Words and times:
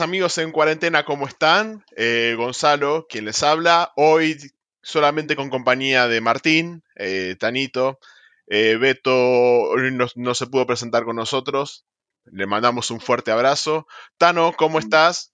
Amigos 0.00 0.38
en 0.38 0.52
cuarentena, 0.52 1.04
¿cómo 1.04 1.26
están? 1.26 1.84
Eh, 1.96 2.34
Gonzalo, 2.36 3.06
quien 3.08 3.26
les 3.26 3.42
habla, 3.42 3.92
hoy 3.96 4.36
solamente 4.80 5.36
con 5.36 5.50
compañía 5.50 6.08
de 6.08 6.20
Martín, 6.20 6.82
eh, 6.96 7.36
Tanito, 7.38 7.98
eh, 8.46 8.76
Beto 8.76 9.74
no, 9.76 10.06
no 10.14 10.34
se 10.34 10.46
pudo 10.46 10.66
presentar 10.66 11.04
con 11.04 11.16
nosotros, 11.16 11.84
le 12.24 12.46
mandamos 12.46 12.90
un 12.90 13.00
fuerte 13.00 13.30
abrazo. 13.30 13.86
Tano, 14.18 14.52
¿cómo 14.56 14.78
estás? 14.78 15.32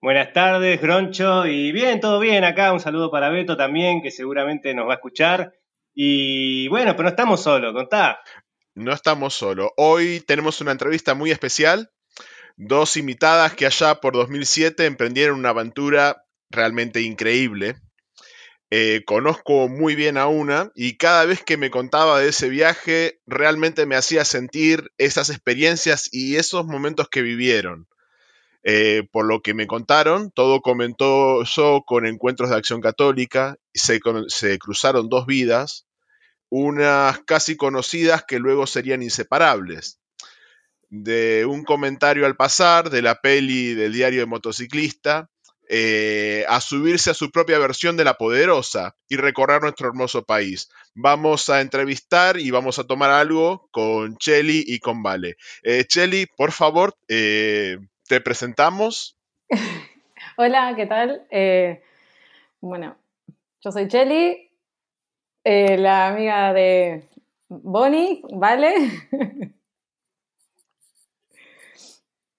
Buenas 0.00 0.32
tardes, 0.32 0.80
Groncho. 0.80 1.46
Y 1.46 1.72
bien, 1.72 2.00
todo 2.00 2.18
bien 2.18 2.44
acá. 2.44 2.72
Un 2.72 2.80
saludo 2.80 3.10
para 3.10 3.30
Beto 3.30 3.56
también, 3.56 4.02
que 4.02 4.10
seguramente 4.10 4.74
nos 4.74 4.88
va 4.88 4.92
a 4.92 4.96
escuchar. 4.96 5.52
Y 5.94 6.68
bueno, 6.68 6.92
pero 6.92 7.04
no 7.04 7.10
estamos 7.10 7.42
solos, 7.42 7.72
contá. 7.72 8.20
No 8.74 8.92
estamos 8.92 9.34
solos. 9.34 9.70
Hoy 9.76 10.20
tenemos 10.26 10.60
una 10.60 10.72
entrevista 10.72 11.14
muy 11.14 11.30
especial. 11.30 11.90
Dos 12.56 12.96
invitadas 12.96 13.54
que 13.54 13.66
allá 13.66 14.00
por 14.00 14.14
2007 14.14 14.86
emprendieron 14.86 15.38
una 15.38 15.50
aventura 15.50 16.24
realmente 16.50 17.00
increíble. 17.00 17.76
Eh, 18.70 19.02
conozco 19.04 19.68
muy 19.68 19.94
bien 19.94 20.16
a 20.16 20.28
una 20.28 20.70
y 20.74 20.96
cada 20.96 21.26
vez 21.26 21.42
que 21.44 21.58
me 21.58 21.70
contaba 21.70 22.20
de 22.20 22.30
ese 22.30 22.48
viaje 22.48 23.20
realmente 23.26 23.84
me 23.84 23.96
hacía 23.96 24.24
sentir 24.24 24.90
esas 24.96 25.28
experiencias 25.28 26.08
y 26.10 26.36
esos 26.36 26.64
momentos 26.64 27.08
que 27.10 27.20
vivieron. 27.20 27.86
Eh, 28.64 29.02
por 29.10 29.26
lo 29.26 29.42
que 29.42 29.54
me 29.54 29.66
contaron, 29.66 30.30
todo 30.30 30.60
comentó 30.60 31.42
yo 31.44 31.82
con 31.84 32.06
encuentros 32.06 32.48
de 32.48 32.56
acción 32.56 32.80
católica, 32.80 33.56
se 33.74 34.58
cruzaron 34.58 35.08
dos 35.08 35.26
vidas, 35.26 35.86
unas 36.48 37.18
casi 37.26 37.56
conocidas 37.56 38.24
que 38.28 38.38
luego 38.38 38.66
serían 38.66 39.02
inseparables. 39.02 40.01
De 40.94 41.46
un 41.46 41.64
comentario 41.64 42.26
al 42.26 42.36
pasar, 42.36 42.90
de 42.90 43.00
la 43.00 43.14
peli 43.22 43.72
del 43.72 43.94
diario 43.94 44.20
de 44.20 44.26
motociclista, 44.26 45.30
eh, 45.74 46.44
a 46.50 46.60
subirse 46.60 47.08
a 47.08 47.14
su 47.14 47.30
propia 47.30 47.58
versión 47.58 47.96
de 47.96 48.04
La 48.04 48.18
Poderosa 48.18 48.94
y 49.08 49.16
recorrer 49.16 49.62
nuestro 49.62 49.88
hermoso 49.88 50.22
país. 50.22 50.68
Vamos 50.94 51.48
a 51.48 51.62
entrevistar 51.62 52.38
y 52.38 52.50
vamos 52.50 52.78
a 52.78 52.84
tomar 52.84 53.10
algo 53.10 53.70
con 53.70 54.18
Cheli 54.18 54.62
y 54.66 54.80
con 54.80 55.02
Vale. 55.02 55.36
Eh, 55.62 55.86
por 56.36 56.52
favor, 56.52 56.94
eh, 57.08 57.78
te 58.06 58.20
presentamos. 58.20 59.16
Hola, 60.36 60.74
¿qué 60.76 60.84
tal? 60.84 61.26
Eh, 61.30 61.82
bueno, 62.60 62.98
yo 63.62 63.72
soy 63.72 63.88
Cheli, 63.88 64.50
la 65.42 66.08
amiga 66.08 66.52
de 66.52 67.08
Bonnie, 67.48 68.20
¿vale? 68.30 68.74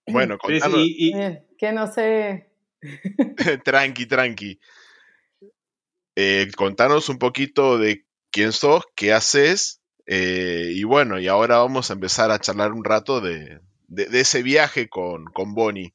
Bueno, 0.08 0.38
contanos, 0.38 0.80
y- 0.82 1.10
y- 1.10 1.14
Bien, 1.14 1.48
que 1.58 1.72
no 1.72 1.88
sé. 1.92 2.50
tranqui, 3.64 4.06
tranqui. 4.06 4.60
Eh, 6.16 6.48
contanos 6.56 7.10
un 7.10 7.18
poquito 7.18 7.78
de 7.78 8.06
quién 8.32 8.52
sos, 8.52 8.84
qué 8.96 9.14
haces, 9.14 9.82
eh, 10.06 10.72
y 10.74 10.84
bueno, 10.84 11.20
y 11.20 11.28
ahora 11.28 11.58
vamos 11.58 11.90
a 11.90 11.94
empezar 11.94 12.30
a 12.32 12.40
charlar 12.40 12.72
un 12.72 12.84
rato 12.84 13.22
de, 13.22 13.60
de- 13.88 14.06
de 14.06 14.20
ese 14.20 14.44
viaje 14.44 14.90
con, 14.90 15.26
con 15.26 15.54
Bonnie, 15.56 15.94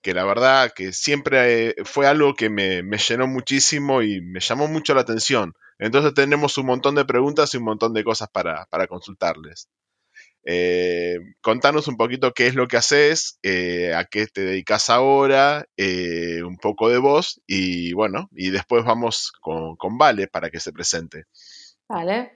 que 0.00 0.14
la 0.14 0.24
verdad 0.24 0.72
que 0.74 0.92
siempre 0.92 1.68
eh, 1.70 1.74
fue 1.84 2.06
algo 2.06 2.34
que 2.34 2.48
me, 2.50 2.82
me 2.82 2.98
llenó 2.98 3.26
muchísimo 3.26 4.02
y 4.02 4.20
me 4.22 4.40
llamó 4.40 4.68
mucho 4.68 4.94
la 4.94 5.02
atención. 5.02 5.54
Entonces 5.78 6.14
tenemos 6.14 6.56
un 6.58 6.66
montón 6.66 6.94
de 6.94 7.04
preguntas 7.04 7.52
y 7.54 7.58
un 7.58 7.64
montón 7.64 7.92
de 7.92 8.04
cosas 8.04 8.28
para, 8.30 8.66
para 8.66 8.86
consultarles. 8.86 9.68
Eh, 10.44 11.18
contanos 11.40 11.86
un 11.88 11.96
poquito 11.96 12.32
qué 12.32 12.48
es 12.48 12.54
lo 12.54 12.66
que 12.66 12.76
haces, 12.76 13.38
eh, 13.42 13.94
a 13.94 14.04
qué 14.06 14.26
te 14.26 14.40
dedicas 14.42 14.90
ahora, 14.90 15.66
eh, 15.76 16.42
un 16.42 16.56
poco 16.56 16.88
de 16.88 16.98
vos 16.98 17.40
y 17.46 17.92
bueno, 17.92 18.28
y 18.32 18.50
después 18.50 18.84
vamos 18.84 19.32
con, 19.40 19.76
con 19.76 19.98
Vale 19.98 20.26
para 20.26 20.50
que 20.50 20.58
se 20.60 20.72
presente. 20.72 21.24
Vale. 21.88 22.32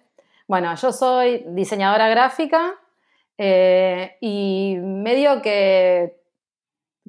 Bueno, 0.46 0.74
yo 0.76 0.92
soy 0.92 1.44
diseñadora 1.48 2.08
gráfica 2.08 2.74
eh, 3.36 4.16
y 4.20 4.76
medio 4.80 5.42
que 5.42 6.14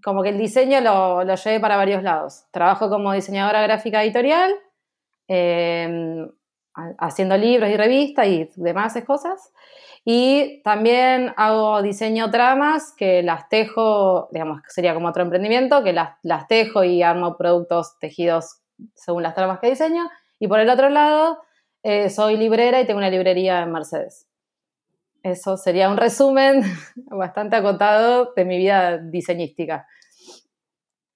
como 0.04 0.24
que 0.24 0.30
el 0.30 0.38
diseño 0.38 0.82
lo, 0.82 1.24
lo 1.24 1.36
llevé 1.36 1.60
para 1.60 1.76
varios 1.78 2.04
lados. 2.04 2.46
Trabajo 2.52 2.90
como 2.90 3.14
diseñadora 3.14 3.62
gráfica 3.62 4.04
editorial, 4.04 4.54
ha- 5.30 6.32
haciendo 7.00 7.38
libros 7.38 7.70
y 7.70 7.78
revistas 7.78 8.28
y 8.28 8.50
demás 8.56 8.98
cosas. 9.06 9.52
Y 10.06 10.62
también 10.64 11.34
hago 11.36 11.82
diseño 11.82 12.32
tramas 12.32 12.94
que 12.96 13.24
las 13.24 13.50
tejo, 13.50 14.30
digamos, 14.32 14.62
que 14.62 14.70
sería 14.70 14.94
como 14.94 15.10
otro 15.10 15.24
emprendimiento, 15.24 15.84
que 15.84 15.92
las, 15.92 16.18
las 16.24 16.48
tejo 16.48 16.84
y 16.84 17.04
armo 17.04 17.36
productos 17.36 18.00
tejidos 18.00 18.62
según 18.96 19.24
las 19.24 19.36
tramas 19.36 19.60
que 19.60 19.70
diseño. 19.70 20.10
Y 20.40 20.48
por 20.48 20.60
el 20.60 20.70
otro 20.70 20.90
lado, 20.90 21.40
eh, 21.84 22.10
soy 22.10 22.38
librera 22.38 22.80
y 22.80 22.86
tengo 22.86 23.00
una 23.00 23.10
librería 23.10 23.62
en 23.62 23.72
Mercedes. 23.72 24.28
Eso 25.24 25.58
sería 25.58 25.90
un 25.90 25.98
resumen 25.98 26.62
bastante 26.96 27.58
acotado 27.58 28.34
de 28.34 28.46
mi 28.46 28.58
vida 28.58 28.98
diseñística. 28.98 29.88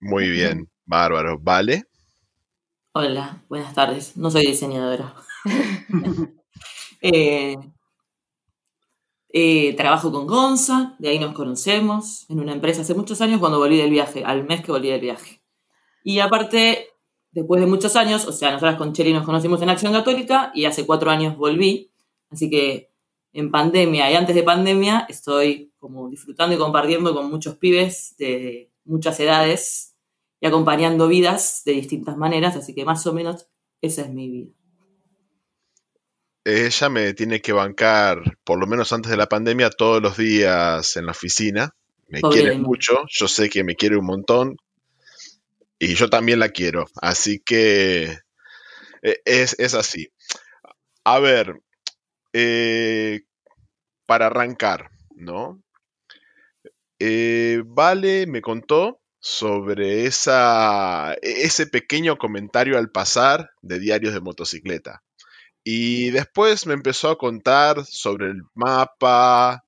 Muy 0.01 0.29
bien, 0.29 0.69
bárbaro. 0.85 1.37
Vale. 1.39 1.85
Hola, 2.93 3.37
buenas 3.47 3.73
tardes. 3.73 4.17
No 4.17 4.29
soy 4.29 4.47
diseñadora. 4.47 5.13
Eh, 7.03 7.57
eh, 9.33 9.73
trabajo 9.75 10.11
con 10.11 10.27
Gonza, 10.27 10.95
de 10.99 11.09
ahí 11.09 11.17
nos 11.17 11.33
conocemos, 11.33 12.29
en 12.29 12.39
una 12.39 12.51
empresa 12.51 12.81
hace 12.81 12.93
muchos 12.93 13.21
años 13.21 13.39
cuando 13.39 13.59
volví 13.59 13.77
del 13.77 13.89
viaje, 13.89 14.23
al 14.25 14.43
mes 14.43 14.61
que 14.61 14.71
volví 14.71 14.89
del 14.89 15.01
viaje. 15.01 15.41
Y 16.03 16.19
aparte, 16.19 16.89
después 17.31 17.61
de 17.61 17.67
muchos 17.67 17.95
años, 17.95 18.25
o 18.27 18.33
sea, 18.33 18.51
nosotras 18.51 18.75
con 18.75 18.93
Cheli 18.93 19.13
nos 19.13 19.25
conocimos 19.25 19.61
en 19.61 19.69
Acción 19.69 19.93
Católica 19.93 20.51
y 20.53 20.65
hace 20.65 20.85
cuatro 20.85 21.09
años 21.09 21.37
volví, 21.37 21.91
así 22.29 22.49
que 22.49 22.91
en 23.33 23.51
pandemia 23.51 24.11
y 24.11 24.15
antes 24.15 24.35
de 24.35 24.43
pandemia 24.43 25.05
estoy 25.07 25.71
como 25.79 26.09
disfrutando 26.09 26.55
y 26.55 26.59
compartiendo 26.59 27.15
con 27.15 27.29
muchos 27.29 27.55
pibes 27.55 28.15
de 28.17 28.69
muchas 28.83 29.19
edades 29.21 29.95
y 30.41 30.47
acompañando 30.47 31.07
vidas 31.07 31.61
de 31.65 31.73
distintas 31.73 32.17
maneras, 32.17 32.55
así 32.57 32.75
que 32.75 32.83
más 32.83 33.07
o 33.07 33.13
menos 33.13 33.47
esa 33.81 34.01
es 34.01 34.09
mi 34.09 34.29
vida. 34.29 34.60
Ella 36.43 36.89
me 36.89 37.13
tiene 37.13 37.41
que 37.41 37.53
bancar, 37.53 38.19
por 38.43 38.59
lo 38.59 38.67
menos 38.67 38.91
antes 38.93 39.11
de 39.11 39.17
la 39.17 39.27
pandemia, 39.27 39.69
todos 39.69 40.01
los 40.01 40.17
días 40.17 40.95
en 40.97 41.05
la 41.05 41.11
oficina. 41.11 41.75
Me 42.07 42.21
quiere 42.21 42.53
mucho, 42.57 43.05
yo 43.09 43.27
sé 43.27 43.49
que 43.49 43.63
me 43.63 43.75
quiere 43.75 43.97
un 43.97 44.05
montón 44.05 44.57
y 45.79 45.95
yo 45.95 46.09
también 46.09 46.39
la 46.39 46.49
quiero. 46.49 46.85
Así 47.01 47.39
que 47.39 48.03
eh, 49.03 49.21
es, 49.25 49.55
es 49.59 49.73
así. 49.73 50.09
A 51.03 51.19
ver, 51.19 51.61
eh, 52.33 53.21
para 54.07 54.27
arrancar, 54.27 54.89
¿no? 55.15 55.61
Eh, 56.99 57.63
vale 57.65 58.27
me 58.27 58.41
contó 58.41 59.01
sobre 59.19 60.05
esa, 60.05 61.13
e- 61.21 61.43
ese 61.43 61.67
pequeño 61.67 62.17
comentario 62.17 62.77
al 62.77 62.91
pasar 62.91 63.49
de 63.61 63.79
diarios 63.79 64.13
de 64.13 64.21
motocicleta. 64.21 65.03
Y 65.63 66.09
después 66.11 66.65
me 66.65 66.73
empezó 66.73 67.09
a 67.09 67.17
contar 67.17 67.85
sobre 67.85 68.27
el 68.27 68.41
mapa, 68.55 69.63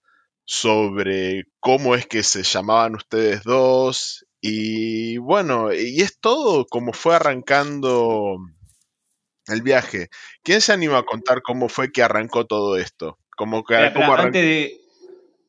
sobre 0.45 1.45
cómo 1.59 1.95
es 1.95 2.07
que 2.07 2.23
se 2.23 2.43
llamaban 2.43 2.95
ustedes 2.95 3.43
dos. 3.43 4.25
Y 4.41 5.17
bueno, 5.17 5.71
y 5.71 6.01
es 6.01 6.19
todo 6.19 6.65
como 6.65 6.93
fue 6.93 7.15
arrancando 7.15 8.37
el 9.47 9.61
viaje. 9.61 10.09
¿Quién 10.43 10.61
se 10.61 10.73
anima 10.73 10.99
a 10.99 11.05
contar 11.05 11.41
cómo 11.41 11.69
fue 11.69 11.91
que 11.91 12.03
arrancó 12.03 12.45
todo 12.45 12.77
esto? 12.77 13.19
Como 13.35 13.63
que, 13.63 13.91
cómo 13.93 14.13
antes, 14.15 14.41
de, 14.41 14.81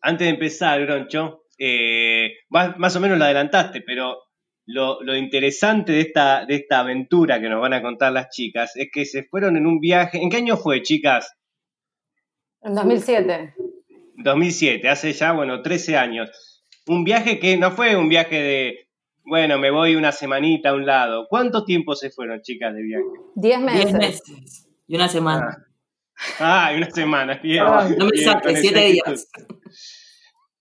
antes 0.00 0.26
de 0.26 0.30
empezar, 0.30 0.80
Groncho, 0.84 1.44
eh, 1.58 2.38
más, 2.48 2.78
más 2.78 2.94
o 2.96 3.00
menos 3.00 3.18
lo 3.18 3.24
adelantaste, 3.24 3.80
pero 3.80 4.18
lo, 4.66 5.02
lo 5.02 5.16
interesante 5.16 5.92
de 5.92 6.00
esta, 6.00 6.46
de 6.46 6.56
esta 6.56 6.80
aventura 6.80 7.40
que 7.40 7.48
nos 7.48 7.60
van 7.60 7.74
a 7.74 7.82
contar 7.82 8.12
las 8.12 8.30
chicas 8.30 8.76
es 8.76 8.88
que 8.92 9.04
se 9.04 9.24
fueron 9.24 9.56
en 9.56 9.66
un 9.66 9.80
viaje. 9.80 10.18
¿En 10.22 10.30
qué 10.30 10.38
año 10.38 10.56
fue, 10.56 10.82
chicas? 10.82 11.36
En 12.62 12.74
2007. 12.74 13.54
2007, 14.16 14.88
hace 14.88 15.12
ya, 15.12 15.32
bueno, 15.32 15.60
13 15.62 15.96
años. 15.96 16.64
Un 16.86 17.04
viaje 17.04 17.38
que 17.38 17.56
no 17.56 17.70
fue 17.72 17.96
un 17.96 18.08
viaje 18.08 18.40
de 18.40 18.84
bueno, 19.26 19.58
me 19.58 19.70
voy 19.70 19.96
una 19.96 20.12
semanita 20.12 20.70
a 20.70 20.74
un 20.74 20.84
lado. 20.84 21.26
¿Cuánto 21.28 21.64
tiempo 21.64 21.94
se 21.94 22.10
fueron, 22.10 22.42
chicas, 22.42 22.74
de 22.74 22.82
viaje? 22.82 23.04
Diez 23.34 23.58
meses. 23.58 23.84
Diez 23.84 23.94
meses 23.94 24.68
y 24.86 24.96
una 24.96 25.08
semana. 25.08 25.66
Ah, 26.38 26.72
y 26.72 26.76
una 26.76 26.90
semana. 26.90 27.40
Bien, 27.42 27.64
no 27.64 28.04
me 28.04 28.10
bien, 28.12 28.24
saques, 28.24 28.60
siete 28.60 28.80
días. 28.80 29.28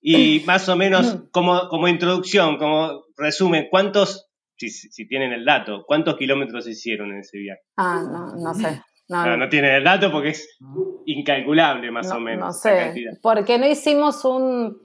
Y 0.06 0.42
más 0.46 0.68
o 0.68 0.76
menos, 0.76 1.16
como, 1.32 1.68
como 1.70 1.88
introducción, 1.88 2.58
como 2.58 3.04
resumen, 3.18 3.68
¿cuántos, 3.72 4.30
si, 4.58 4.70
si 4.70 5.08
tienen 5.08 5.32
el 5.32 5.46
dato, 5.46 5.84
cuántos 5.88 6.18
kilómetros 6.18 6.68
hicieron 6.68 7.12
en 7.12 7.20
ese 7.20 7.38
viaje? 7.38 7.62
Ah, 7.78 8.04
no, 8.06 8.36
no 8.36 8.54
sé. 8.54 8.82
No, 9.08 9.26
No, 9.26 9.38
no 9.38 9.50
tienen 9.50 9.72
el 9.76 9.84
dato 9.84 10.12
porque 10.12 10.30
es 10.30 10.58
incalculable 11.06 11.90
más 11.92 12.08
no- 12.10 12.16
o 12.16 12.20
menos. 12.20 12.46
no 12.48 12.54
sé. 12.54 12.94
Porque 13.22 13.58
no 13.58 13.68
hicimos 13.68 14.24
un. 14.26 14.82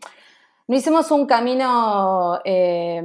No 0.66 0.76
hicimos 0.76 1.10
un 1.10 1.26
camino. 1.26 2.38
Eh, 2.44 3.02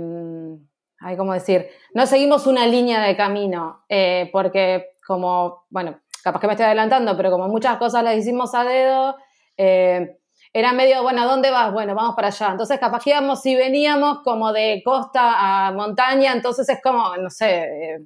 ay, 0.99 1.17
¿cómo 1.17 1.33
decir? 1.33 1.67
No 1.93 2.05
seguimos 2.05 2.45
una 2.47 2.67
línea 2.67 3.01
de 3.05 3.15
camino. 3.15 3.85
eh, 3.89 4.29
porque, 4.31 4.85
como. 5.05 5.65
Bueno, 5.69 5.99
capaz 6.23 6.39
que 6.39 6.47
me 6.47 6.53
estoy 6.53 6.65
adelantando, 6.65 7.15
pero 7.15 7.31
como 7.31 7.47
muchas 7.47 7.77
cosas 7.77 8.03
las 8.03 8.17
hicimos 8.17 8.53
a 8.55 8.63
dedo. 8.63 9.15
eh, 9.57 10.17
era 10.53 10.71
medio, 10.71 11.01
bueno, 11.01 11.23
¿a 11.23 11.25
dónde 11.25 11.49
vas? 11.49 11.73
Bueno, 11.73 11.95
vamos 11.95 12.15
para 12.15 12.27
allá. 12.27 12.51
Entonces, 12.51 12.79
capaz 12.79 13.03
que 13.03 13.09
íbamos 13.09 13.45
y 13.45 13.55
veníamos 13.55 14.19
como 14.19 14.53
de 14.53 14.81
costa 14.85 15.67
a 15.67 15.71
montaña, 15.71 16.31
entonces 16.31 16.69
es 16.69 16.79
como, 16.81 17.17
no 17.17 17.29
sé, 17.29 17.63
eh, 17.63 18.05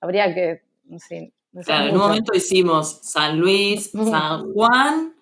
habría 0.00 0.34
que, 0.34 0.62
no 0.84 0.98
sé, 0.98 1.32
no 1.52 1.62
sé 1.62 1.66
Claro, 1.66 1.88
en 1.88 1.94
un 1.94 2.00
momento 2.00 2.34
hicimos 2.34 2.98
San 3.02 3.38
Luis. 3.38 3.92
San 3.92 4.52
Juan 4.52 5.14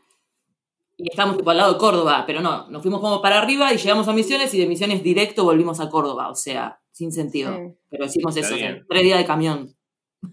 y 0.99 1.11
estábamos 1.11 1.37
tipo 1.37 1.51
al 1.51 1.59
lado 1.59 1.75
de 1.75 1.79
Córdoba, 1.79 2.25
pero 2.27 2.41
no, 2.41 2.69
nos 2.69 2.81
fuimos 2.81 3.01
como 3.01 3.21
para 3.21 3.39
arriba 3.39 3.73
y 3.73 3.77
llegamos 3.77 4.09
a 4.09 4.15
Misiones 4.15 4.53
y 4.55 4.59
de 4.59 4.67
Misiones 4.67 5.03
directo 5.03 5.45
volvimos 5.45 5.79
a 5.81 5.91
Córdoba, 5.91 6.31
o 6.31 6.35
sea, 6.35 6.81
sin 6.91 7.13
sentido. 7.13 7.55
Sí. 7.55 7.75
Pero 7.91 8.07
hicimos 8.07 8.35
Está 8.35 8.47
eso, 8.47 8.55
o 8.55 8.59
sea, 8.59 8.73
bien. 8.73 8.87
tres 8.89 9.03
días 9.03 9.19
de 9.19 9.27
camión. 9.27 9.76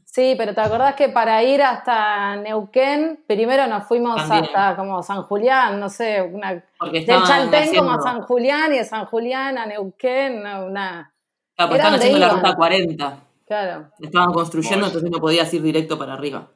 Sí, 0.05 0.35
pero 0.37 0.53
¿te 0.53 0.61
acordás 0.61 0.95
que 0.95 1.09
para 1.09 1.43
ir 1.43 1.61
hasta 1.61 2.35
Neuquén, 2.37 3.23
primero 3.27 3.67
nos 3.67 3.87
fuimos 3.87 4.15
También. 4.15 4.45
hasta 4.55 4.75
como 4.75 5.01
San 5.03 5.23
Julián, 5.23 5.79
no 5.79 5.89
sé, 5.89 6.21
una, 6.21 6.63
Porque 6.77 7.01
del 7.01 7.23
Chaltén 7.23 7.75
como 7.75 7.91
a 7.91 7.95
haciendo, 7.95 8.01
San 8.01 8.21
Julián 8.21 8.73
y 8.73 8.77
de 8.77 8.85
San 8.85 9.05
Julián 9.05 9.57
a 9.57 9.65
Neuquén, 9.65 10.39
una, 10.39 11.13
claro, 11.55 11.69
porque 11.69 11.75
estaban 11.75 11.99
haciendo 11.99 12.19
la 12.19 12.29
ruta 12.29 12.55
40. 12.55 13.19
claro. 13.45 13.89
La 13.99 14.07
estaban 14.07 14.33
construyendo, 14.33 14.87
entonces 14.87 15.09
no 15.09 15.19
podías 15.19 15.53
ir 15.53 15.61
directo 15.61 15.97
para 15.97 16.13
arriba. 16.13 16.51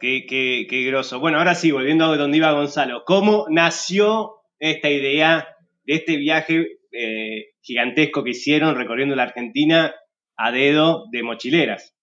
Qué, 0.00 0.26
qué, 0.28 0.66
qué 0.70 0.84
groso. 0.84 1.18
Bueno, 1.18 1.38
ahora 1.38 1.54
sí, 1.56 1.72
volviendo 1.72 2.04
a 2.04 2.16
donde 2.16 2.36
iba 2.36 2.52
Gonzalo. 2.52 3.02
¿Cómo 3.04 3.46
nació 3.48 4.36
esta 4.60 4.88
idea 4.88 5.56
de 5.84 5.94
este 5.94 6.16
viaje 6.16 6.78
eh, 6.92 7.50
gigantesco 7.60 8.24
que 8.24 8.30
hicieron 8.30 8.74
recorriendo 8.76 9.14
la 9.14 9.24
Argentina 9.24 9.94
a 10.38 10.50
dedo 10.50 11.04
de 11.10 11.22
mochileras? 11.22 11.94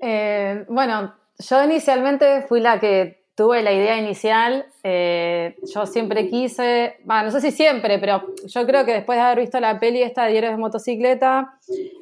Eh, 0.00 0.64
bueno, 0.68 1.14
yo 1.38 1.64
inicialmente 1.64 2.42
fui 2.42 2.60
la 2.60 2.78
que 2.78 3.24
tuve 3.34 3.62
la 3.62 3.72
idea 3.72 3.98
inicial. 3.98 4.66
eh, 4.82 5.56
yo 5.74 5.84
siempre 5.86 6.28
quise, 6.28 6.96
no 7.04 7.30
sé 7.30 7.40
si 7.40 7.50
siempre, 7.50 7.98
pero 7.98 8.22
yo 8.46 8.66
creo 8.66 8.84
que 8.84 8.92
después 8.92 9.18
de 9.18 9.24
haber 9.24 9.40
visto 9.40 9.60
la 9.60 9.78
peli 9.78 10.02
esta 10.02 10.24
de 10.24 10.32
Diarios 10.32 10.52
de 10.52 10.58
Motocicleta, 10.58 11.58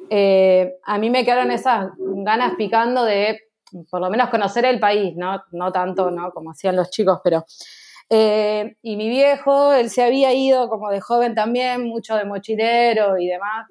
eh, 0.09 0.75
a 0.83 0.97
mí 0.97 1.09
me 1.09 1.25
quedaron 1.25 1.51
esas 1.51 1.89
ganas 1.97 2.53
picando 2.57 3.03
de 3.03 3.39
por 3.89 3.99
lo 3.99 4.09
menos 4.09 4.29
conocer 4.29 4.63
el 4.65 4.79
país, 4.79 5.15
no, 5.17 5.43
no 5.51 5.71
tanto 5.71 6.09
¿no? 6.11 6.31
como 6.31 6.51
hacían 6.51 6.77
los 6.77 6.89
chicos, 6.91 7.19
pero... 7.23 7.43
y 8.09 8.95
mi 8.95 9.09
viejo, 9.09 9.73
él 9.73 9.89
se 9.89 10.03
había 10.03 10.31
ido 10.33 10.69
como 10.69 10.91
de 10.91 11.01
joven 11.01 11.33
también, 11.33 11.83
mucho 11.83 12.15
de 12.15 12.23
mochilero 12.23 13.17
y 13.17 13.27
demás. 13.27 13.67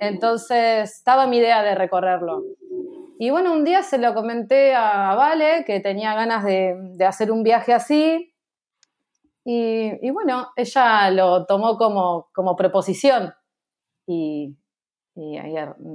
Entonces 0.00 0.90
estaba 0.92 1.26
mi 1.26 1.38
idea 1.38 1.62
de 1.62 1.74
recorrerlo. 1.74 2.42
Y 3.18 3.30
bueno, 3.30 3.52
un 3.52 3.64
día 3.64 3.82
se 3.82 3.98
lo 3.98 4.12
comenté 4.12 4.74
a 4.74 5.14
Vale, 5.14 5.64
que 5.64 5.80
tenía 5.80 6.14
ganas 6.14 6.44
de, 6.44 6.74
de 6.78 7.04
hacer 7.06 7.30
un 7.30 7.42
viaje 7.42 7.72
así. 7.72 8.34
Y, 9.44 9.92
y 10.06 10.10
bueno, 10.10 10.48
ella 10.56 11.10
lo 11.10 11.46
tomó 11.46 11.76
como, 11.76 12.28
como 12.34 12.56
proposición. 12.56 13.32
Y, 14.06 14.56
y 15.14 15.36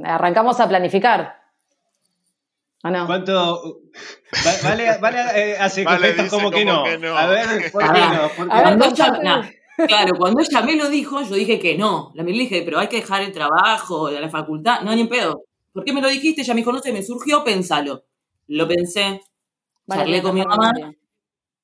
arrancamos 0.05 0.59
a 0.59 0.67
planificar. 0.69 1.35
¿O 2.83 2.89
no? 2.89 3.05
¿Cuánto? 3.05 3.33
Va- 4.45 4.69
Vale, 4.69 4.97
vale 4.99 5.19
eh, 5.35 5.57
hace 5.59 5.83
Vale, 5.83 6.13
dice 6.13 6.29
como 6.29 6.49
que, 6.49 6.63
como 6.63 6.77
no. 6.77 6.83
que 6.85 6.97
no. 6.97 7.17
A 7.17 7.25
ver, 7.27 7.71
¿por 7.71 7.83
A 7.83 7.91
qué 7.93 7.99
ver. 7.99 8.09
no? 8.13 8.29
¿Por 8.29 8.47
qué 8.49 8.53
A 8.55 8.61
ver, 8.63 9.23
no? 9.23 9.41
Claro, 9.87 10.15
cuando 10.17 10.41
ella 10.41 10.61
me 10.61 10.75
lo 10.75 10.89
dijo, 10.89 11.21
yo 11.21 11.35
dije 11.35 11.59
que 11.59 11.77
no. 11.77 12.11
La 12.15 12.23
me 12.23 12.31
dije, 12.31 12.61
pero 12.63 12.79
hay 12.79 12.87
que 12.87 12.97
dejar 12.97 13.21
el 13.21 13.31
trabajo 13.31 14.09
de 14.09 14.19
la 14.19 14.29
facultad. 14.29 14.81
No, 14.81 14.93
ni 14.95 15.01
en 15.01 15.09
pedo. 15.09 15.43
¿Por 15.73 15.83
qué 15.83 15.93
me 15.93 16.01
lo 16.01 16.07
dijiste? 16.09 16.41
Ella 16.41 16.53
me 16.53 16.61
dijo, 16.61 16.71
no 16.71 16.79
sé, 16.79 16.91
me 16.93 17.03
surgió, 17.03 17.43
pensalo. 17.43 18.03
Lo 18.47 18.67
pensé, 18.67 19.21
Vale, 19.85 20.01
charlé 20.01 20.21
con 20.21 20.35
mi 20.35 20.41
mamá 20.43 20.71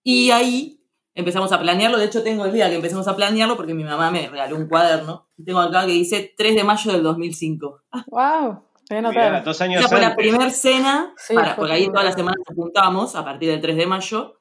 y 0.03 0.29
ahí 0.31 0.79
empezamos 1.15 1.51
a 1.51 1.59
planearlo. 1.59 1.97
De 1.97 2.05
hecho, 2.05 2.23
tengo 2.23 2.45
el 2.45 2.53
día 2.53 2.69
que 2.69 2.75
empezamos 2.75 3.07
a 3.07 3.15
planearlo 3.15 3.55
porque 3.57 3.73
mi 3.73 3.83
mamá 3.83 4.11
me 4.11 4.27
regaló 4.27 4.55
un 4.57 4.67
cuaderno. 4.67 5.27
Tengo 5.43 5.59
acá 5.59 5.85
que 5.85 5.93
dice 5.93 6.33
3 6.37 6.55
de 6.55 6.63
mayo 6.63 6.91
del 6.91 7.03
2005. 7.03 7.81
¡Wow! 8.07 8.63
Mirá, 8.87 9.41
dos 9.41 9.59
años 9.61 9.79
Esa 9.79 9.89
fue 9.89 9.99
la 9.99 10.15
primera 10.15 10.49
cena, 10.51 11.13
Sí, 11.17 11.33
para- 11.33 11.55
porque 11.55 11.73
ahí 11.73 11.87
todas 11.87 12.03
las 12.05 12.13
semanas 12.13 12.37
nos 12.47 12.55
juntamos 12.55 13.15
a 13.15 13.25
partir 13.25 13.49
del 13.49 13.59
3 13.59 13.77
de 13.77 13.87
mayo, 13.87 14.35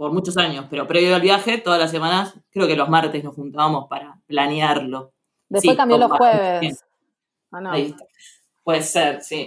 por 0.00 0.12
muchos 0.14 0.38
años, 0.38 0.64
pero 0.70 0.86
previo 0.88 1.14
al 1.14 1.20
viaje, 1.20 1.58
todas 1.58 1.78
las 1.78 1.90
semanas, 1.90 2.34
creo 2.50 2.66
que 2.66 2.74
los 2.74 2.88
martes 2.88 3.22
nos 3.22 3.34
juntábamos 3.34 3.86
para 3.90 4.16
planearlo. 4.26 5.12
Después 5.46 5.72
Sí, 5.74 5.76
cambió 5.76 5.98
los 5.98 6.10
jueves. 6.12 6.82
¿O 7.52 7.60
no? 7.60 7.70
Ahí 7.70 7.82
está. 7.82 8.06
Puede 8.64 8.80
ser, 8.80 9.20
sí. 9.20 9.46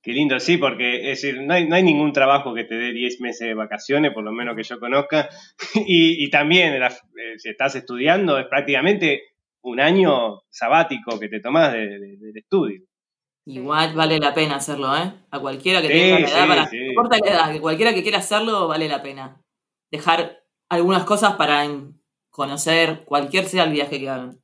Qué 0.00 0.12
lindo, 0.12 0.40
sí, 0.40 0.56
porque 0.56 1.10
es 1.12 1.20
decir, 1.20 1.42
no 1.42 1.52
hay, 1.52 1.68
no 1.68 1.74
hay 1.76 1.82
ningún 1.82 2.14
trabajo 2.14 2.54
que 2.54 2.64
te 2.64 2.74
dé 2.76 2.90
10 2.94 3.20
meses 3.20 3.46
de 3.48 3.52
vacaciones, 3.52 4.14
por 4.14 4.24
lo 4.24 4.32
menos 4.32 4.56
que 4.56 4.62
yo 4.62 4.80
conozca. 4.80 5.28
Y, 5.86 6.24
y 6.24 6.30
también, 6.30 6.80
la- 6.80 6.86
eh, 6.86 7.36
si 7.36 7.50
estás 7.50 7.74
estudiando, 7.74 8.38
es 8.38 8.46
prácticamente 8.46 9.24
un 9.60 9.78
año 9.78 10.40
sabático 10.48 11.20
que 11.20 11.28
te 11.28 11.40
tomás 11.40 11.74
de- 11.74 11.98
de- 11.98 12.16
del 12.16 12.36
estudio. 12.38 12.80
Igual 13.48 13.94
vale 13.94 14.18
la 14.18 14.34
pena 14.34 14.56
hacerlo, 14.56 14.94
¿eh? 14.96 15.10
A 15.30 15.40
cualquiera 15.40 15.80
que 15.80 15.88
Sí, 15.88 15.94
tenga 15.94 16.18
la 16.20 16.28
edad, 16.28 16.42
sí, 16.42 16.48
para, 16.48 16.66
sí. 16.66 16.76
no 16.78 16.86
importa 16.86 17.18
la 17.24 17.30
edad, 17.30 17.52
que 17.52 17.60
cualquiera 17.60 17.94
que 17.94 18.02
quiera 18.02 18.18
hacerlo, 18.18 18.68
vale 18.68 18.88
la 18.88 19.02
pena. 19.02 19.42
Dejar 19.90 20.40
algunas 20.68 21.04
cosas 21.04 21.34
para 21.34 21.66
conocer 22.30 23.04
cualquier 23.06 23.46
sea 23.46 23.64
el 23.64 23.72
viaje 23.72 23.98
que 23.98 24.08
hagan. 24.08 24.38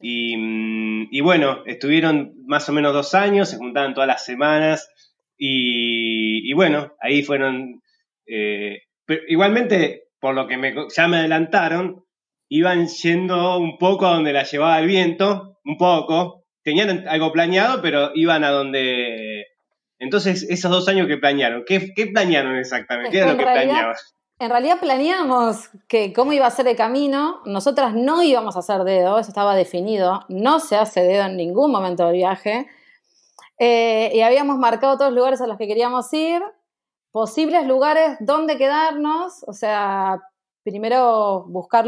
Y, 0.00 0.36
mm, 0.36 1.08
y 1.10 1.20
bueno, 1.20 1.62
estuvieron 1.66 2.34
más 2.46 2.68
o 2.68 2.72
menos 2.72 2.92
dos 2.92 3.14
años, 3.14 3.48
se 3.48 3.56
juntaban 3.56 3.94
todas 3.94 4.06
las 4.08 4.24
semanas. 4.24 4.90
Y, 5.36 6.48
y 6.50 6.52
bueno, 6.52 6.92
ahí 7.00 7.22
fueron. 7.22 7.82
eh, 8.26 8.82
pero 9.06 9.22
igualmente, 9.28 10.04
por 10.20 10.34
lo 10.34 10.46
que 10.46 10.56
me, 10.58 10.74
ya 10.94 11.08
me 11.08 11.18
adelantaron, 11.18 12.04
iban 12.48 12.86
yendo 12.88 13.58
un 13.58 13.78
poco 13.78 14.06
a 14.06 14.14
donde 14.14 14.32
la 14.32 14.44
llevaba 14.44 14.78
el 14.78 14.86
viento, 14.86 15.58
un 15.64 15.76
poco. 15.78 16.39
Tenían 16.62 17.06
algo 17.08 17.32
planeado, 17.32 17.80
pero 17.82 18.10
iban 18.14 18.44
a 18.44 18.50
donde. 18.50 19.46
Entonces, 19.98 20.46
esos 20.48 20.70
dos 20.70 20.88
años 20.88 21.06
que 21.06 21.16
planearon, 21.18 21.64
¿qué, 21.66 21.92
qué 21.94 22.06
planearon 22.06 22.56
exactamente? 22.56 23.10
¿Qué 23.10 23.18
era 23.18 23.32
lo 23.32 23.38
que 23.38 23.44
realidad- 23.44 23.64
planeaban? 23.74 23.96
En 24.38 24.48
realidad 24.48 24.80
planeamos 24.80 25.68
que 25.86 26.14
cómo 26.14 26.32
iba 26.32 26.46
a 26.46 26.50
ser 26.50 26.66
el 26.66 26.74
camino. 26.76 27.42
Nosotras 27.44 27.92
no 27.94 28.22
íbamos 28.22 28.56
a 28.56 28.60
hacer 28.60 28.84
dedo, 28.84 29.18
eso 29.18 29.28
estaba 29.28 29.54
definido. 29.54 30.24
No 30.30 30.60
se 30.60 30.76
hace 30.76 31.02
dedo 31.02 31.26
en 31.26 31.36
ningún 31.36 31.70
momento 31.70 32.06
del 32.06 32.14
viaje. 32.16 32.66
Eh, 33.58 34.10
y 34.14 34.22
habíamos 34.22 34.56
marcado 34.56 34.96
todos 34.96 35.10
los 35.10 35.18
lugares 35.18 35.40
a 35.42 35.46
los 35.46 35.58
que 35.58 35.66
queríamos 35.66 36.10
ir, 36.14 36.40
posibles 37.12 37.66
lugares 37.66 38.16
donde 38.20 38.56
quedarnos, 38.56 39.44
o 39.46 39.52
sea, 39.52 40.18
primero 40.62 41.44
buscar 41.46 41.86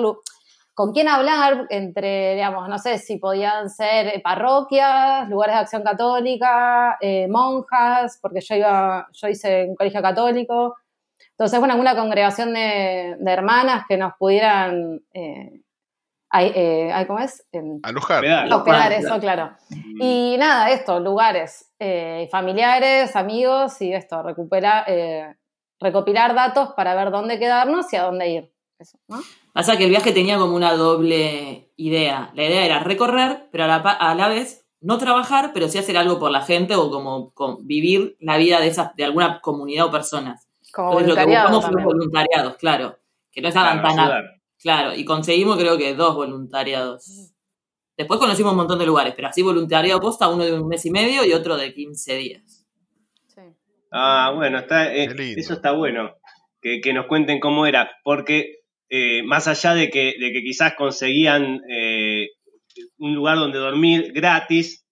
con 0.75 0.93
quién 0.93 1.09
hablar 1.09 1.67
entre, 1.71 2.35
digamos, 2.35 2.69
no 2.69 2.79
sé 2.79 2.99
si 2.99 3.19
podían 3.19 3.69
ser 3.69 4.07
eh, 4.09 4.21
parroquias, 4.25 5.29
lugares 5.29 5.55
de 5.57 5.61
acción 5.61 5.83
católica, 5.83 6.97
eh, 7.01 7.29
monjas, 7.29 8.19
porque 8.23 8.41
yo 8.41 8.55
iba, 8.55 9.07
yo 9.13 9.29
hice 9.29 9.67
un 9.69 9.75
colegio 9.77 10.01
católico. 10.01 10.77
Entonces, 11.31 11.59
bueno, 11.59 11.73
alguna 11.75 11.95
congregación 11.97 12.55
de, 12.55 13.17
de 13.19 13.31
hermanas 13.33 13.85
que 13.89 13.97
nos 13.97 14.15
pudieran, 14.19 15.01
eh, 15.13 15.61
ay- 16.31 16.53
eh, 16.55 16.91
ay, 16.93 17.07
¿cómo 17.07 17.19
es? 17.19 17.47
Em, 17.53 17.79
Alojar. 18.45 18.85
Hospedar. 18.87 18.93
eso, 18.93 19.21
claro. 19.21 19.51
Y 20.01 20.37
nada, 20.39 20.71
esto, 20.71 21.01
lugares, 21.01 21.71
eh, 21.79 22.29
familiares, 22.31 23.15
amigos 23.17 23.81
y 23.83 23.93
esto, 23.93 24.23
recuperar, 24.23 24.85
eh, 24.87 25.35
recopilar 25.81 26.35
datos 26.35 26.71
para 26.77 26.95
ver 26.95 27.11
dónde 27.11 27.39
quedarnos 27.39 27.93
y 27.93 27.97
a 27.97 28.05
dónde 28.05 28.29
ir. 28.29 28.53
Eso, 28.83 28.99
¿no? 29.09 29.21
Pasa 29.53 29.77
que 29.77 29.85
el 29.85 29.91
viaje 29.91 30.13
tenía 30.13 30.39
como 30.39 30.57
una 30.57 30.75
doble 30.75 31.71
idea. 31.77 32.33
La 32.35 32.45
idea 32.45 32.65
era 32.65 32.81
recorrer, 32.81 33.49
pero 33.53 33.65
a 33.65 33.67
la, 33.69 33.77
a 33.77 34.15
la 34.15 34.29
vez 34.29 34.63
no 34.83 34.99
trabajar, 34.99 35.53
pero 35.55 35.69
sí 35.69 35.79
hacer 35.79 35.97
algo 35.97 36.19
por 36.19 36.31
la 36.31 36.43
gente 36.43 36.75
o 36.75 36.91
como, 36.91 37.61
vivir 37.63 38.17
la 38.21 38.37
vida 38.37 38.61
de, 38.61 38.67
esas, 38.67 38.95
de 38.97 39.05
alguna 39.05 39.41
comunidad 39.41 39.87
o 39.87 39.91
personas. 39.91 40.49
Como 40.73 40.99
Entonces 40.99 41.09
lo 41.09 41.15
que 41.15 41.27
buscamos 41.27 41.67
fue 41.67 41.85
voluntariados, 41.85 42.57
claro, 42.57 42.99
que 43.31 43.41
no 43.41 43.49
estaban 43.49 43.79
Claro, 43.81 43.95
tan, 43.95 43.99
ayudar. 44.01 44.25
Claro, 44.59 44.95
y 44.95 45.05
conseguimos 45.05 45.57
creo 45.57 45.79
que 45.79 45.95
dos 45.95 46.17
voluntariados. 46.17 47.33
Después 47.97 48.19
conocimos 48.19 48.53
un 48.53 48.59
montón 48.59 48.79
de 48.79 48.87
lugares, 48.87 49.15
pero 49.15 49.29
así 49.29 49.43
voluntariado 49.43 50.01
posta, 50.01 50.29
uno 50.29 50.45
de 50.45 50.53
un 50.53 50.67
mes 50.67 50.85
y 50.85 50.91
medio 50.91 51.25
y 51.25 51.33
otro 51.33 51.57
de 51.57 51.73
15 51.73 52.17
días. 52.17 52.67
Sí. 53.29 53.41
Ah, 53.93 54.33
bueno, 54.35 54.59
está, 54.59 54.93
eh, 54.93 55.09
eso 55.37 55.55
está 55.55 55.73
bueno. 55.73 56.17
Que, 56.61 56.81
que 56.81 56.93
nos 56.93 57.07
cuenten 57.07 57.39
cómo 57.39 57.67
era. 57.67 57.91
Porque 58.03 58.62
eh, 58.95 59.23
más 59.23 59.49
allá 59.49 59.73
de 59.75 59.89
que, 59.89 60.17
de 60.21 60.33
que 60.33 60.43
quizás 60.43 60.75
conseguían 60.75 61.63
eh, 61.67 62.29
un 62.99 63.15
lugar 63.15 63.39
donde 63.39 63.59
dormir 63.59 64.13
gratis, 64.13 64.85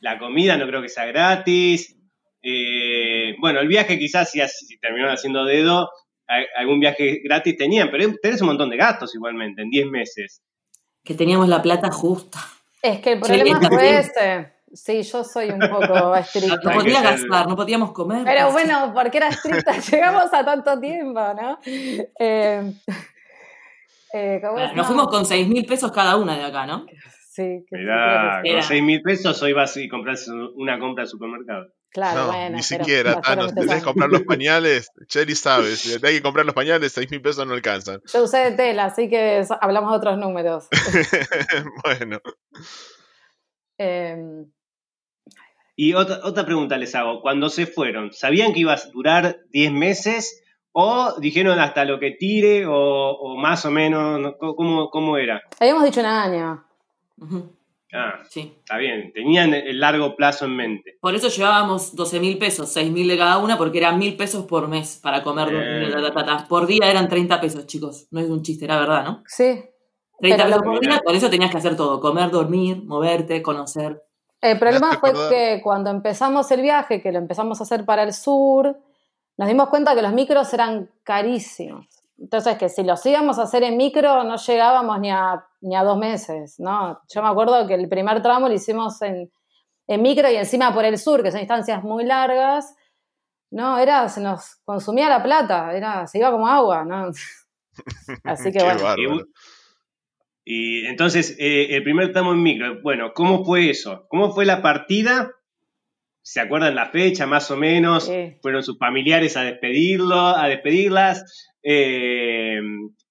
la 0.00 0.18
comida 0.18 0.56
no 0.56 0.66
creo 0.66 0.82
que 0.82 0.88
sea 0.88 1.04
gratis. 1.06 1.96
Eh, 2.42 3.36
bueno, 3.38 3.60
el 3.60 3.68
viaje 3.68 3.96
quizás 3.96 4.30
si, 4.32 4.40
si 4.48 4.76
terminaron 4.78 5.14
haciendo 5.14 5.44
dedo, 5.44 5.88
a- 6.26 6.60
algún 6.60 6.80
viaje 6.80 7.20
gratis 7.22 7.56
tenían, 7.56 7.90
pero 7.92 8.12
tenés 8.20 8.40
un 8.40 8.48
montón 8.48 8.70
de 8.70 8.76
gastos 8.76 9.14
igualmente 9.14 9.62
en 9.62 9.70
10 9.70 9.86
meses. 9.86 10.42
Que 11.04 11.14
teníamos 11.14 11.48
la 11.48 11.62
plata 11.62 11.92
justa. 11.92 12.40
Es 12.82 12.98
que 12.98 13.12
el 13.12 13.20
problema 13.20 13.60
fue 13.68 13.98
ese. 13.98 14.52
Sí, 14.72 15.02
yo 15.04 15.22
soy 15.22 15.50
un 15.50 15.60
poco 15.60 15.86
No 15.94 16.16
estricta. 16.16 16.58
Que 16.60 16.70
podía 16.76 17.00
gastar, 17.02 17.46
no 17.46 17.54
podíamos 17.54 17.92
comer. 17.92 18.24
Pero 18.24 18.50
bueno, 18.50 18.90
porque 18.92 19.18
era 19.18 19.28
estricta, 19.28 19.78
llegamos 19.90 20.34
a 20.34 20.44
tanto 20.44 20.80
tiempo, 20.80 21.20
¿no? 21.40 21.60
Eh, 22.18 22.72
eh. 24.14 24.40
Nos 24.42 24.74
No. 24.76 24.84
fuimos 24.84 25.08
con 25.08 25.24
6 25.26 25.48
mil 25.48 25.66
pesos 25.66 25.90
cada 25.92 26.16
una 26.16 26.36
de 26.36 26.44
acá, 26.44 26.66
¿no? 26.66 26.86
Sí, 27.30 27.64
que 27.68 27.76
Mirá, 27.78 28.40
sí. 28.42 28.48
con 28.48 28.52
Era. 28.58 28.62
6 28.62 28.82
mil 28.82 29.02
pesos 29.02 29.42
hoy 29.42 29.52
vas 29.52 29.76
y 29.76 29.88
compras 29.88 30.28
una 30.56 30.78
compra 30.78 31.02
al 31.02 31.08
supermercado. 31.08 31.66
Claro, 31.90 32.20
no, 32.22 32.26
bueno. 32.28 32.56
ni 32.56 32.62
pero 32.68 32.84
siquiera, 32.84 33.20
Thanos. 33.20 33.46
no 33.46 33.48
te 33.48 33.54
Tenés 33.54 33.64
que 33.66 33.68
sabes. 33.70 33.84
comprar 33.84 34.10
los 34.10 34.22
pañales. 34.22 34.90
Cherry 35.08 35.34
sabe, 35.34 35.76
si 35.76 35.92
hay 35.94 36.14
que 36.16 36.22
comprar 36.22 36.44
los 36.46 36.54
pañales, 36.54 36.92
6 36.92 37.10
mil 37.10 37.22
pesos 37.22 37.46
no 37.46 37.54
alcanzan. 37.54 38.00
Yo 38.12 38.24
usé 38.24 38.38
de 38.38 38.52
tela, 38.52 38.86
así 38.86 39.08
que 39.08 39.44
hablamos 39.60 39.90
de 39.92 39.96
otros 39.98 40.18
números. 40.18 40.66
bueno, 41.84 42.20
Eh, 43.78 44.16
Y 45.76 45.94
otra, 45.94 46.20
otra 46.22 46.44
pregunta 46.46 46.76
les 46.78 46.94
hago. 46.94 47.20
Cuando 47.20 47.48
se 47.48 47.66
fueron, 47.66 48.12
¿sabían 48.12 48.52
que 48.52 48.60
ibas 48.60 48.86
a 48.86 48.90
durar 48.90 49.38
10 49.50 49.72
meses? 49.72 50.40
¿O 50.76 51.14
dijeron 51.20 51.58
hasta 51.60 51.84
lo 51.84 52.00
que 52.00 52.10
tire? 52.12 52.66
¿O, 52.66 52.72
o 52.74 53.36
más 53.36 53.64
o 53.64 53.70
menos? 53.70 54.18
no? 54.20 54.36
¿Cómo, 54.36 54.90
¿Cómo 54.90 55.16
era? 55.16 55.40
habíamos 55.60 55.84
dicho 55.84 56.00
un 56.00 56.06
año. 56.06 56.64
Ah, 57.92 58.20
Sí. 58.28 58.52
está 58.58 58.76
bien. 58.78 59.12
Tenían 59.12 59.54
el 59.54 59.78
largo 59.78 60.16
plazo 60.16 60.46
en 60.46 60.56
mente. 60.56 60.98
Por 61.00 61.14
eso 61.14 61.28
llevábamos 61.28 61.94
12 61.94 62.18
mil 62.18 62.38
pesos, 62.38 62.72
6 62.72 62.90
mil 62.90 63.06
de 63.06 63.16
cada 63.16 63.38
una, 63.38 63.56
porque 63.56 63.78
eran 63.78 63.98
mil 64.00 64.16
pesos 64.16 64.46
por 64.46 64.66
mes 64.66 64.98
para 65.00 65.22
comer. 65.22 65.48
Ta. 66.12 66.46
Por 66.48 66.66
día 66.66 66.90
eran 66.90 67.08
30 67.08 67.40
pesos, 67.40 67.66
chicos. 67.66 68.08
No 68.10 68.18
es 68.18 68.28
un 68.28 68.42
chiste, 68.42 68.64
era 68.64 68.80
verdad, 68.80 69.04
¿no? 69.04 69.22
Sí. 69.28 69.62
30 70.18 70.36
Pero 70.44 70.48
pesos 70.48 70.62
por 70.64 70.80
día, 70.80 71.00
con 71.04 71.14
eso 71.14 71.30
tenías 71.30 71.52
que 71.52 71.58
hacer 71.58 71.76
todo. 71.76 72.00
Comer, 72.00 72.30
dormir, 72.32 72.82
moverte, 72.84 73.42
conocer. 73.42 74.02
El 74.40 74.58
problema 74.58 74.98
fue 74.98 75.12
que 75.30 75.60
cuando 75.62 75.90
empezamos 75.90 76.50
el 76.50 76.62
viaje, 76.62 77.00
que 77.00 77.12
lo 77.12 77.18
empezamos 77.18 77.60
a 77.60 77.62
hacer 77.62 77.84
para 77.84 78.02
el 78.02 78.12
sur, 78.12 78.76
nos 79.36 79.48
dimos 79.48 79.68
cuenta 79.68 79.94
que 79.94 80.02
los 80.02 80.12
micros 80.12 80.52
eran 80.54 80.90
carísimos. 81.02 81.86
Entonces, 82.18 82.56
que 82.56 82.68
si 82.68 82.84
los 82.84 83.04
íbamos 83.04 83.38
a 83.38 83.42
hacer 83.42 83.64
en 83.64 83.76
micro, 83.76 84.22
no 84.24 84.36
llegábamos 84.36 85.00
ni 85.00 85.10
a, 85.10 85.44
ni 85.60 85.74
a 85.74 85.82
dos 85.82 85.98
meses, 85.98 86.56
¿no? 86.58 87.00
Yo 87.12 87.22
me 87.22 87.28
acuerdo 87.28 87.66
que 87.66 87.74
el 87.74 87.88
primer 87.88 88.22
tramo 88.22 88.48
lo 88.48 88.54
hicimos 88.54 89.02
en, 89.02 89.30
en 89.88 90.02
micro 90.02 90.30
y 90.30 90.36
encima 90.36 90.72
por 90.72 90.84
el 90.84 90.98
sur, 90.98 91.22
que 91.22 91.30
son 91.30 91.40
distancias 91.40 91.82
muy 91.82 92.04
largas, 92.04 92.76
no, 93.50 93.78
era, 93.78 94.08
se 94.08 94.20
nos 94.20 94.56
consumía 94.64 95.08
la 95.08 95.22
plata, 95.22 95.76
era, 95.76 96.06
se 96.08 96.18
iba 96.18 96.32
como 96.32 96.48
agua, 96.48 96.84
¿no? 96.84 97.10
Así 98.24 98.50
que 98.50 98.62
bueno. 98.62 99.22
Y 100.44 100.86
entonces, 100.86 101.36
eh, 101.38 101.74
el 101.76 101.82
primer 101.84 102.12
tramo 102.12 102.32
en 102.32 102.42
micro. 102.42 102.82
Bueno, 102.82 103.12
¿cómo 103.14 103.44
fue 103.44 103.70
eso? 103.70 104.06
¿Cómo 104.08 104.32
fue 104.32 104.44
la 104.44 104.60
partida? 104.60 105.30
¿Se 106.26 106.40
acuerdan 106.40 106.74
la 106.74 106.88
fecha 106.88 107.26
más 107.26 107.50
o 107.50 107.56
menos? 107.56 108.06
Sí. 108.06 108.38
¿Fueron 108.40 108.62
sus 108.62 108.78
familiares 108.78 109.36
a 109.36 109.42
despedirlo, 109.42 110.18
a 110.18 110.48
despedirlas? 110.48 111.52
Eh, 111.62 112.58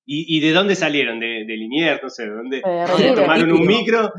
¿y, 0.04 0.38
y 0.38 0.40
de 0.40 0.52
dónde 0.52 0.76
salieron? 0.76 1.20
¿De, 1.20 1.46
de 1.46 1.56
Liniers? 1.56 2.02
No 2.02 2.10
sé, 2.10 2.24
¿de 2.24 2.32
dónde? 2.32 2.58
De 2.58 2.62
¿Dónde 2.64 2.88
Retiro. 2.88 3.16
¿Tomaron 3.16 3.52
un 3.52 3.68
micro? 3.68 4.12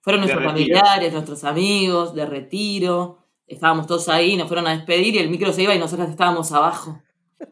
Fueron 0.00 0.22
nuestros 0.22 0.44
retiro. 0.44 0.78
familiares, 0.78 1.12
nuestros 1.12 1.44
amigos, 1.44 2.14
de 2.14 2.24
retiro. 2.24 3.18
Estábamos 3.46 3.86
todos 3.86 4.08
ahí, 4.08 4.34
nos 4.38 4.48
fueron 4.48 4.66
a 4.66 4.76
despedir 4.76 5.14
y 5.14 5.18
el 5.18 5.28
micro 5.28 5.52
se 5.52 5.64
iba 5.64 5.74
y 5.74 5.78
nosotras 5.78 6.08
estábamos 6.08 6.50
abajo. 6.52 7.02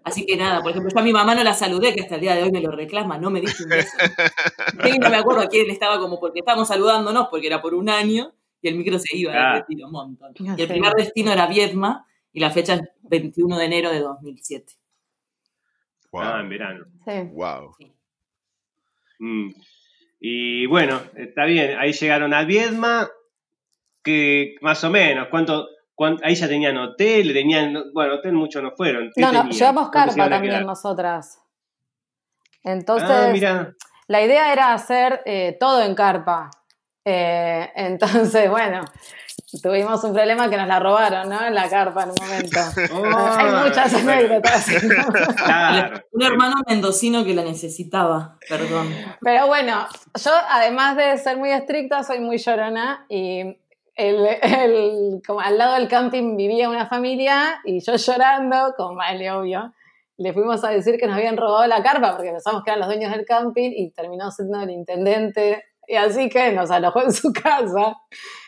Así 0.02 0.24
que 0.24 0.38
nada, 0.38 0.62
por 0.62 0.70
ejemplo, 0.70 0.90
yo 0.90 0.98
a 0.98 1.02
mi 1.02 1.12
mamá 1.12 1.34
no 1.34 1.44
la 1.44 1.52
saludé, 1.52 1.94
que 1.94 2.00
hasta 2.00 2.14
el 2.14 2.22
día 2.22 2.34
de 2.36 2.44
hoy 2.44 2.50
me 2.50 2.62
lo 2.62 2.70
reclama, 2.70 3.18
no 3.18 3.28
me 3.28 3.42
diste 3.42 3.64
un 3.64 3.68
beso. 3.68 3.90
Sí, 4.82 4.98
no 4.98 5.10
me 5.10 5.16
acuerdo 5.16 5.42
a 5.42 5.48
quién 5.48 5.68
estaba 5.68 5.98
como 5.98 6.18
porque 6.18 6.38
estábamos 6.38 6.68
saludándonos, 6.68 7.28
porque 7.28 7.48
era 7.48 7.60
por 7.60 7.74
un 7.74 7.90
año 7.90 8.32
y 8.62 8.68
el 8.68 8.76
micro 8.76 8.98
se 8.98 9.16
iba 9.16 9.32
Ah. 9.34 9.54
de 9.54 9.60
retiro 9.60 9.86
un 9.86 9.92
montón. 9.92 10.32
Y 10.38 10.60
el 10.62 10.68
primer 10.68 10.92
destino 10.94 11.32
era 11.32 11.46
Viedma 11.46 12.06
y 12.32 12.40
la 12.40 12.50
fecha 12.50 12.74
es 12.74 12.82
21 13.02 13.58
de 13.58 13.64
enero 13.64 13.90
de 13.90 14.00
2007. 14.00 14.74
Ah, 16.12 16.38
en 16.40 16.42
Wow. 16.42 16.48
verano. 16.50 16.84
Sí. 17.06 17.12
wow. 17.32 17.74
Mm. 19.18 19.50
Y 20.20 20.66
bueno, 20.66 21.00
está 21.16 21.44
bien, 21.44 21.78
ahí 21.78 21.92
llegaron 21.92 22.34
a 22.34 22.44
Viedma, 22.44 23.08
que 24.02 24.56
más 24.60 24.82
o 24.84 24.90
menos, 24.90 25.28
¿cuánto? 25.30 25.66
cuán- 25.94 26.18
ahí 26.22 26.34
ya 26.34 26.48
tenían 26.48 26.76
hotel, 26.78 27.32
tenían, 27.34 27.74
bueno, 27.92 28.14
hotel 28.14 28.32
muchos 28.32 28.62
no 28.62 28.70
fueron. 28.72 29.10
¿qué 29.14 29.20
No, 29.20 29.26
no, 29.32 29.40
tenían? 29.42 29.50
llevamos 29.58 29.90
¿Dónde 29.90 30.12
se 30.12 30.18
carpa 30.18 30.30
también 30.30 30.64
nosotras. 30.66 31.42
Entonces, 32.62 33.08
ah, 33.10 33.30
mira, 33.32 33.74
la 34.06 34.22
idea 34.24 34.52
era 34.52 34.72
hacer 34.72 35.20
eh, 35.26 35.56
todo 35.60 35.82
en 35.82 35.94
carpa. 35.94 36.50
Eh, 37.04 37.70
entonces, 37.76 38.50
bueno, 38.50 38.84
tuvimos 39.62 40.02
un 40.04 40.12
problema 40.12 40.48
que 40.50 40.56
nos 40.56 40.68
la 40.68 40.78
robaron, 40.80 41.28
¿no? 41.28 41.44
En 41.44 41.54
la 41.54 41.68
carpa 41.68 42.04
en 42.04 42.10
un 42.10 42.16
momento. 42.20 42.60
Hay 43.38 43.68
muchas 43.68 43.94
anécdotas. 43.94 44.66
Claro. 45.36 46.00
Un 46.12 46.22
hermano 46.22 46.56
mendocino 46.68 47.24
que 47.24 47.34
la 47.34 47.42
necesitaba, 47.42 48.36
perdón. 48.48 48.94
Pero 49.22 49.46
bueno, 49.46 49.86
yo 50.22 50.30
además 50.50 50.96
de 50.96 51.16
ser 51.18 51.36
muy 51.38 51.50
estricta, 51.50 52.02
soy 52.02 52.20
muy 52.20 52.36
llorona 52.38 53.06
y 53.08 53.56
el, 53.94 54.26
el- 54.42 55.22
como 55.26 55.40
al 55.40 55.56
lado 55.58 55.74
del 55.74 55.88
camping 55.88 56.36
vivía 56.36 56.68
una 56.68 56.86
familia 56.86 57.60
y 57.64 57.80
yo 57.80 57.96
llorando, 57.96 58.74
como 58.76 58.96
vale, 58.96 59.30
obvio, 59.30 59.72
le 60.18 60.32
fuimos 60.34 60.62
a 60.64 60.68
decir 60.68 60.98
que 60.98 61.06
nos 61.06 61.16
habían 61.16 61.36
robado 61.38 61.66
la 61.66 61.82
carpa 61.82 62.14
porque 62.16 62.30
pensamos 62.30 62.62
que 62.62 62.70
eran 62.70 62.80
los 62.80 62.88
dueños 62.88 63.10
del 63.10 63.24
camping 63.24 63.70
y 63.74 63.90
terminó 63.90 64.30
siendo 64.30 64.60
el 64.60 64.70
intendente 64.70 65.64
y 65.90 65.96
así 65.96 66.28
que 66.28 66.52
nos 66.52 66.70
alojó 66.70 67.02
en 67.02 67.12
su 67.12 67.32
casa 67.32 67.96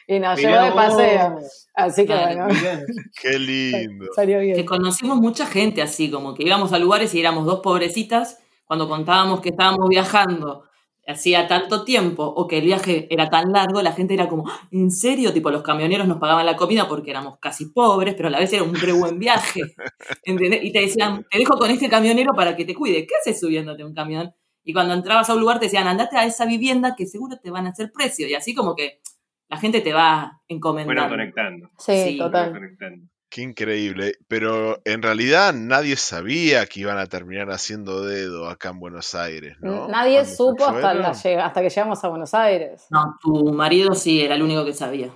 y 0.07 0.19
nos 0.21 0.37
Mirá 0.39 0.51
llevó 0.51 0.65
de 0.65 0.73
paseo. 0.73 1.39
Así 1.75 2.07
que 2.07 2.15
bueno. 2.15 2.47
Qué 3.23 3.39
lindo. 3.39 4.07
salió 4.15 4.39
Que 4.39 4.45
bien. 4.45 4.67
conocimos 4.67 5.19
mucha 5.19 5.47
gente 5.47 5.83
así, 5.83 6.11
como 6.11 6.35
que 6.35 6.45
íbamos 6.45 6.73
a 6.73 6.79
lugares 6.79 7.15
y 7.15 7.21
éramos 7.21 7.45
dos 7.47 7.61
pobrecitas 7.61 8.39
cuando 8.67 8.89
contábamos 8.89 9.41
que 9.41 9.51
estábamos 9.51 9.89
viajando 9.89 10.65
hacía 11.07 11.49
tanto 11.49 11.85
tiempo 11.85 12.23
o 12.25 12.47
que 12.47 12.59
el 12.59 12.65
viaje 12.65 13.09
era 13.11 13.29
tan 13.29 13.51
largo, 13.53 13.83
la 13.83 13.93
gente 13.93 14.15
era 14.15 14.29
como, 14.29 14.49
"Ah, 14.49 14.61
¿en 14.71 14.91
serio? 14.91 15.33
Tipo, 15.33 15.51
los 15.51 15.63
camioneros 15.63 16.07
nos 16.07 16.19
pagaban 16.19 16.47
la 16.47 16.57
comida 16.57 16.87
porque 16.89 17.11
éramos 17.11 17.39
casi 17.41 17.67
pobres, 17.73 18.15
pero 18.15 18.29
a 18.29 18.31
la 18.31 18.39
vez 18.39 18.53
era 18.53 18.63
un 18.63 18.75
re 18.75 18.93
buen 18.93 19.19
viaje. 19.19 19.63
¿entendés? 20.25 20.61
Y 20.63 20.73
te 20.73 20.81
decían, 20.81 21.27
te 21.31 21.39
dejo 21.39 21.59
con 21.59 21.71
este 21.71 21.89
camionero 21.89 22.35
para 22.37 22.55
que 22.57 22.65
te 22.65 22.75
cuide. 22.75 23.05
¿Qué 23.07 23.15
haces 23.21 23.41
subiéndote 23.41 23.83
a 23.83 23.87
un 23.87 23.95
camión? 23.95 24.33
Y 24.65 24.73
cuando 24.73 24.95
entrabas 24.95 25.29
a 25.29 25.35
un 25.35 25.41
lugar 25.41 25.59
te 25.59 25.67
decían, 25.67 25.89
andate 25.89 26.17
a 26.17 26.25
esa 26.25 26.47
vivienda 26.47 26.95
que 26.97 27.07
seguro 27.07 27.39
te 27.39 27.51
van 27.51 27.67
a 27.67 27.71
hacer 27.71 27.91
precio. 27.93 28.29
Y 28.29 28.35
así 28.35 28.55
como 28.55 28.75
que 28.75 29.01
la 29.49 29.59
gente 29.59 29.81
te 29.81 29.93
va 29.93 30.41
encomendando. 30.49 31.01
Fueron 31.01 31.11
conectando. 31.11 31.71
Sí, 31.79 32.17
total. 32.19 32.53
conectando. 32.53 33.07
Qué 33.33 33.41
increíble. 33.41 34.17
Pero 34.29 34.83
en 34.85 35.01
realidad 35.01 35.55
nadie 35.55 35.97
sabía 35.97 36.67
que 36.67 36.81
iban 36.81 36.99
a 36.99 37.07
terminar 37.07 37.51
haciendo 37.51 38.05
dedo 38.05 38.47
acá 38.47 38.69
en 38.69 38.79
Buenos 38.79 39.15
Aires, 39.15 39.57
¿no? 39.61 39.89
Nadie 39.89 40.17
Cuando 40.17 40.35
supo 40.35 40.67
hasta, 40.67 40.93
la 40.93 41.09
hasta 41.47 41.63
que 41.63 41.71
llegamos 41.71 42.05
a 42.05 42.09
Buenos 42.09 42.35
Aires. 42.35 42.87
No, 42.91 43.17
tu 43.23 43.53
marido 43.55 43.95
sí 43.95 44.23
era 44.23 44.35
el 44.35 44.43
único 44.43 44.67
que 44.67 44.75
sabía. 44.75 45.11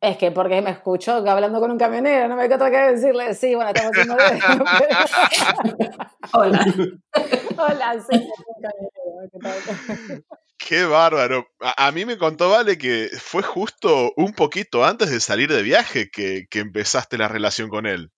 Es 0.00 0.16
que 0.16 0.30
porque 0.30 0.62
me 0.62 0.70
escuchó 0.70 1.22
que 1.22 1.28
hablando 1.28 1.60
con 1.60 1.70
un 1.70 1.78
camionero, 1.78 2.26
no 2.28 2.36
me 2.36 2.44
quedó 2.44 2.54
otra 2.56 2.70
que 2.70 2.92
decirle, 2.94 3.34
sí, 3.34 3.54
bueno, 3.54 3.70
estamos 3.70 3.92
haciendo. 3.94 4.64
Hola. 6.32 6.64
Hola, 7.58 7.92
sí, 8.00 8.16
un 8.16 8.62
camionero, 8.62 9.30
¿qué 9.30 9.38
tal? 9.40 10.24
Qué 10.56 10.84
bárbaro. 10.84 11.46
A, 11.60 11.88
a 11.88 11.92
mí 11.92 12.04
me 12.06 12.16
contó 12.16 12.48
Vale 12.50 12.78
que 12.78 13.10
fue 13.20 13.42
justo 13.42 14.12
un 14.16 14.32
poquito 14.32 14.84
antes 14.84 15.10
de 15.10 15.20
salir 15.20 15.50
de 15.52 15.62
viaje 15.62 16.10
que, 16.10 16.46
que 16.48 16.60
empezaste 16.60 17.18
la 17.18 17.28
relación 17.28 17.68
con 17.68 17.86
él. 17.86 18.10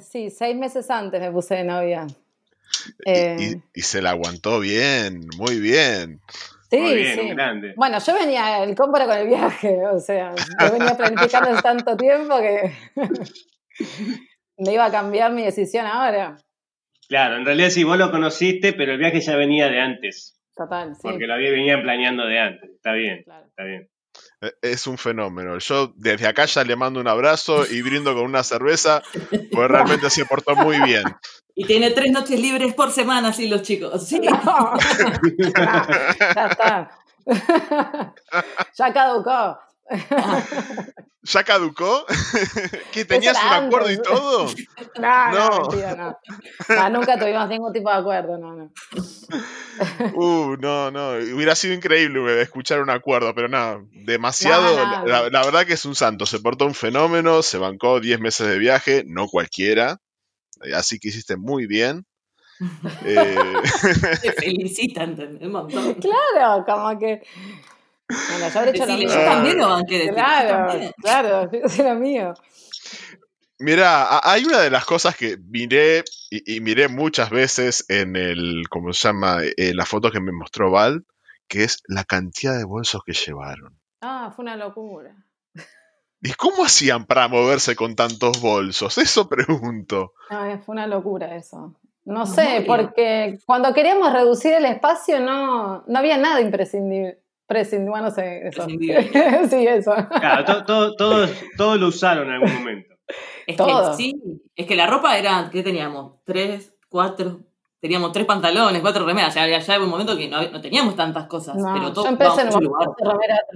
Sí, 0.00 0.30
seis 0.30 0.56
meses 0.56 0.90
antes 0.90 1.20
me 1.20 1.30
puse 1.30 1.54
de 1.56 1.64
novia. 1.64 2.06
Y- 3.04 3.10
Eh, 3.10 3.36
Y, 3.38 3.80
y 3.80 3.82
se 3.82 4.02
la 4.02 4.10
aguantó 4.10 4.58
bien, 4.60 5.26
muy 5.36 5.58
bien. 5.60 6.20
Sí, 6.70 6.78
Muy 6.78 6.94
bien, 6.94 7.14
sí. 7.14 7.20
un 7.20 7.36
grande. 7.36 7.74
Bueno, 7.76 7.98
yo 7.98 8.14
venía, 8.14 8.62
el 8.62 8.74
compra 8.74 9.06
con 9.06 9.16
el 9.16 9.26
viaje, 9.26 9.86
o 9.86 9.98
sea, 9.98 10.34
yo 10.34 10.72
venía 10.72 10.96
planificando 10.96 11.60
tanto 11.62 11.96
tiempo 11.96 12.38
que 12.38 12.72
me 14.58 14.72
iba 14.72 14.86
a 14.86 14.90
cambiar 14.90 15.32
mi 15.32 15.42
decisión 15.42 15.86
ahora. 15.86 16.36
Claro, 17.08 17.36
en 17.36 17.44
realidad 17.44 17.70
sí, 17.70 17.82
vos 17.82 17.98
lo 17.98 18.10
conociste, 18.10 18.72
pero 18.72 18.92
el 18.92 18.98
viaje 18.98 19.20
ya 19.20 19.36
venía 19.36 19.68
de 19.68 19.80
antes. 19.80 20.40
Total, 20.54 20.94
sí. 20.94 21.00
Porque 21.02 21.26
lo 21.26 21.34
había, 21.34 21.50
venían 21.50 21.82
planeando 21.82 22.26
de 22.26 22.38
antes. 22.38 22.70
Está 22.70 22.92
bien, 22.92 23.22
claro. 23.24 23.46
está 23.46 23.64
bien. 23.64 23.88
Es 24.62 24.86
un 24.86 24.96
fenómeno. 24.96 25.58
Yo 25.58 25.92
desde 25.96 26.26
acá 26.26 26.46
ya 26.46 26.64
le 26.64 26.74
mando 26.74 27.00
un 27.00 27.08
abrazo 27.08 27.66
y 27.70 27.82
brindo 27.82 28.14
con 28.14 28.24
una 28.24 28.42
cerveza, 28.42 29.02
pues 29.52 29.68
realmente 29.68 30.08
se 30.08 30.24
portó 30.24 30.56
muy 30.56 30.80
bien. 30.80 31.04
Y 31.56 31.64
tiene 31.64 31.90
tres 31.90 32.10
noches 32.10 32.40
libres 32.40 32.72
por 32.72 32.90
semana, 32.90 33.34
sí, 33.34 33.46
los 33.46 33.60
chicos. 33.60 34.08
Sí. 34.08 34.18
No. 34.20 34.72
ya 36.34 36.46
está. 36.46 36.90
ya 38.78 38.92
caducó. 38.94 39.58
¿Ya 41.22 41.44
caducó? 41.44 42.06
¿Que 42.92 43.04
tenías 43.04 43.36
un 43.42 43.52
acuerdo 43.52 43.90
y 43.90 44.00
todo? 44.00 44.46
No, 44.98 45.30
no, 45.30 45.48
No. 45.50 45.60
mentira, 45.60 45.94
no. 45.94 46.18
No, 46.74 46.90
nunca 46.90 47.18
tuvimos 47.18 47.48
ningún 47.48 47.72
tipo 47.72 47.90
de 47.90 47.96
acuerdo, 47.96 48.38
no, 48.38 48.54
no. 48.56 48.72
Uh, 50.14 50.56
no, 50.56 50.90
no. 50.90 51.10
Hubiera 51.34 51.54
sido 51.54 51.74
increíble 51.74 52.40
escuchar 52.42 52.80
un 52.80 52.90
acuerdo, 52.90 53.34
pero 53.34 53.48
no, 53.48 53.86
demasiado. 53.92 54.76
No, 54.76 54.84
no, 55.00 55.06
la, 55.06 55.22
no. 55.22 55.30
la 55.30 55.44
verdad 55.44 55.66
que 55.66 55.74
es 55.74 55.84
un 55.84 55.94
santo. 55.94 56.26
Se 56.26 56.40
portó 56.40 56.66
un 56.66 56.74
fenómeno, 56.74 57.42
se 57.42 57.58
bancó 57.58 58.00
10 58.00 58.18
meses 58.20 58.48
de 58.48 58.58
viaje, 58.58 59.04
no 59.06 59.28
cualquiera. 59.28 59.98
Eh, 60.64 60.74
Así 60.74 60.98
que 60.98 61.08
hiciste 61.08 61.36
muy 61.36 61.66
bien. 61.66 62.04
Eh, 63.04 63.36
Te 64.22 64.32
felicitan. 64.32 65.16
Un 65.40 65.52
montón. 65.52 65.94
Claro, 65.94 66.64
como 66.66 66.98
que. 66.98 67.22
Bueno, 68.30 68.48
yo 68.52 68.58
habré 68.58 68.70
hecho 68.72 68.86
lo 68.86 68.94
mismo. 68.94 69.12
yo 69.12 69.24
también 69.24 69.58
lo 69.58 69.68
banqué 69.68 70.06
yo 70.06 70.14
Claro, 70.14 70.92
claro, 71.00 71.50
eso 71.64 71.82
era 71.82 71.94
mío. 71.94 72.34
Mira, 73.58 74.20
hay 74.22 74.44
una 74.44 74.60
de 74.60 74.70
las 74.70 74.84
cosas 74.84 75.16
que 75.16 75.36
miré 75.36 76.02
y, 76.30 76.56
y 76.56 76.60
miré 76.60 76.88
muchas 76.88 77.30
veces 77.30 77.84
en 77.88 78.16
el, 78.16 78.62
¿cómo 78.70 78.92
se 78.92 79.08
llama? 79.08 79.40
En 79.56 79.76
la 79.76 79.84
foto 79.84 80.10
que 80.10 80.20
me 80.20 80.32
mostró 80.32 80.70
Val, 80.70 81.04
que 81.46 81.64
es 81.64 81.82
la 81.86 82.04
cantidad 82.04 82.56
de 82.56 82.64
bolsos 82.64 83.02
que 83.04 83.12
llevaron. 83.12 83.78
Ah, 84.00 84.32
fue 84.34 84.44
una 84.44 84.56
locura. 84.56 85.14
¿Y 86.22 86.32
cómo 86.34 86.64
hacían 86.64 87.06
para 87.06 87.28
moverse 87.28 87.74
con 87.76 87.96
tantos 87.96 88.40
bolsos? 88.40 88.98
Eso 88.98 89.28
pregunto. 89.28 90.12
No, 90.30 90.46
eh, 90.46 90.58
fue 90.58 90.74
una 90.74 90.86
locura 90.86 91.34
eso. 91.36 91.74
No 92.04 92.26
sé, 92.26 92.64
porque 92.66 93.38
cuando 93.46 93.72
queríamos 93.72 94.12
reducir 94.12 94.54
el 94.54 94.64
espacio 94.64 95.20
no, 95.20 95.84
no 95.86 95.98
había 95.98 96.16
nada 96.16 96.40
imprescindible. 96.40 97.19
Prescindible, 97.50 97.90
bueno, 97.90 98.10
sé, 98.12 98.46
eso. 98.46 98.64
Sí, 99.50 99.66
eso. 99.66 99.92
Claro, 100.20 100.44
to- 100.44 100.64
to- 100.64 100.94
todos, 100.94 101.30
todos 101.56 101.80
lo 101.80 101.88
usaron 101.88 102.28
en 102.28 102.34
algún 102.34 102.54
momento. 102.54 102.94
Es 103.44 103.56
Todo. 103.56 103.90
que 103.90 103.96
sí, 103.96 104.14
es 104.54 104.66
que 104.66 104.76
la 104.76 104.86
ropa 104.86 105.18
era, 105.18 105.48
¿qué 105.50 105.64
teníamos? 105.64 106.22
Tres, 106.22 106.72
cuatro, 106.88 107.40
teníamos 107.80 108.12
tres 108.12 108.24
pantalones, 108.24 108.80
cuatro 108.80 109.04
remeras, 109.04 109.34
ya, 109.34 109.48
ya, 109.48 109.58
ya 109.58 109.76
hubo 109.78 109.86
un 109.86 109.90
momento 109.90 110.16
que 110.16 110.28
no, 110.28 110.40
no 110.48 110.60
teníamos 110.60 110.94
tantas 110.94 111.26
cosas, 111.26 111.56
No, 111.56 111.72
pero 111.74 111.92
todo 111.92 112.04
yo 112.04 112.10
empecé 112.10 112.42
en 112.42 112.50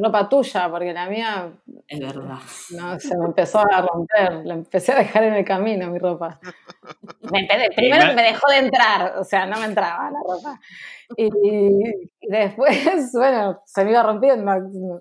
ropa 0.02 0.28
tuya, 0.28 0.68
porque 0.68 0.92
la 0.92 1.06
mía 1.08 1.52
es 1.88 2.00
verdad. 2.00 2.38
no, 2.70 2.98
se 2.98 3.16
me 3.16 3.26
empezó 3.26 3.58
a 3.58 3.82
romper, 3.82 4.44
la 4.44 4.54
empecé 4.54 4.92
a 4.92 4.98
dejar 4.98 5.24
en 5.24 5.34
el 5.34 5.44
camino 5.44 5.90
mi 5.90 5.98
ropa. 5.98 6.40
Me 7.30 7.46
primero 7.76 8.14
me 8.14 8.22
dejó 8.22 8.50
de 8.50 8.58
entrar, 8.58 9.18
o 9.18 9.24
sea, 9.24 9.46
no 9.46 9.58
me 9.58 9.66
entraba 9.66 10.10
la 10.10 10.20
ropa. 10.26 10.60
Y, 11.16 11.26
y 12.20 12.28
después, 12.28 13.12
bueno, 13.14 13.60
se 13.66 13.84
me 13.84 13.90
iba 13.90 14.02
rompiendo, 14.02 14.52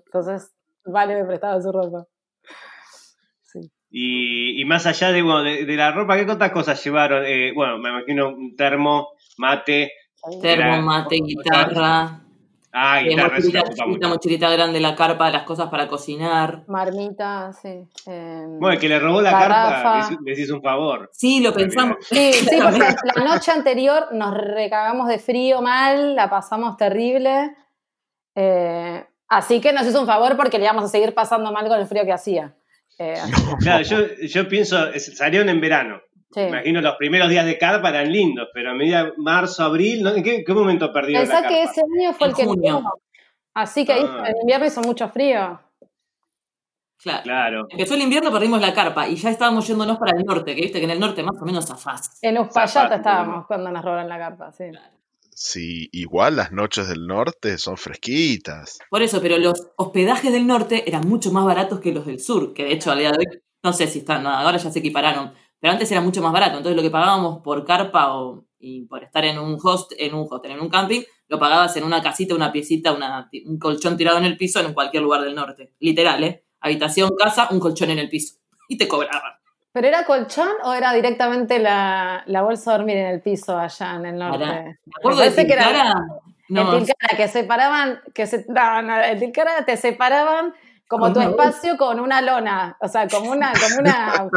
entonces 0.04 0.54
Vale 0.86 1.14
me 1.14 1.24
prestaba 1.24 1.60
su 1.60 1.72
ropa. 1.72 2.06
Sí. 3.42 3.60
Y, 3.90 4.60
y 4.60 4.64
más 4.64 4.86
allá 4.86 5.12
de, 5.12 5.22
bueno, 5.22 5.42
de, 5.42 5.64
de 5.64 5.76
la 5.76 5.92
ropa, 5.92 6.16
¿qué 6.16 6.30
otras 6.30 6.52
cosas 6.52 6.82
llevaron? 6.84 7.24
Eh, 7.26 7.52
bueno, 7.54 7.78
me 7.78 7.88
imagino 7.88 8.28
un 8.28 8.54
termo, 8.54 9.08
mate. 9.38 9.92
Termo, 10.40 10.82
mate, 10.82 11.16
guitarra, 11.16 12.23
Ah, 12.76 13.00
eh, 13.00 13.08
guitarra, 13.10 13.36
mochilita 13.36 13.86
mucho. 13.86 14.08
mochilita 14.08 14.50
grande, 14.50 14.80
la 14.80 14.96
carpa, 14.96 15.30
las 15.30 15.44
cosas 15.44 15.68
para 15.68 15.86
cocinar. 15.86 16.64
Marmita, 16.66 17.52
sí. 17.52 17.68
eh, 18.06 18.44
Bueno, 18.58 18.72
el 18.72 18.78
que 18.80 18.88
le 18.88 18.98
robó 18.98 19.22
la 19.22 19.30
Garrafa. 19.30 19.82
carta, 20.00 20.16
le, 20.24 20.34
le 20.34 20.40
hizo 20.42 20.56
un 20.56 20.62
favor. 20.62 21.08
Sí, 21.12 21.40
lo 21.40 21.52
pensamos. 21.54 21.98
Sí, 22.00 22.32
sí, 22.32 22.58
porque 22.60 22.78
la 23.14 23.24
noche 23.24 23.52
anterior 23.52 24.08
nos 24.12 24.34
recagamos 24.36 25.06
de 25.06 25.18
frío 25.20 25.62
mal, 25.62 26.16
la 26.16 26.28
pasamos 26.28 26.76
terrible. 26.76 27.54
eh, 28.34 29.06
así 29.28 29.60
que 29.60 29.72
nos 29.72 29.86
hizo 29.86 30.00
un 30.00 30.06
favor 30.06 30.36
porque 30.36 30.58
le 30.58 30.64
íbamos 30.64 30.84
a 30.84 30.88
seguir 30.88 31.14
pasando 31.14 31.52
mal 31.52 31.68
con 31.68 31.78
el 31.78 31.86
frío 31.86 32.04
que 32.04 32.12
hacía. 32.12 32.54
Eh, 32.98 33.14
Claro, 33.60 33.82
yo, 33.88 33.98
yo 34.20 34.48
pienso, 34.48 34.76
salieron 34.98 35.48
en 35.48 35.60
verano. 35.60 36.00
Sí. 36.34 36.40
Me 36.40 36.48
imagino 36.48 36.80
los 36.80 36.96
primeros 36.96 37.28
días 37.28 37.46
de 37.46 37.56
carpa 37.56 37.90
eran 37.90 38.10
lindos, 38.12 38.48
pero 38.52 38.70
a 38.70 38.74
medida 38.74 39.12
marzo, 39.18 39.62
abril, 39.64 40.02
¿no? 40.02 40.10
¿en 40.14 40.22
qué, 40.22 40.42
qué 40.44 40.52
momento 40.52 40.92
perdieron 40.92 41.22
la 41.28 41.34
Pensá 41.34 41.42
carpa? 41.42 41.48
que 41.56 41.62
ese 41.62 41.80
año 41.80 42.12
fue 42.12 42.26
En 42.26 42.30
el 42.32 42.36
que 42.36 42.44
junio. 42.44 42.80
no. 42.80 42.92
Así 43.54 43.84
que 43.86 43.92
ahí 43.92 44.04
Ah. 44.06 44.24
en 44.28 44.36
invierno 44.40 44.66
hizo 44.66 44.80
mucho 44.82 45.08
frío. 45.08 45.60
Claro. 47.02 47.22
Claro. 47.22 47.66
Empezó 47.70 47.94
el 47.94 48.02
invierno, 48.02 48.32
perdimos 48.32 48.60
la 48.60 48.72
carpa 48.72 49.06
y 49.08 49.16
ya 49.16 49.30
estábamos 49.30 49.66
yéndonos 49.66 49.98
para 49.98 50.16
el 50.16 50.24
norte, 50.24 50.54
que 50.54 50.62
viste 50.62 50.78
que 50.78 50.84
en 50.84 50.90
el 50.90 51.00
norte 51.00 51.22
más 51.22 51.36
o 51.40 51.44
menos 51.44 51.66
zafás. 51.66 52.18
En 52.22 52.38
Uspallata 52.38 52.96
estábamos 52.96 53.46
cuando 53.46 53.70
nos 53.70 53.84
robaron 53.84 54.08
la 54.08 54.18
carpa, 54.18 54.52
sí. 54.52 54.64
Sí, 55.36 55.88
igual 55.92 56.36
las 56.36 56.52
noches 56.52 56.88
del 56.88 57.06
norte 57.06 57.58
son 57.58 57.76
fresquitas. 57.76 58.78
Por 58.88 59.02
eso, 59.02 59.20
pero 59.20 59.36
los 59.36 59.68
hospedajes 59.76 60.32
del 60.32 60.46
norte 60.46 60.88
eran 60.88 61.06
mucho 61.06 61.30
más 61.32 61.44
baratos 61.44 61.80
que 61.80 61.92
los 61.92 62.06
del 62.06 62.20
sur, 62.20 62.54
que 62.54 62.64
de 62.64 62.72
hecho 62.72 62.90
al 62.92 62.98
día 63.00 63.10
de 63.10 63.18
hoy, 63.18 63.42
no 63.62 63.72
sé 63.72 63.86
si 63.88 63.98
están, 63.98 64.26
ahora 64.26 64.56
ya 64.58 64.70
se 64.70 64.78
equipararon, 64.78 65.34
pero 65.64 65.72
antes 65.72 65.90
era 65.90 66.02
mucho 66.02 66.20
más 66.20 66.30
barato. 66.30 66.58
Entonces 66.58 66.76
lo 66.76 66.82
que 66.82 66.90
pagábamos 66.90 67.38
por 67.42 67.64
carpa 67.64 68.12
o, 68.18 68.44
y 68.58 68.82
por 68.84 69.02
estar 69.02 69.24
en 69.24 69.38
un 69.38 69.58
host, 69.62 69.92
en 69.96 70.12
un 70.12 70.26
hostel, 70.30 70.50
en 70.50 70.60
un 70.60 70.68
camping, 70.68 71.00
lo 71.26 71.38
pagabas 71.38 71.74
en 71.78 71.84
una 71.84 72.02
casita, 72.02 72.34
una 72.34 72.52
piecita, 72.52 72.92
una, 72.92 73.30
un 73.46 73.58
colchón 73.58 73.96
tirado 73.96 74.18
en 74.18 74.26
el 74.26 74.36
piso 74.36 74.60
en 74.60 74.74
cualquier 74.74 75.02
lugar 75.02 75.22
del 75.22 75.34
norte. 75.34 75.72
Literal, 75.80 76.22
¿eh? 76.22 76.44
Habitación, 76.60 77.12
casa, 77.18 77.48
un 77.50 77.60
colchón 77.60 77.88
en 77.88 77.98
el 77.98 78.10
piso. 78.10 78.34
Y 78.68 78.76
te 78.76 78.86
cobraban. 78.86 79.32
¿Pero 79.72 79.88
era 79.88 80.04
colchón 80.04 80.50
o 80.64 80.74
era 80.74 80.92
directamente 80.92 81.58
la, 81.58 82.24
la 82.26 82.42
bolsa 82.42 82.72
de 82.72 82.76
dormir 82.76 82.96
en 82.98 83.06
el 83.06 83.22
piso 83.22 83.56
allá 83.56 83.94
en 83.94 84.04
el 84.04 84.18
norte? 84.18 84.44
Me 84.44 84.64
Me 84.64 84.76
acuerdo 84.98 85.20
de 85.22 85.46
que 85.46 85.50
era- 85.54 85.94
no, 86.50 86.74
en 86.74 86.84
Tilcara, 86.84 87.16
que 87.16 87.28
separaban, 87.28 88.00
que 88.12 88.26
se, 88.26 88.44
no, 88.48 88.82
no, 88.82 89.02
en 89.02 89.18
Tilcara 89.18 89.64
te 89.64 89.78
separaban 89.78 90.52
como 90.98 91.12
tu 91.12 91.20
espacio 91.20 91.76
con 91.76 92.00
una 92.00 92.20
lona, 92.22 92.76
o 92.80 92.88
sea, 92.88 93.06
como 93.08 93.30
una, 93.30 93.52
como 93.52 93.76
una, 93.78 94.28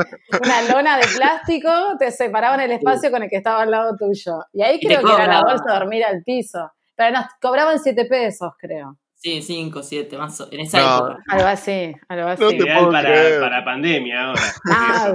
una 0.41 0.61
lona 0.63 0.97
de 0.97 1.07
plástico, 1.15 1.69
te 1.99 2.11
separaban 2.11 2.59
el 2.61 2.71
espacio 2.71 3.11
con 3.11 3.23
el 3.23 3.29
que 3.29 3.37
estaba 3.37 3.61
al 3.63 3.71
lado 3.71 3.95
tuyo. 3.97 4.39
Y 4.53 4.61
ahí 4.61 4.79
creo 4.79 5.01
que 5.03 5.13
era 5.13 5.27
la 5.27 5.41
bolsa 5.41 5.63
de 5.73 5.79
dormir 5.79 6.03
al 6.05 6.23
piso. 6.23 6.71
Pero 6.95 7.11
nos 7.17 7.25
cobraban 7.41 7.79
siete 7.79 8.05
pesos, 8.05 8.51
creo. 8.59 8.97
sí, 9.13 9.41
cinco, 9.41 9.81
siete, 9.83 10.17
más 10.17 10.39
o- 10.41 10.47
en 10.51 10.59
esa 10.61 10.79
No. 10.79 10.97
época. 10.97 11.17
Algo 11.29 11.47
así, 11.47 11.95
algo 12.07 12.27
así. 12.29 12.41
No 12.43 12.49
te 12.49 12.55
Ideal 12.55 12.77
puedo 12.79 12.91
para, 12.91 13.09
creer. 13.09 13.39
para 13.41 13.65
pandemia 13.65 14.23
ahora. 14.25 14.41
Ah, 14.71 15.13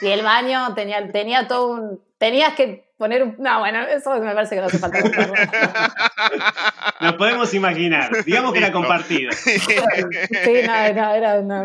y 0.00 0.06
el 0.08 0.22
baño 0.22 0.74
tenía, 0.74 1.10
tenía 1.10 1.46
todo 1.48 1.68
un. 1.68 2.00
Tenías 2.18 2.54
que 2.54 2.83
poner 2.96 3.22
un. 3.22 3.36
No, 3.38 3.60
bueno, 3.60 3.82
eso 3.86 4.18
me 4.20 4.34
parece 4.34 4.54
que 4.56 4.60
no 4.60 4.66
hace 4.66 4.78
falta. 4.78 4.98
Nos 7.00 7.14
podemos 7.14 7.52
imaginar. 7.54 8.24
Digamos 8.24 8.52
que 8.52 8.58
era 8.58 8.72
compartido. 8.72 9.32
Sí, 9.32 9.50
no, 10.66 10.92
no, 10.94 11.14
era 11.14 11.40
una. 11.40 11.64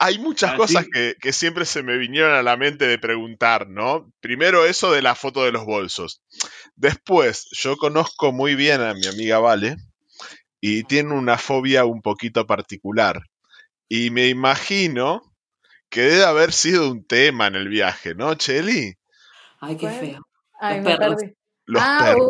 Hay 0.00 0.18
muchas 0.18 0.50
Así- 0.50 0.58
cosas 0.58 0.86
que, 0.92 1.14
que 1.20 1.32
siempre 1.32 1.64
se 1.64 1.82
me 1.82 1.98
vinieron 1.98 2.32
a 2.34 2.42
la 2.42 2.56
mente 2.56 2.86
de 2.86 2.98
preguntar, 2.98 3.68
¿no? 3.68 4.12
Primero 4.20 4.64
eso 4.66 4.92
de 4.92 5.02
la 5.02 5.14
foto 5.14 5.44
de 5.44 5.52
los 5.52 5.64
bolsos. 5.64 6.20
Después, 6.76 7.48
yo 7.52 7.76
conozco 7.76 8.32
muy 8.32 8.54
bien 8.54 8.80
a 8.80 8.94
mi 8.94 9.06
amiga 9.06 9.38
Vale 9.38 9.76
y 10.60 10.82
tiene 10.84 11.14
una 11.14 11.38
fobia 11.38 11.84
un 11.84 12.02
poquito 12.02 12.46
particular. 12.46 13.22
Y 13.88 14.10
me 14.10 14.28
imagino 14.28 15.22
que 15.88 16.02
debe 16.02 16.24
haber 16.24 16.52
sido 16.52 16.90
un 16.90 17.06
tema 17.06 17.46
en 17.46 17.54
el 17.54 17.68
viaje, 17.68 18.14
¿no, 18.14 18.34
Cheli? 18.34 18.97
Ay, 19.60 19.76
qué 19.76 19.86
Bueno. 19.86 20.00
feo. 20.00 20.22
Ay, 20.60 20.76
Los 20.76 20.84
me 20.84 20.96
perros. 20.96 21.16
perdí. 21.16 21.34
Los 21.66 21.82
Ah, 21.84 21.98
perros. 22.04 22.28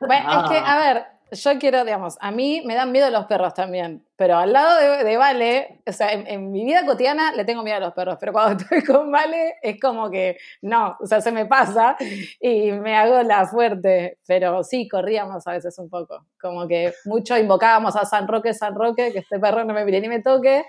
uh. 0.00 0.06
Bueno, 0.06 0.42
es 0.44 0.50
que, 0.50 0.56
Ah. 0.58 0.74
a 0.74 0.78
ver, 0.94 1.06
yo 1.30 1.58
quiero, 1.58 1.84
digamos, 1.84 2.16
a 2.20 2.30
mí 2.30 2.62
me 2.64 2.74
dan 2.74 2.90
miedo 2.90 3.10
los 3.10 3.26
perros 3.26 3.52
también, 3.52 4.02
pero 4.16 4.38
al 4.38 4.50
lado 4.52 4.78
de, 4.80 5.04
de 5.04 5.16
Vale, 5.18 5.80
o 5.86 5.92
sea, 5.92 6.12
en, 6.12 6.26
en 6.26 6.50
mi 6.50 6.64
vida 6.64 6.86
cotidiana 6.86 7.32
le 7.32 7.44
tengo 7.44 7.62
miedo 7.62 7.76
a 7.76 7.80
los 7.80 7.92
perros, 7.92 8.16
pero 8.18 8.32
cuando 8.32 8.64
estoy 8.70 8.82
con 8.82 9.10
Vale 9.12 9.56
es 9.62 9.78
como 9.78 10.10
que 10.10 10.38
no, 10.62 10.96
o 11.00 11.06
sea, 11.06 11.20
se 11.20 11.30
me 11.32 11.44
pasa 11.44 11.96
y 12.40 12.72
me 12.72 12.96
hago 12.96 13.22
la 13.24 13.44
fuerte, 13.46 14.18
pero 14.26 14.64
sí, 14.64 14.88
corríamos 14.88 15.46
a 15.46 15.52
veces 15.52 15.78
un 15.78 15.90
poco, 15.90 16.24
como 16.40 16.66
que 16.66 16.94
mucho 17.04 17.36
invocábamos 17.36 17.94
a 17.96 18.06
San 18.06 18.26
Roque, 18.26 18.54
San 18.54 18.74
Roque, 18.74 19.12
que 19.12 19.18
este 19.18 19.38
perro 19.38 19.64
no 19.64 19.74
me 19.74 19.84
mire 19.84 20.00
ni 20.00 20.08
me 20.08 20.22
toque, 20.22 20.64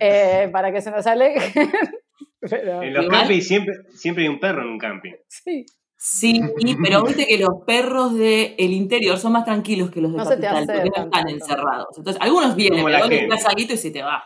eh, 0.00 0.48
para 0.52 0.72
que 0.72 0.80
se 0.82 0.90
nos 0.90 1.06
aleje. 1.06 1.52
En 2.42 2.94
los 2.94 3.06
campings 3.08 3.46
siempre, 3.46 3.74
siempre 3.94 4.24
hay 4.24 4.28
un 4.28 4.40
perro 4.40 4.62
en 4.62 4.68
un 4.68 4.78
camping. 4.78 5.12
sí. 5.28 5.64
Sí, 6.04 6.42
pero 6.82 7.04
viste 7.04 7.26
que 7.28 7.38
los 7.38 7.62
perros 7.64 8.12
del 8.14 8.72
interior 8.72 9.16
son 9.18 9.30
más 9.34 9.44
tranquilos 9.44 9.88
que 9.88 10.00
los 10.00 10.10
de 10.10 10.18
No 10.18 10.24
se 10.24 10.36
te 10.36 10.48
capital, 10.48 10.66
porque 10.82 10.90
no 10.98 11.04
están 11.04 11.28
encerrados. 11.28 11.96
Entonces, 11.96 12.20
algunos 12.20 12.56
vienen, 12.56 12.82
Como 12.82 12.92
pero 13.08 13.28
vos 13.28 13.46
alguito 13.46 13.74
y 13.74 13.76
se 13.76 13.92
te 13.92 14.02
va. 14.02 14.24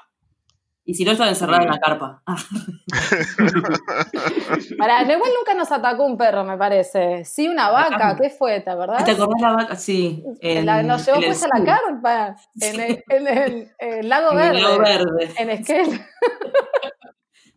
Y 0.86 0.94
si 0.94 1.04
no, 1.04 1.10
estaba 1.12 1.28
encerrada 1.28 1.64
en 1.64 1.68
la 1.68 1.78
carpa. 1.78 2.22
Pará, 4.78 5.02
igual 5.02 5.30
nunca 5.36 5.52
nos 5.54 5.70
atacó 5.70 6.06
un 6.06 6.16
perro, 6.16 6.44
me 6.44 6.56
parece. 6.56 7.26
Sí, 7.26 7.46
una 7.46 7.68
vaca, 7.70 8.16
¿qué 8.20 8.30
fue? 8.30 8.60
¿Te 8.60 8.70
acordás? 8.70 9.04
¿Te 9.04 9.10
acordás 9.10 9.42
la 9.42 9.52
vaca? 9.52 9.76
Sí. 9.76 10.24
en- 10.40 10.64
La- 10.64 10.82
nos 10.82 11.04
llevó 11.04 11.18
en 11.18 11.24
pues 11.26 11.44
a 11.44 11.48
la 11.58 11.62
carpa, 11.64 12.36
en 12.60 12.80
el, 12.80 13.04
en 13.10 13.28
el- 13.28 13.68
el 13.78 14.08
lago 14.08 14.30
en 14.30 14.36
verde. 14.38 14.56
el 14.56 14.62
lago 14.62 14.78
verde. 14.78 15.30
En 15.38 15.50
Esquel. 15.50 15.88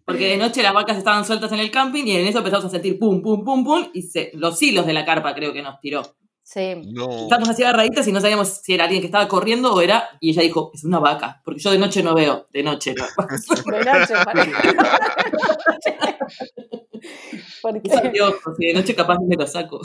Porque 0.09 0.27
de 0.27 0.37
noche 0.37 0.63
las 0.63 0.73
vacas 0.73 0.97
estaban 0.97 1.23
sueltas 1.23 1.51
en 1.51 1.59
el 1.59 1.69
camping 1.69 2.03
y 2.03 2.15
en 2.15 2.25
eso 2.25 2.39
empezamos 2.39 2.65
a 2.65 2.69
sentir 2.69 2.97
pum, 2.97 3.21
pum, 3.21 3.45
pum, 3.45 3.63
pum. 3.63 3.89
Y 3.93 4.01
se, 4.01 4.31
los 4.33 4.59
hilos 4.59 4.87
de 4.87 4.93
la 4.93 5.05
carpa 5.05 5.35
creo 5.35 5.53
que 5.53 5.61
nos 5.61 5.79
tiró. 5.79 6.01
Sí. 6.41 6.81
No. 6.87 7.11
Estábamos 7.11 7.49
así 7.49 7.61
agarraditas 7.61 8.07
y 8.07 8.11
no 8.11 8.19
sabíamos 8.19 8.61
si 8.63 8.73
era 8.73 8.85
alguien 8.85 9.01
que 9.01 9.05
estaba 9.05 9.27
corriendo 9.27 9.71
o 9.71 9.81
era. 9.81 10.09
Y 10.19 10.31
ella 10.31 10.41
dijo, 10.41 10.71
es 10.73 10.83
una 10.83 10.97
vaca. 10.97 11.43
Porque 11.45 11.59
yo 11.59 11.69
de 11.69 11.77
noche 11.77 12.01
no 12.01 12.15
veo. 12.15 12.47
De 12.51 12.63
noche 12.63 12.95
no. 12.95 13.05
De 13.71 13.85
noche, 13.85 14.15
parece. 14.25 14.51
Porque 17.61 17.81
Qué 17.81 17.91
si 18.57 18.65
de 18.65 18.73
noche 18.73 18.95
capaz 18.95 19.19
me 19.19 19.35
lo 19.35 19.45
saco. 19.45 19.79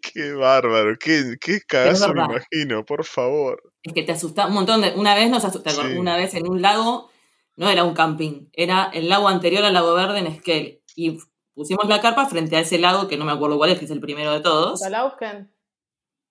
Qué 0.00 0.32
bárbaro, 0.32 0.96
qué, 0.98 1.36
qué 1.40 1.60
cagazo 1.60 2.12
me 2.12 2.24
imagino, 2.24 2.84
por 2.84 3.04
favor. 3.04 3.62
Es 3.82 3.92
que 3.92 4.02
te 4.02 4.12
asusta 4.12 4.46
un 4.46 4.54
montón 4.54 4.80
de. 4.80 4.92
Una 4.94 5.14
vez 5.14 5.30
nos 5.30 5.44
asustó. 5.44 5.70
Sí. 5.70 5.96
Una 5.96 6.16
vez 6.16 6.34
en 6.34 6.48
un 6.48 6.60
lago, 6.60 7.10
no 7.60 7.68
era 7.68 7.84
un 7.84 7.92
camping, 7.92 8.48
era 8.54 8.90
el 8.94 9.08
lago 9.10 9.28
anterior 9.28 9.62
al 9.64 9.74
lago 9.74 9.92
verde 9.94 10.18
en 10.18 10.26
Esquel. 10.28 10.82
Y 10.96 11.18
pusimos 11.54 11.86
la 11.88 12.00
carpa 12.00 12.24
frente 12.26 12.56
a 12.56 12.60
ese 12.60 12.78
lago, 12.78 13.06
que 13.06 13.18
no 13.18 13.26
me 13.26 13.32
acuerdo 13.32 13.58
cuál 13.58 13.70
es, 13.70 13.78
que 13.78 13.84
es 13.84 13.90
el 13.90 14.00
primero 14.00 14.32
de 14.32 14.40
todos. 14.40 14.80
Balausken. 14.80 15.52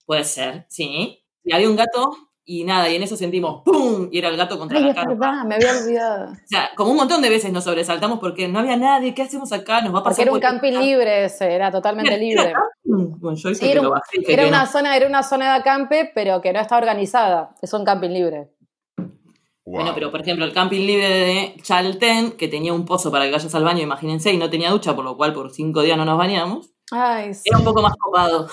Puede 0.06 0.24
ser, 0.24 0.66
sí. 0.70 1.24
Y 1.44 1.54
había 1.54 1.70
un 1.70 1.76
gato 1.76 2.18
y 2.44 2.64
nada, 2.64 2.90
y 2.90 2.96
en 2.96 3.04
eso 3.04 3.16
sentimos 3.16 3.62
¡pum! 3.64 4.10
Y 4.12 4.18
era 4.18 4.30
el 4.30 4.38
gato 4.38 4.58
contra 4.58 4.80
Ay, 4.80 4.86
la 4.86 4.90
es 4.90 4.96
carpa. 4.96 5.12
verdad, 5.14 5.44
me 5.46 5.54
había 5.56 5.72
olvidado. 5.72 6.32
O 6.32 6.36
sea, 6.48 6.72
como 6.76 6.90
un 6.92 6.98
montón 6.98 7.22
de 7.22 7.30
veces 7.30 7.54
nos 7.54 7.64
sobresaltamos 7.64 8.18
porque 8.18 8.48
no 8.48 8.58
había 8.58 8.76
nadie. 8.76 9.14
¿Qué 9.14 9.22
hacemos 9.22 9.52
acá? 9.54 9.82
Nos 9.82 9.94
va 9.94 10.00
a 10.00 10.04
pasar 10.04 10.26
Porque 10.28 10.44
era 10.46 10.52
un 10.54 10.60
camping 10.60 10.80
libre 10.80 11.26
ese, 11.26 11.54
era 11.54 11.72
totalmente 11.72 12.12
Era- 12.12 12.20
libre. 12.24 12.50
era. 12.50 12.60
Bueno, 12.84 13.38
yo 13.38 13.50
hice 13.52 13.60
Sí, 13.60 13.66
que 13.68 13.72
era, 13.74 13.82
lo 13.84 13.90
un- 13.90 13.94
bajé 13.94 14.20
y 14.20 14.24
que 14.24 14.34
era 14.34 14.44
que 14.44 14.50
una 14.50 14.64
no. 14.66 14.72
zona, 14.72 14.98
era 14.98 15.06
una 15.08 15.22
zona 15.22 15.54
de 15.54 15.60
acampe, 15.60 16.12
pero 16.16 16.42
que 16.42 16.52
no 16.52 16.60
está 16.60 16.78
organizada. 16.78 17.54
Es 17.62 17.72
un 17.74 17.86
camping 17.86 18.10
libre. 18.10 18.50
Wow. 19.70 19.76
Bueno, 19.82 19.92
pero 19.94 20.10
por 20.12 20.22
ejemplo, 20.22 20.46
el 20.46 20.54
camping 20.54 20.86
libre 20.86 21.08
de 21.08 21.56
Chaltén, 21.62 22.32
que 22.34 22.48
tenía 22.48 22.74
un 22.74 22.86
pozo 22.86 23.12
para 23.12 23.26
que 23.26 23.32
vayas 23.32 23.54
al 23.54 23.64
baño, 23.64 23.82
imagínense, 23.84 24.32
y 24.34 24.38
no 24.38 24.50
tenía 24.50 24.72
ducha, 24.72 24.96
por 24.96 25.06
lo 25.06 25.16
cual 25.16 25.34
por 25.34 25.52
cinco 25.52 25.82
días 25.84 25.98
no 25.98 26.06
nos 26.06 26.18
bañamos, 26.18 26.72
Ay, 26.92 27.34
sí. 27.36 27.44
era 27.46 27.60
un 27.60 27.66
poco 27.66 27.82
más 27.84 27.94
copado, 27.98 28.48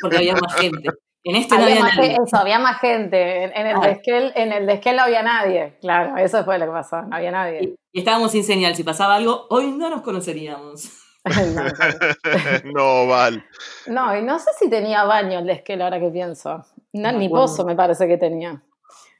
porque 0.00 0.16
había 0.16 0.34
más 0.34 0.54
gente. 0.54 0.88
En 1.24 1.36
este 1.36 1.54
no 1.54 1.62
Había 1.62 1.74
había 1.74 1.84
más 1.84 1.96
nadie. 1.98 2.16
eso, 2.26 2.36
había 2.36 2.58
más 2.58 2.80
gente. 2.80 3.44
En, 3.44 3.56
en 3.56 3.66
el 3.68 3.76
Ah. 3.76 3.80
de 3.80 3.90
Esquel, 3.92 4.32
en 4.34 4.52
el 4.52 4.66
de 4.66 4.72
Esquel 4.72 4.96
no 4.96 5.02
había 5.02 5.22
nadie. 5.22 5.76
Claro, 5.80 6.16
eso 6.16 6.42
fue 6.44 6.58
lo 6.58 6.64
que 6.66 6.72
pasó. 6.72 7.00
No 7.02 7.14
había 7.14 7.30
nadie. 7.30 7.58
Y, 7.62 7.74
y 7.92 7.98
estábamos 8.00 8.32
sin 8.32 8.42
señal. 8.42 8.74
Si 8.74 8.82
pasaba 8.82 9.14
algo, 9.14 9.46
hoy 9.50 9.70
no 9.70 9.88
nos 9.88 10.02
conoceríamos. 10.02 10.90
no, 12.74 13.06
Val. 13.06 13.44
no, 13.86 14.16
y 14.16 14.22
no 14.22 14.38
sé 14.40 14.50
si 14.58 14.68
tenía 14.68 15.04
baño 15.04 15.38
el 15.40 15.46
de 15.46 15.52
Esquel 15.52 15.82
ahora 15.82 16.00
que 16.00 16.08
pienso. 16.08 16.64
No, 16.92 17.12
No 17.12 17.18
ni 17.18 17.28
pozo 17.28 17.64
me 17.64 17.76
parece 17.76 18.08
que 18.08 18.18
tenía. 18.18 18.60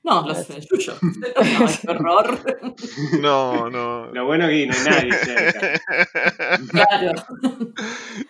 No, 0.04 0.26
los 0.26 0.48
Yuyo. 0.48 0.94
No, 1.00 1.66
qué 1.80 1.88
horror. 1.88 2.40
No, 3.20 3.70
no. 3.70 4.06
Lo 4.12 4.26
bueno 4.26 4.48
es 4.48 4.50
que 4.50 4.66
no 4.66 4.74
hay 4.74 4.84
nadie 4.84 5.12
cerca. 5.12 5.80
Claro. 6.70 7.12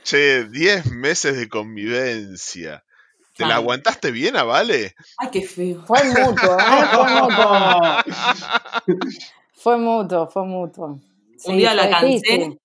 Che, 0.05 0.45
10 0.45 0.93
meses 0.93 1.37
de 1.37 1.49
convivencia. 1.49 2.85
¿Te 3.37 3.47
la 3.47 3.57
aguantaste 3.57 4.11
bien 4.11 4.37
a 4.37 4.43
Vale? 4.45 4.95
Ay, 5.19 5.29
qué 5.33 5.43
feo. 5.43 5.83
Fue 5.87 6.05
mutuo, 6.05 6.59
¿eh? 6.59 6.65
Fue 6.93 7.07
mutuo. 7.23 9.07
Fue 9.55 9.77
mutuo, 9.79 10.29
fue 10.29 10.45
mutuo. 10.45 11.01
Sí, 11.39 11.51
un 11.51 11.57
día 11.57 11.75
la 11.75 11.89
cansé. 11.89 12.07
difícil. 12.07 12.59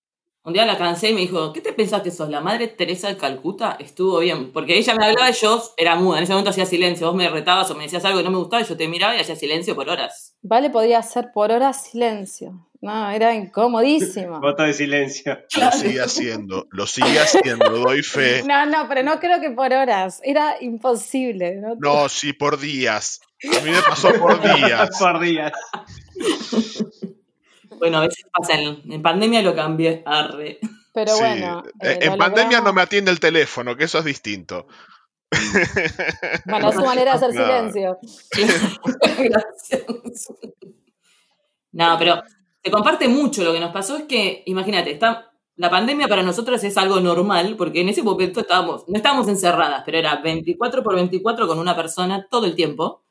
Un 0.47 0.53
día 0.53 0.65
la 0.65 0.77
cansé 0.77 1.09
y 1.09 1.13
me 1.13 1.19
dijo, 1.19 1.51
¿qué 1.51 1.59
te 1.59 1.73
pensás 1.73 2.01
que 2.01 2.09
sos? 2.09 2.29
La 2.29 2.39
madre 2.39 2.69
Teresa 2.69 3.09
de 3.09 3.17
Calcuta 3.17 3.75
estuvo 3.81 4.19
bien. 4.19 4.53
Porque 4.53 4.77
ella 4.77 4.95
me 4.95 5.05
hablaba 5.05 5.29
y 5.29 5.33
yo 5.33 5.61
era 5.75 5.97
muda. 5.97 6.19
En 6.19 6.23
ese 6.23 6.31
momento 6.31 6.51
hacía 6.51 6.65
silencio. 6.65 7.05
Vos 7.07 7.17
me 7.17 7.27
retabas 7.27 7.69
o 7.69 7.75
me 7.75 7.83
decías 7.83 8.05
algo 8.05 8.19
que 8.19 8.23
no 8.23 8.31
me 8.31 8.37
gustaba 8.37 8.63
y 8.63 8.65
yo 8.65 8.77
te 8.77 8.87
miraba 8.87 9.13
y 9.17 9.19
hacía 9.19 9.35
silencio 9.35 9.75
por 9.75 9.89
horas. 9.89 10.37
Vale 10.41 10.69
podía 10.69 10.99
hacer 10.99 11.31
por 11.33 11.51
horas 11.51 11.83
silencio. 11.91 12.65
No, 12.79 13.09
era 13.09 13.35
incomodísimo. 13.35 14.39
Voto 14.41 14.63
de 14.63 14.71
silencio. 14.73 15.37
Lo 15.59 15.69
sigue 15.73 15.99
haciendo, 15.99 16.65
lo 16.71 16.87
sigue 16.87 17.19
haciendo, 17.19 17.69
doy 17.69 18.01
fe. 18.03 18.41
No, 18.45 18.65
no, 18.67 18.87
pero 18.87 19.03
no 19.03 19.19
creo 19.19 19.41
que 19.41 19.51
por 19.51 19.73
horas. 19.73 20.21
Era 20.23 20.55
imposible. 20.61 21.57
¿no? 21.57 21.75
No, 21.77 22.07
sí, 22.07 22.31
por 22.31 22.57
días. 22.57 23.19
A 23.43 23.61
mí 23.65 23.71
me 23.71 23.81
pasó 23.81 24.13
por 24.13 24.41
días. 24.55 24.91
Por 24.97 25.19
días. 25.19 25.51
Bueno, 27.77 27.97
a 27.97 28.01
veces 28.01 28.25
pasa. 28.31 28.53
En, 28.59 28.81
en 28.91 29.01
pandemia 29.01 29.41
lo 29.41 29.55
cambié. 29.55 30.03
Arre. 30.05 30.59
Pero 30.93 31.13
Sí. 31.13 31.19
bueno. 31.19 31.63
Eh, 31.81 31.91
eh, 31.91 31.97
en 32.01 32.11
lo 32.11 32.17
pandemia 32.17 32.61
no 32.61 32.73
me 32.73 32.81
atiende 32.81 33.11
el 33.11 33.19
teléfono, 33.19 33.75
que 33.75 33.83
eso 33.85 33.99
es 33.99 34.05
distinto. 34.05 34.67
Bueno, 36.45 36.69
es 36.69 36.75
su 36.75 36.81
manera 36.85 37.11
de 37.11 37.17
hacer 37.17 37.33
No. 37.33 37.45
silencio. 37.45 37.97
Gracias. 39.19 39.83
No, 41.71 41.95
pero 41.99 42.23
se 42.63 42.71
comparte 42.71 43.07
mucho. 43.07 43.43
Lo 43.43 43.53
que 43.53 43.59
nos 43.59 43.71
pasó 43.71 43.97
es 43.97 44.03
que, 44.03 44.43
imagínate, 44.45 44.91
está, 44.91 45.31
la 45.55 45.69
pandemia 45.69 46.07
para 46.07 46.23
nosotros 46.23 46.63
es 46.63 46.77
algo 46.77 46.99
normal, 46.99 47.55
porque 47.57 47.81
en 47.81 47.89
ese 47.89 48.03
momento 48.03 48.39
estábamos, 48.39 48.85
no 48.87 48.95
estábamos 48.97 49.27
encerradas, 49.27 49.83
pero 49.85 49.97
era 49.97 50.15
24 50.17 50.81
por 50.83 50.95
24 50.95 51.47
con 51.47 51.59
una 51.59 51.75
persona 51.75 52.25
todo 52.29 52.45
el 52.45 52.55
tiempo. 52.55 53.03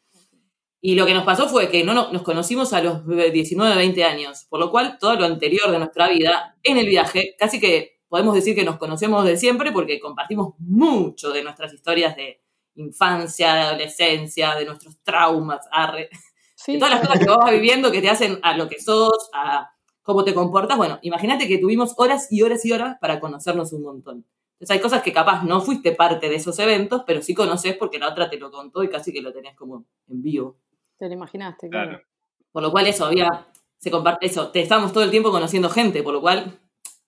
Y 0.87 0.94
lo 0.94 1.05
que 1.07 1.14
nos 1.14 1.25
pasó 1.25 1.49
fue 1.49 1.68
que 1.68 1.83
no 1.85 1.94
no- 1.94 2.12
nos 2.12 2.22
conocimos 2.22 2.72
a 2.72 2.81
los 2.83 3.03
19, 3.33 3.75
20 3.77 4.05
años, 4.05 4.46
por 4.49 4.61
lo 4.61 4.70
cual 4.70 4.99
todo 5.01 5.16
lo 5.16 5.25
anterior 5.25 5.70
de 5.72 5.79
nuestra 5.79 6.09
vida, 6.09 6.57
en 6.62 6.79
el 6.79 6.87
viaje, 6.87 7.35
casi 7.38 7.59
que 7.61 7.99
podemos 8.09 8.35
decir 8.35 8.55
que 8.55 8.64
nos 8.64 8.79
conocemos 8.79 9.25
de 9.25 9.37
siempre 9.37 9.72
porque 9.72 9.99
compartimos 9.99 10.55
mucho 10.59 11.31
de 11.33 11.42
nuestras 11.42 11.72
historias 11.72 12.14
de 12.16 12.40
infancia, 12.77 13.55
de 13.55 13.61
adolescencia, 13.62 14.55
de 14.55 14.64
nuestros 14.66 14.96
traumas, 15.03 15.66
arre, 15.72 16.09
Sí, 16.55 16.72
de 16.75 16.79
todas 16.79 16.94
las 16.94 17.01
cosas 17.07 17.18
que 17.20 17.27
vas 17.31 17.51
viviendo 17.51 17.90
que 17.92 18.01
te 18.01 18.09
hacen 18.09 18.38
a 18.42 18.57
lo 18.57 18.68
que 18.68 18.81
sos, 18.81 19.29
a 19.35 19.70
cómo 20.03 20.25
te 20.25 20.35
comportas. 20.35 20.77
Bueno, 20.77 20.99
imagínate 21.03 21.49
que 21.49 21.59
tuvimos 21.59 21.94
horas 21.99 22.29
y 22.31 22.42
horas 22.42 22.64
y 22.64 22.72
horas 22.72 22.96
para 23.01 23.20
conocernos 23.20 23.72
un 23.72 23.83
montón. 23.83 24.25
Entonces 24.55 24.70
hay 24.77 24.81
cosas 24.81 25.03
que 25.03 25.12
capaz 25.12 25.42
no 25.44 25.61
fuiste 25.61 25.92
parte 25.92 26.29
de 26.31 26.37
esos 26.37 26.59
eventos, 26.59 27.03
pero 27.07 27.20
sí 27.22 27.35
conoces 27.35 27.77
porque 27.77 27.99
la 27.99 28.09
otra 28.09 28.31
te 28.31 28.38
lo 28.38 28.51
contó 28.51 28.83
y 28.83 28.88
casi 28.88 29.12
que 29.12 29.20
lo 29.20 29.33
tenés 29.33 29.55
como 29.55 29.85
en 30.09 30.22
vivo. 30.22 30.57
Te 30.98 31.09
lo 31.09 31.14
imaginaste, 31.14 31.68
claro. 31.68 31.90
Claro. 31.90 32.04
Por 32.52 32.62
lo 32.62 32.70
cual 32.70 32.87
eso 32.87 33.04
había, 33.04 33.46
se 33.78 33.90
comparte 33.90 34.26
eso, 34.26 34.50
te 34.50 34.61
estábamos 34.61 34.92
todo 34.92 35.04
el 35.04 35.11
tiempo 35.11 35.30
conociendo 35.30 35.68
gente, 35.68 36.02
por 36.02 36.14
lo 36.14 36.20
cual, 36.20 36.59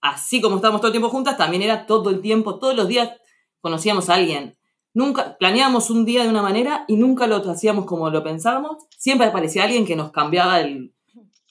así 0.00 0.40
como 0.40 0.56
estábamos 0.56 0.80
todo 0.80 0.88
el 0.88 0.92
tiempo 0.92 1.08
juntas, 1.08 1.36
también 1.36 1.62
era 1.62 1.86
todo 1.86 2.10
el 2.10 2.20
tiempo, 2.20 2.58
todos 2.58 2.76
los 2.76 2.88
días 2.88 3.10
conocíamos 3.60 4.10
a 4.10 4.14
alguien. 4.14 4.58
Nunca, 4.94 5.36
planeábamos 5.38 5.90
un 5.90 6.04
día 6.04 6.24
de 6.24 6.28
una 6.28 6.42
manera 6.42 6.84
y 6.88 6.96
nunca 6.96 7.26
lo 7.26 7.36
hacíamos 7.36 7.86
como 7.86 8.10
lo 8.10 8.22
pensábamos. 8.22 8.78
Siempre 8.96 9.26
aparecía 9.26 9.64
alguien 9.64 9.86
que 9.86 9.96
nos 9.96 10.10
cambiaba 10.10 10.60
el, 10.60 10.92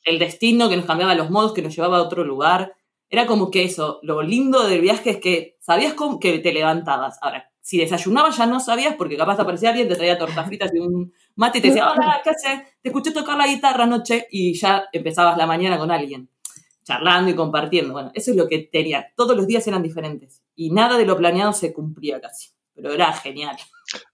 el 0.04 0.20
destino, 0.20 0.70
que 0.70 0.78
nos 0.78 0.86
cambiaba 0.86 1.16
los 1.16 1.30
modos, 1.30 1.54
que 1.54 1.62
nos 1.62 1.76
llevaba 1.76 1.98
a 1.98 2.02
otro 2.02 2.24
lugar. 2.24 2.76
Era 3.10 3.26
como 3.26 3.50
que 3.52 3.64
eso, 3.64 4.00
lo 4.04 4.22
lindo 4.22 4.68
del 4.68 4.82
viaje 4.82 5.12
es 5.12 5.18
que 5.18 5.58
sabías 5.60 5.94
cómo 5.94 6.20
que 6.20 6.40
te 6.40 6.52
levantabas. 6.52 7.18
Ahora, 7.22 7.50
si 7.62 7.78
desayunabas 7.78 8.38
ya 8.38 8.46
no 8.46 8.60
sabías 8.60 8.96
porque 8.96 9.18
capaz 9.18 9.38
te 9.38 9.42
aparecía 9.44 9.70
alguien, 9.70 9.88
te 9.88 9.96
traía 9.96 10.18
tortas 10.18 10.46
fritas 10.48 10.72
y 10.74 10.80
un 10.80 11.14
mate 11.38 11.60
y 11.60 11.62
te 11.62 11.68
decía, 11.70 11.90
hola, 11.92 12.20
¿qué 12.24 12.32
haces? 12.32 12.60
Te 12.82 12.90
escuché 12.90 13.12
tocar 13.12 13.38
la 13.38 13.48
guitarra 13.48 13.86
anoche 13.86 14.28
y 14.30 14.54
ya 14.54 14.86
empezabas 14.92 15.38
la 15.38 15.48
mañana 15.48 15.78
con 15.78 15.90
alguien, 15.90 16.30
charlando 16.84 17.32
y 17.32 17.36
compartiendo. 17.36 17.94
Bueno, 17.94 18.12
eso 18.14 18.32
es 18.32 18.38
lo 18.38 18.48
que 18.50 18.60
tenía. 18.72 19.12
Todos 19.16 19.38
los 19.38 19.48
días 19.48 19.66
eran 19.68 19.82
diferentes 19.82 20.42
y 20.56 20.72
nada 20.72 20.98
de 20.98 21.06
lo 21.06 21.16
planeado 21.18 21.54
se 21.54 21.72
cumplía 21.74 22.20
casi, 22.20 22.50
pero 22.76 22.92
era 22.92 23.14
genial. 23.14 23.56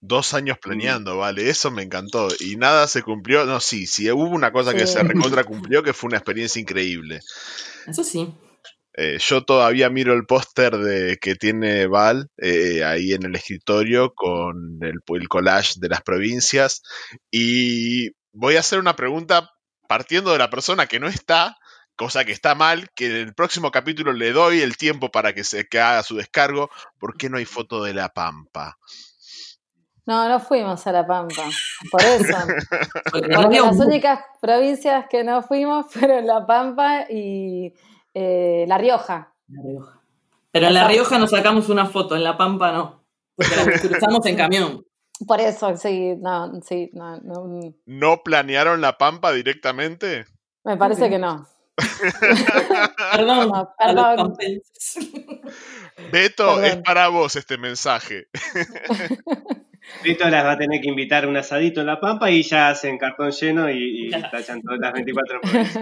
Dos 0.01 0.35
años 0.35 0.57
planeando, 0.61 1.17
vale, 1.17 1.49
eso 1.49 1.71
me 1.71 1.81
encantó. 1.81 2.27
Y 2.39 2.57
nada 2.57 2.87
se 2.87 3.01
cumplió. 3.01 3.43
No, 3.45 3.59
sí, 3.59 3.87
sí, 3.87 4.11
hubo 4.11 4.29
una 4.29 4.51
cosa 4.51 4.73
que 4.73 4.85
Sí. 4.85 4.93
se 4.93 5.03
recontra 5.03 5.43
cumplió, 5.45 5.81
que 5.81 5.93
fue 5.93 6.09
una 6.09 6.17
experiencia 6.17 6.61
increíble. 6.61 7.21
Eso 7.87 8.03
sí. 8.03 8.31
Eh, 8.95 9.17
yo 9.19 9.43
todavía 9.43 9.89
miro 9.89 10.13
el 10.13 10.25
póster 10.25 10.77
de 10.77 11.17
que 11.17 11.35
tiene 11.35 11.87
Val 11.87 12.29
eh, 12.37 12.83
ahí 12.83 13.13
en 13.13 13.25
el 13.25 13.35
escritorio 13.35 14.13
con 14.13 14.77
el, 14.81 14.99
el 15.07 15.27
collage 15.27 15.79
de 15.79 15.89
las 15.89 16.03
provincias 16.03 16.83
y 17.31 18.11
voy 18.33 18.55
a 18.55 18.59
hacer 18.59 18.77
una 18.77 18.95
pregunta 18.95 19.49
partiendo 19.87 20.31
de 20.31 20.37
la 20.37 20.49
persona 20.49 20.85
que 20.85 20.99
no 20.99 21.07
está, 21.07 21.55
cosa 21.95 22.25
que 22.25 22.31
está 22.31 22.55
mal, 22.55 22.89
que 22.95 23.07
en 23.07 23.27
el 23.27 23.33
próximo 23.33 23.71
capítulo 23.71 24.13
le 24.13 24.31
doy 24.31 24.61
el 24.61 24.77
tiempo 24.77 25.09
para 25.09 25.33
que 25.33 25.43
se 25.43 25.65
que 25.67 25.79
haga 25.79 26.03
su 26.03 26.15
descargo. 26.15 26.69
¿Por 26.99 27.17
qué 27.17 27.29
no 27.29 27.37
hay 27.37 27.45
foto 27.45 27.83
de 27.83 27.93
la 27.93 28.09
Pampa? 28.09 28.77
No, 30.05 30.27
no 30.27 30.39
fuimos 30.39 30.85
a 30.85 30.91
La 30.91 31.07
Pampa. 31.07 31.43
Por 31.89 32.01
eso. 32.01 32.37
Porque 33.11 33.27
las 33.29 33.77
únicas 33.77 34.19
provincias 34.41 35.05
que 35.09 35.23
no 35.23 35.41
fuimos 35.43 35.91
fueron 35.91 36.27
La 36.27 36.45
Pampa 36.45 37.05
y 37.09 37.73
eh, 38.13 38.65
La 38.67 38.77
Rioja. 38.77 39.33
La 39.47 39.63
Rioja. 39.63 40.01
Pero 40.51 40.67
en 40.67 40.73
La 40.73 40.87
Rioja 40.87 41.17
nos 41.17 41.31
sacamos 41.31 41.69
una 41.69 41.85
foto, 41.85 42.15
en 42.15 42.23
La 42.23 42.37
Pampa 42.37 42.71
no. 42.71 43.03
Porque 43.35 43.55
la 43.55 43.63
cruzamos 43.79 44.25
en 44.25 44.35
camión. 44.35 44.85
Por 45.27 45.39
eso, 45.39 45.75
sí, 45.77 46.15
no, 46.19 46.59
sí, 46.61 46.89
no, 46.93 47.17
no, 47.21 47.73
¿No 47.85 48.23
planearon 48.23 48.81
la 48.81 48.97
pampa 48.97 49.31
directamente? 49.31 50.25
me 50.65 50.75
parece 50.75 51.09
que 51.09 51.19
no. 51.19 51.47
Perdón, 53.13 53.49
No, 53.49 53.73
perdón. 53.77 54.35
Beto, 56.11 56.61
es 56.61 56.77
para 56.77 57.07
vos 57.07 57.35
este 57.35 57.57
mensaje. 57.57 58.27
Rito 60.03 60.29
las 60.29 60.45
va 60.45 60.53
a 60.53 60.57
tener 60.57 60.81
que 60.81 60.89
invitar 60.89 61.25
a 61.25 61.27
un 61.27 61.37
asadito 61.37 61.81
en 61.81 61.87
La 61.87 61.99
Pampa 61.99 62.31
y 62.31 62.41
ya 62.41 62.69
hacen 62.69 62.97
cartón 62.97 63.31
lleno 63.31 63.69
y, 63.69 64.07
y 64.07 64.09
tachan 64.09 64.61
todas 64.61 64.79
las 64.79 64.93
24 64.93 65.39
horas. 65.39 65.77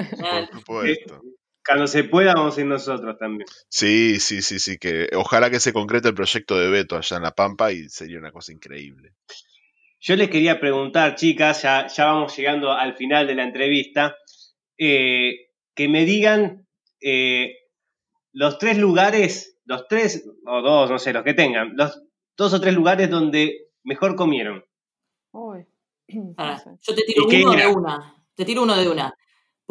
Por 0.49 0.59
supuesto. 0.59 1.21
Cuando 1.65 1.87
se 1.87 2.03
pueda 2.03 2.33
vamos 2.33 2.57
a 2.57 2.61
ir 2.61 2.67
nosotros 2.67 3.17
también. 3.17 3.47
Sí, 3.69 4.19
sí, 4.19 4.41
sí, 4.41 4.59
sí, 4.59 4.77
que 4.77 5.09
ojalá 5.15 5.49
que 5.49 5.59
se 5.59 5.73
concrete 5.73 6.09
el 6.09 6.15
proyecto 6.15 6.57
de 6.57 6.69
Beto 6.69 6.97
allá 6.97 7.17
en 7.17 7.23
La 7.23 7.35
Pampa 7.35 7.71
y 7.71 7.87
sería 7.89 8.17
una 8.17 8.31
cosa 8.31 8.51
increíble. 8.51 9.13
Yo 9.99 10.15
les 10.15 10.29
quería 10.29 10.59
preguntar, 10.59 11.15
chicas, 11.15 11.61
ya, 11.61 11.87
ya 11.87 12.05
vamos 12.05 12.35
llegando 12.35 12.71
al 12.71 12.95
final 12.95 13.27
de 13.27 13.35
la 13.35 13.43
entrevista, 13.43 14.17
eh, 14.77 15.51
que 15.75 15.87
me 15.87 16.05
digan 16.05 16.67
eh, 16.99 17.55
los 18.33 18.57
tres 18.57 18.79
lugares, 18.79 19.59
los 19.65 19.87
tres, 19.87 20.27
o 20.45 20.61
dos, 20.61 20.89
no 20.89 20.97
sé, 20.97 21.13
los 21.13 21.23
que 21.23 21.35
tengan, 21.35 21.75
los 21.75 22.01
dos 22.35 22.53
o 22.53 22.59
tres 22.59 22.73
lugares 22.73 23.11
donde 23.11 23.67
mejor 23.83 24.15
comieron. 24.15 24.65
Uy. 25.31 25.67
Yo 26.07 26.95
te 26.95 27.03
tiro 27.03 27.25
¿Y 27.27 27.29
qué 27.29 27.43
uno 27.43 27.53
era? 27.53 27.67
de 27.67 27.73
una. 27.73 28.25
Te 28.35 28.45
tiro 28.45 28.63
uno 28.63 28.75
de 28.75 28.89
una. 28.89 29.13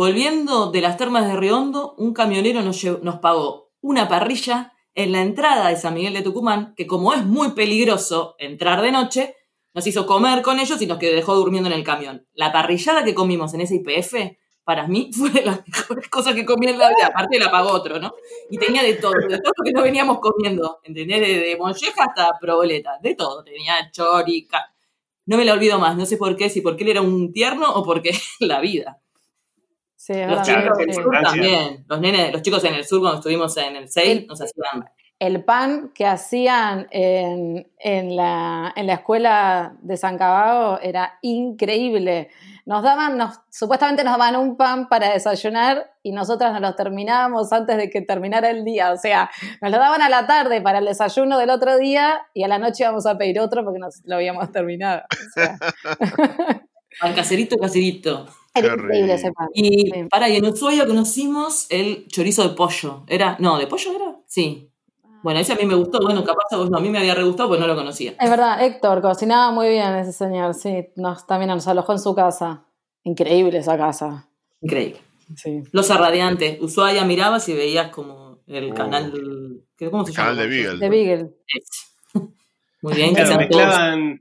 Volviendo 0.00 0.70
de 0.70 0.80
las 0.80 0.96
termas 0.96 1.26
de 1.26 1.36
Riondo, 1.36 1.94
un 1.98 2.14
camionero 2.14 2.62
nos, 2.62 3.18
pagó 3.20 3.70
una 3.82 4.08
parrilla 4.08 4.72
en 4.94 5.12
la 5.12 5.20
entrada 5.20 5.68
de 5.68 5.76
San 5.76 5.92
Miguel 5.92 6.14
de 6.14 6.22
Tucumán, 6.22 6.72
que 6.74 6.86
como 6.86 7.12
es 7.12 7.22
muy 7.26 7.50
peligroso 7.50 8.34
entrar 8.38 8.80
de 8.80 8.92
noche, 8.92 9.36
nos 9.74 9.86
hizo 9.86 10.06
comer 10.06 10.40
con 10.40 10.58
ellos 10.58 10.80
y 10.80 10.86
nos 10.86 10.98
dejó 10.98 11.34
durmiendo 11.34 11.68
en 11.68 11.74
el 11.74 11.84
camión. 11.84 12.26
La 12.32 12.50
parrillada 12.50 13.04
que 13.04 13.14
comimos 13.14 13.52
en 13.52 13.60
ese 13.60 13.74
IPF, 13.74 14.38
para 14.64 14.86
mí, 14.86 15.10
fue 15.18 15.28
de 15.28 15.44
las 15.44 15.68
mejores 15.68 16.08
cosas 16.08 16.34
que 16.34 16.46
comí 16.46 16.68
en 16.68 16.78
la 16.78 16.88
vida. 16.88 17.08
Aparte 17.08 17.38
la 17.38 17.50
pagó 17.50 17.68
otro, 17.68 18.00
¿no? 18.00 18.14
Y 18.48 18.56
tenía 18.56 18.82
de 18.82 18.94
todo, 18.94 19.12
de 19.12 19.38
todo 19.38 19.52
lo 19.54 19.64
que 19.64 19.72
no 19.72 19.82
veníamos 19.82 20.18
comiendo, 20.18 20.80
¿entendés? 20.82 21.20
De, 21.20 21.40
de 21.40 21.56
molleja 21.58 22.04
hasta 22.04 22.38
proboleta, 22.40 22.92
de 23.02 23.14
todo. 23.16 23.44
Tenía 23.44 23.90
chorica, 23.90 24.72
no 25.26 25.36
me 25.36 25.44
la 25.44 25.52
olvido 25.52 25.78
más, 25.78 25.94
no 25.94 26.06
sé 26.06 26.16
por 26.16 26.36
qué, 26.36 26.48
si 26.48 26.62
porque 26.62 26.84
él 26.84 26.90
era 26.90 27.02
un 27.02 27.34
tierno 27.34 27.70
o 27.70 27.84
porque 27.84 28.12
la 28.40 28.60
vida. 28.60 29.02
Sí, 30.10 30.20
Los 30.24 30.42
chicos 30.42 30.76
del 30.78 30.92
sí. 30.92 31.00
sur 31.02 31.20
también, 31.22 31.84
los 31.88 32.00
nenes, 32.00 32.32
los 32.32 32.42
chicos 32.42 32.64
en 32.64 32.74
el 32.74 32.84
sur 32.84 33.00
cuando 33.00 33.18
estuvimos 33.18 33.56
en 33.58 33.76
el 33.76 33.88
6 33.88 34.08
El- 34.08 34.26
nos 34.26 34.40
hacían 34.40 34.84
El 35.20 35.44
pan 35.44 35.92
que 35.94 36.04
hacían 36.06 36.88
en, 36.90 37.70
en 37.78 38.16
la, 38.16 38.72
en 38.74 38.86
la 38.88 38.94
escuela 38.94 39.76
de 39.82 39.96
San 39.96 40.18
Cabago 40.18 40.80
era 40.82 41.18
increíble. 41.22 42.28
Nos 42.66 42.82
daban, 42.82 43.16
nos, 43.18 43.38
supuestamente 43.50 44.02
nos 44.02 44.14
daban 44.18 44.34
un 44.36 44.56
pan 44.56 44.88
para 44.88 45.12
desayunar 45.12 45.92
y 46.02 46.10
nosotras 46.12 46.52
nos 46.52 46.60
lo 46.62 46.74
terminábamos 46.74 47.52
antes 47.52 47.76
de 47.76 47.88
que 47.90 48.00
terminara 48.00 48.50
el 48.50 48.64
día. 48.64 48.92
O 48.92 48.96
sea, 48.96 49.30
nos 49.60 49.70
lo 49.70 49.78
daban 49.78 50.02
a 50.02 50.08
la 50.08 50.26
tarde 50.26 50.60
para 50.60 50.78
el 50.78 50.86
desayuno 50.86 51.38
del 51.38 51.50
otro 51.50 51.76
día 51.78 52.22
y 52.34 52.42
a 52.42 52.48
la 52.48 52.58
noche 52.58 52.82
íbamos 52.84 53.06
a 53.06 53.16
pedir 53.18 53.38
otro 53.40 53.62
porque 53.64 53.78
nos 53.78 54.00
lo 54.06 54.16
habíamos 54.16 54.50
terminado. 54.50 55.02
O 55.10 55.30
sea, 55.34 55.58
al 57.00 57.14
caserito 57.14 57.56
caserito. 57.58 58.26
Era 58.54 58.74
increíble 58.74 59.14
ese 59.14 59.32
pan. 59.32 59.48
Y 59.54 59.90
Sí. 59.90 60.04
para, 60.10 60.28
y 60.28 60.36
en 60.36 60.44
Ushuaia 60.46 60.86
conocimos 60.86 61.66
el 61.70 62.06
chorizo 62.08 62.42
de 62.48 62.54
pollo. 62.54 63.04
¿Era? 63.06 63.36
No, 63.38 63.58
¿de 63.58 63.66
pollo 63.66 63.92
era? 63.94 64.16
Sí. 64.26 64.66
Bueno, 65.22 65.38
ese 65.40 65.52
a 65.52 65.56
mí 65.56 65.66
me 65.66 65.74
gustó. 65.74 66.00
Bueno, 66.00 66.24
capaz 66.24 66.44
a 66.52 66.56
vos 66.56 66.70
no, 66.70 66.78
a 66.78 66.80
mí 66.80 66.88
me 66.88 66.98
había 66.98 67.14
re 67.14 67.24
gustado 67.24 67.48
porque 67.50 67.60
no 67.60 67.66
lo 67.66 67.76
conocía. 67.76 68.14
Es 68.18 68.30
verdad, 68.30 68.64
Héctor 68.64 69.02
cocinaba 69.02 69.50
muy 69.52 69.68
bien 69.68 69.94
ese 69.96 70.12
señor, 70.12 70.54
sí, 70.54 70.88
nos, 70.96 71.26
también 71.26 71.48
nos 71.50 71.66
alojó 71.68 71.92
en 71.92 71.98
su 71.98 72.14
casa. 72.14 72.64
Increíble 73.04 73.58
esa 73.58 73.76
casa. 73.76 74.28
Increíble. 74.62 75.00
Sí. 75.36 75.62
Losa 75.72 75.96
Radiante. 75.96 76.58
Ushuaia 76.60 77.04
mirabas 77.04 77.48
y 77.48 77.54
veías 77.54 77.90
como 77.90 78.38
el 78.46 78.72
Oh. 78.72 78.74
canal. 78.74 79.12
¿qué- 79.76 79.90
¿Cómo 79.90 80.04
se 80.04 80.10
El 80.10 80.16
llama? 80.16 80.28
canal 80.30 80.42
de 80.50 80.56
Beagle. 80.56 80.78
De 80.78 80.88
Beagle. 80.88 81.30
Muy 82.82 82.94
bien, 82.94 83.14
que 83.14 83.22
Claro, 83.22 83.36
mezclaban, 83.38 84.20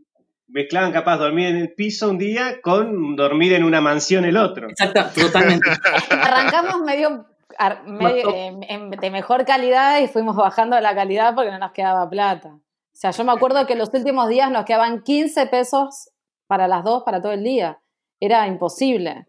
mezclaban 0.49 0.91
capaz 0.91 1.17
dormir 1.17 1.47
en 1.47 1.57
el 1.57 1.73
piso 1.73 2.09
un 2.09 2.17
día 2.17 2.59
con 2.62 3.15
dormir 3.15 3.53
en 3.53 3.63
una 3.63 3.81
mansión 3.81 4.25
el 4.25 4.38
otro. 4.38 4.69
Exacto, 4.69 5.21
totalmente. 5.21 5.69
Arrancamos 6.12 6.81
medio, 6.81 7.25
ar- 7.57 7.83
medio, 7.85 8.29
eh, 8.33 8.57
en- 8.69 8.89
de 8.91 9.12
mejor 9.12 9.45
calidad 9.45 9.99
y 10.01 10.07
fuimos 10.07 10.35
bajando 10.35 10.79
la 10.79 10.95
calidad 10.95 11.35
porque 11.35 11.51
no 11.51 11.59
nos 11.59 11.71
quedaba 11.71 12.09
plata. 12.09 12.49
O 12.49 12.62
sea, 13.01 13.12
yo 13.12 13.23
me 13.23 13.31
acuerdo 13.31 13.65
que 13.65 13.75
los 13.75 13.89
últimos 13.93 14.27
días 14.29 14.51
nos 14.51 14.65
quedaban 14.65 15.03
15 15.03 15.45
pesos 15.47 16.09
para 16.47 16.67
las 16.67 16.83
dos, 16.83 17.03
para 17.03 17.21
todo 17.21 17.31
el 17.31 17.43
día. 17.43 17.79
Era 18.19 18.45
imposible. 18.47 19.25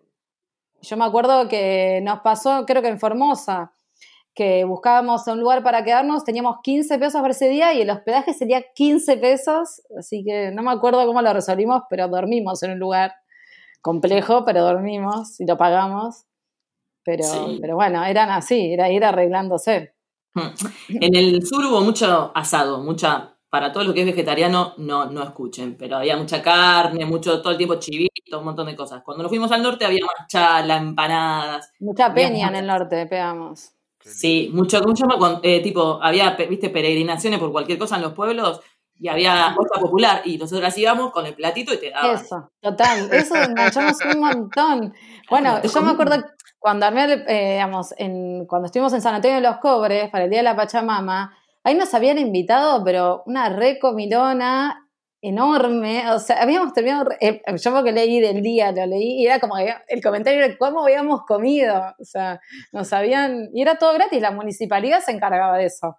Yo 0.83 0.97
me 0.97 1.05
acuerdo 1.05 1.47
que 1.49 2.01
nos 2.03 2.21
pasó, 2.21 2.65
creo 2.67 2.83
que 2.83 2.89
en 2.89 2.99
Formosa, 2.99 3.73
que 4.35 4.65
buscábamos 4.65 5.27
un 5.27 5.41
lugar 5.41 5.63
para 5.63 5.85
quedarnos, 5.85 6.25
teníamos 6.25 6.57
15 6.63 6.99
pesos 6.99 7.21
por 7.21 7.31
ese 7.31 7.49
día 7.49 7.75
y 7.75 7.83
el 7.83 7.91
hospedaje 7.91 8.33
sería 8.33 8.63
15 8.75 9.17
pesos, 9.17 9.83
así 9.99 10.25
que 10.25 10.51
no 10.53 10.63
me 10.63 10.71
acuerdo 10.73 11.05
cómo 11.07 11.21
lo 11.23 11.33
resolvimos, 11.33 11.83
pero 11.91 12.09
dormimos 12.09 12.63
en 12.63 12.73
un 12.73 12.79
lugar 12.79 13.13
complejo, 13.83 14.45
pero 14.45 14.63
dormimos 14.63 15.41
y 15.41 15.47
lo 15.47 15.57
pagamos. 15.59 16.25
Pero, 17.05 17.25
Sí. 17.25 17.59
pero 17.61 17.75
bueno, 17.77 18.05
eran 18.05 18.31
así, 18.31 18.73
era 18.73 18.91
ir 18.91 19.05
arreglándose. 19.05 19.95
En 20.89 21.15
el 21.17 21.45
sur 21.47 21.65
hubo 21.65 21.81
mucho 21.81 22.31
asado, 22.35 22.83
mucha, 22.85 23.37
para 23.49 23.73
todo 23.73 23.83
lo 23.85 23.93
que 23.95 24.01
es 24.01 24.07
vegetariano, 24.07 24.75
no, 24.77 25.07
no 25.07 25.23
escuchen, 25.25 25.77
pero 25.77 25.97
había 25.97 26.17
mucha 26.17 26.41
carne, 26.41 27.05
mucho, 27.05 27.41
todo 27.43 27.51
el 27.53 27.59
tiempo 27.59 27.77
chivito, 27.77 28.39
un 28.39 28.45
montón 28.45 28.67
de 28.67 28.77
cosas. 28.77 29.03
Cuando 29.03 29.23
nos 29.25 29.31
fuimos 29.31 29.51
al 29.51 29.63
norte 29.63 29.85
había 29.85 30.05
más 30.05 30.29
chala, 30.29 30.77
empanadas, 30.77 31.73
Mucha 31.81 32.15
peña 32.15 32.49
en 32.49 32.55
el 32.57 32.67
norte, 32.67 33.07
pegamos. 33.07 33.73
Sí, 34.01 34.51
mucho. 34.53 34.81
Cuando, 35.19 35.41
eh, 35.43 35.61
tipo, 35.61 35.99
había, 36.03 36.31
viste, 36.49 36.71
peregrinaciones 36.71 37.39
por 37.39 37.53
cualquier 37.53 37.79
cosa 37.79 37.97
en 37.97 38.03
los 38.03 38.13
pueblos 38.13 38.61
y 38.99 39.09
había 39.09 39.55
olla 39.57 39.81
popular 39.81 40.23
y 40.25 40.37
nosotros 40.37 40.77
íbamos 40.77 41.11
con 41.11 41.25
el 41.25 41.35
platito 41.35 41.73
y 41.73 41.79
te 41.79 41.91
daban. 41.91 42.17
Eso, 42.17 42.51
total, 42.61 43.09
eso 43.13 43.35
enganchamos 43.35 43.97
un 44.15 44.21
montón. 44.21 44.95
Bueno, 45.31 45.63
yo 45.63 45.81
me 45.81 45.93
acuerdo 45.93 46.23
cuando 46.59 46.85
armé, 46.85 47.25
eh, 47.27 47.53
digamos, 47.55 47.95
en, 47.97 48.45
cuando 48.47 48.67
estuvimos 48.67 48.93
en 48.93 49.01
San 49.01 49.15
Antonio 49.15 49.37
de 49.37 49.43
los 49.43 49.57
Cobres 49.57 50.11
para 50.11 50.25
el 50.25 50.31
Día 50.31 50.41
de 50.41 50.45
la 50.45 50.57
Pachamama, 50.57 51.35
ahí 51.65 51.75
nos 51.75 51.95
habían 51.95 52.19
invitado, 52.19 52.85
pero 52.85 53.23
una 53.25 53.49
recomilona 53.49 54.87
enorme, 55.23 56.11
o 56.13 56.19
sea, 56.19 56.43
habíamos 56.43 56.73
terminado, 56.73 57.11
eh, 57.21 57.43
yo 57.57 57.73
porque 57.73 57.93
leí 57.93 58.21
del 58.21 58.43
día, 58.43 58.73
lo 58.73 58.87
leí, 58.87 59.21
y 59.21 59.27
era 59.27 59.39
como 59.39 59.57
que 59.57 59.75
el 59.89 60.03
comentario 60.03 60.43
era 60.43 60.57
cómo 60.57 60.83
habíamos 60.83 61.25
comido, 61.27 61.95
o 61.99 62.05
sea, 62.05 62.41
nos 62.73 62.93
habían, 62.93 63.51
y 63.53 63.63
era 63.63 63.77
todo 63.77 63.93
gratis, 63.95 64.21
la 64.21 64.31
municipalidad 64.31 65.01
se 65.01 65.13
encargaba 65.13 65.59
de 65.59 65.67
eso. 65.67 65.97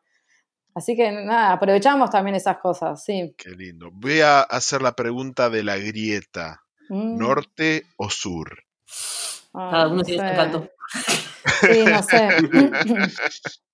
Así 0.73 0.95
que 0.95 1.11
nada, 1.11 1.51
aprovechamos 1.51 2.09
también 2.09 2.35
esas 2.35 2.57
cosas, 2.59 3.03
sí. 3.03 3.35
Qué 3.37 3.49
lindo. 3.51 3.89
Voy 3.91 4.21
a 4.21 4.41
hacer 4.41 4.81
la 4.81 4.93
pregunta 4.93 5.49
de 5.49 5.63
la 5.63 5.77
grieta. 5.77 6.61
Mm. 6.89 7.17
¿Norte 7.17 7.83
o 7.97 8.09
sur? 8.09 8.63
Cada 9.53 9.87
uno 9.87 9.97
no 9.97 10.03
tiene 10.03 10.29
su 10.29 10.35
canto. 10.35 10.69
Sí, 11.61 11.83
no 11.85 12.03
sé. 12.03 12.29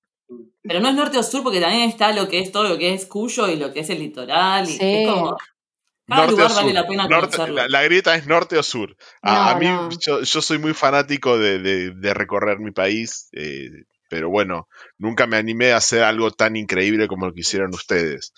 Pero 0.64 0.80
no 0.82 0.90
es 0.90 0.96
norte 0.96 1.18
o 1.18 1.24
sur 1.24 1.44
porque 1.44 1.62
también 1.62 1.90
está 1.90 2.12
lo 2.12 2.28
que 2.28 2.40
es 2.40 2.52
todo 2.52 2.68
lo 2.68 2.78
que 2.78 2.94
es 2.94 3.06
Cuyo 3.06 3.48
y 3.48 3.56
lo 3.56 3.72
que 3.72 3.80
es 3.82 3.90
el 3.90 4.00
litoral. 4.00 4.66
Y 4.68 4.74
Sí. 4.74 4.80
es 4.82 5.10
como. 5.10 5.38
Cada 6.10 6.22
Norte 6.22 6.34
o 6.34 6.38
lugar 6.38 6.56
vale 6.56 6.74
la 6.74 6.88
pena 6.88 7.08
Norte- 7.10 7.36
conocerlo. 7.38 7.56
la, 7.56 7.68
la 7.68 7.84
grieta 7.84 8.16
es 8.16 8.26
norte 8.28 8.58
o 8.58 8.64
sur. 8.64 8.96
A, 9.22 9.50
a 9.50 9.54
No, 9.56 9.60
mí, 9.60 9.66
no. 9.66 9.90
Yo, 10.00 10.22
yo 10.22 10.42
soy 10.42 10.58
muy 10.58 10.74
fanático 10.74 11.38
de, 11.38 11.60
de- 11.60 11.92
de 11.92 12.14
recorrer 12.14 12.60
mi 12.60 12.72
país, 12.72 13.28
eh, 13.34 13.70
pero 14.10 14.30
bueno, 14.30 14.70
nunca 14.98 15.28
me 15.28 15.36
animé 15.36 15.74
a 15.74 15.78
hacer 15.78 16.04
algo 16.04 16.32
tan 16.32 16.56
increíble 16.56 17.10
como 17.10 17.26
lo 17.28 17.34
que 17.34 17.42
hicieron 17.42 17.74
ustedes. 17.74 18.32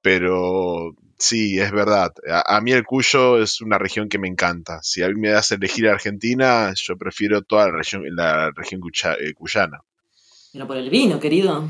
Pero 0.00 0.94
sí, 1.18 1.60
es 1.60 1.70
verdad. 1.70 2.12
A, 2.28 2.56
a 2.56 2.60
mí 2.60 2.72
el 2.72 2.84
Cuyo 2.84 3.40
es 3.40 3.60
una 3.60 3.78
región 3.78 4.08
que 4.08 4.18
me 4.18 4.26
encanta. 4.26 4.80
Si 4.82 5.02
a 5.02 5.08
mí 5.08 5.14
me 5.14 5.28
das 5.30 5.52
a 5.52 5.54
elegir 5.54 5.88
Argentina, 5.88 6.72
yo 6.74 6.96
prefiero 6.98 7.42
toda 7.42 7.66
la 7.66 7.72
región, 7.78 8.02
la 8.16 8.50
región 8.50 8.80
eh, 9.20 9.32
cuyana. 9.34 9.78
Pero 10.52 10.66
por 10.66 10.76
el 10.76 10.90
vino, 10.90 11.18
querido. 11.18 11.68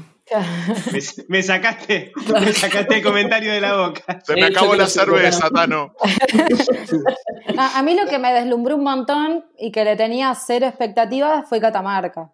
Me, 0.93 0.99
me 1.29 1.43
sacaste, 1.43 2.13
me 2.41 2.53
sacaste 2.53 2.97
el 2.97 3.03
comentario 3.03 3.53
de 3.53 3.61
la 3.61 3.77
boca. 3.77 4.21
Se 4.25 4.35
me 4.35 4.45
acabó 4.45 4.75
la 4.75 4.87
cerveza. 4.87 5.51
Tano. 5.51 5.95
No, 7.55 7.63
a 7.63 7.83
mí 7.83 7.95
lo 7.95 8.09
que 8.09 8.19
me 8.19 8.33
deslumbró 8.33 8.77
un 8.77 8.85
montón 8.85 9.45
y 9.59 9.73
que 9.73 9.85
le 9.85 9.95
tenía 9.95 10.35
cero 10.35 10.67
expectativas 10.67 11.47
fue 11.47 11.61
Catamarca. 11.61 12.33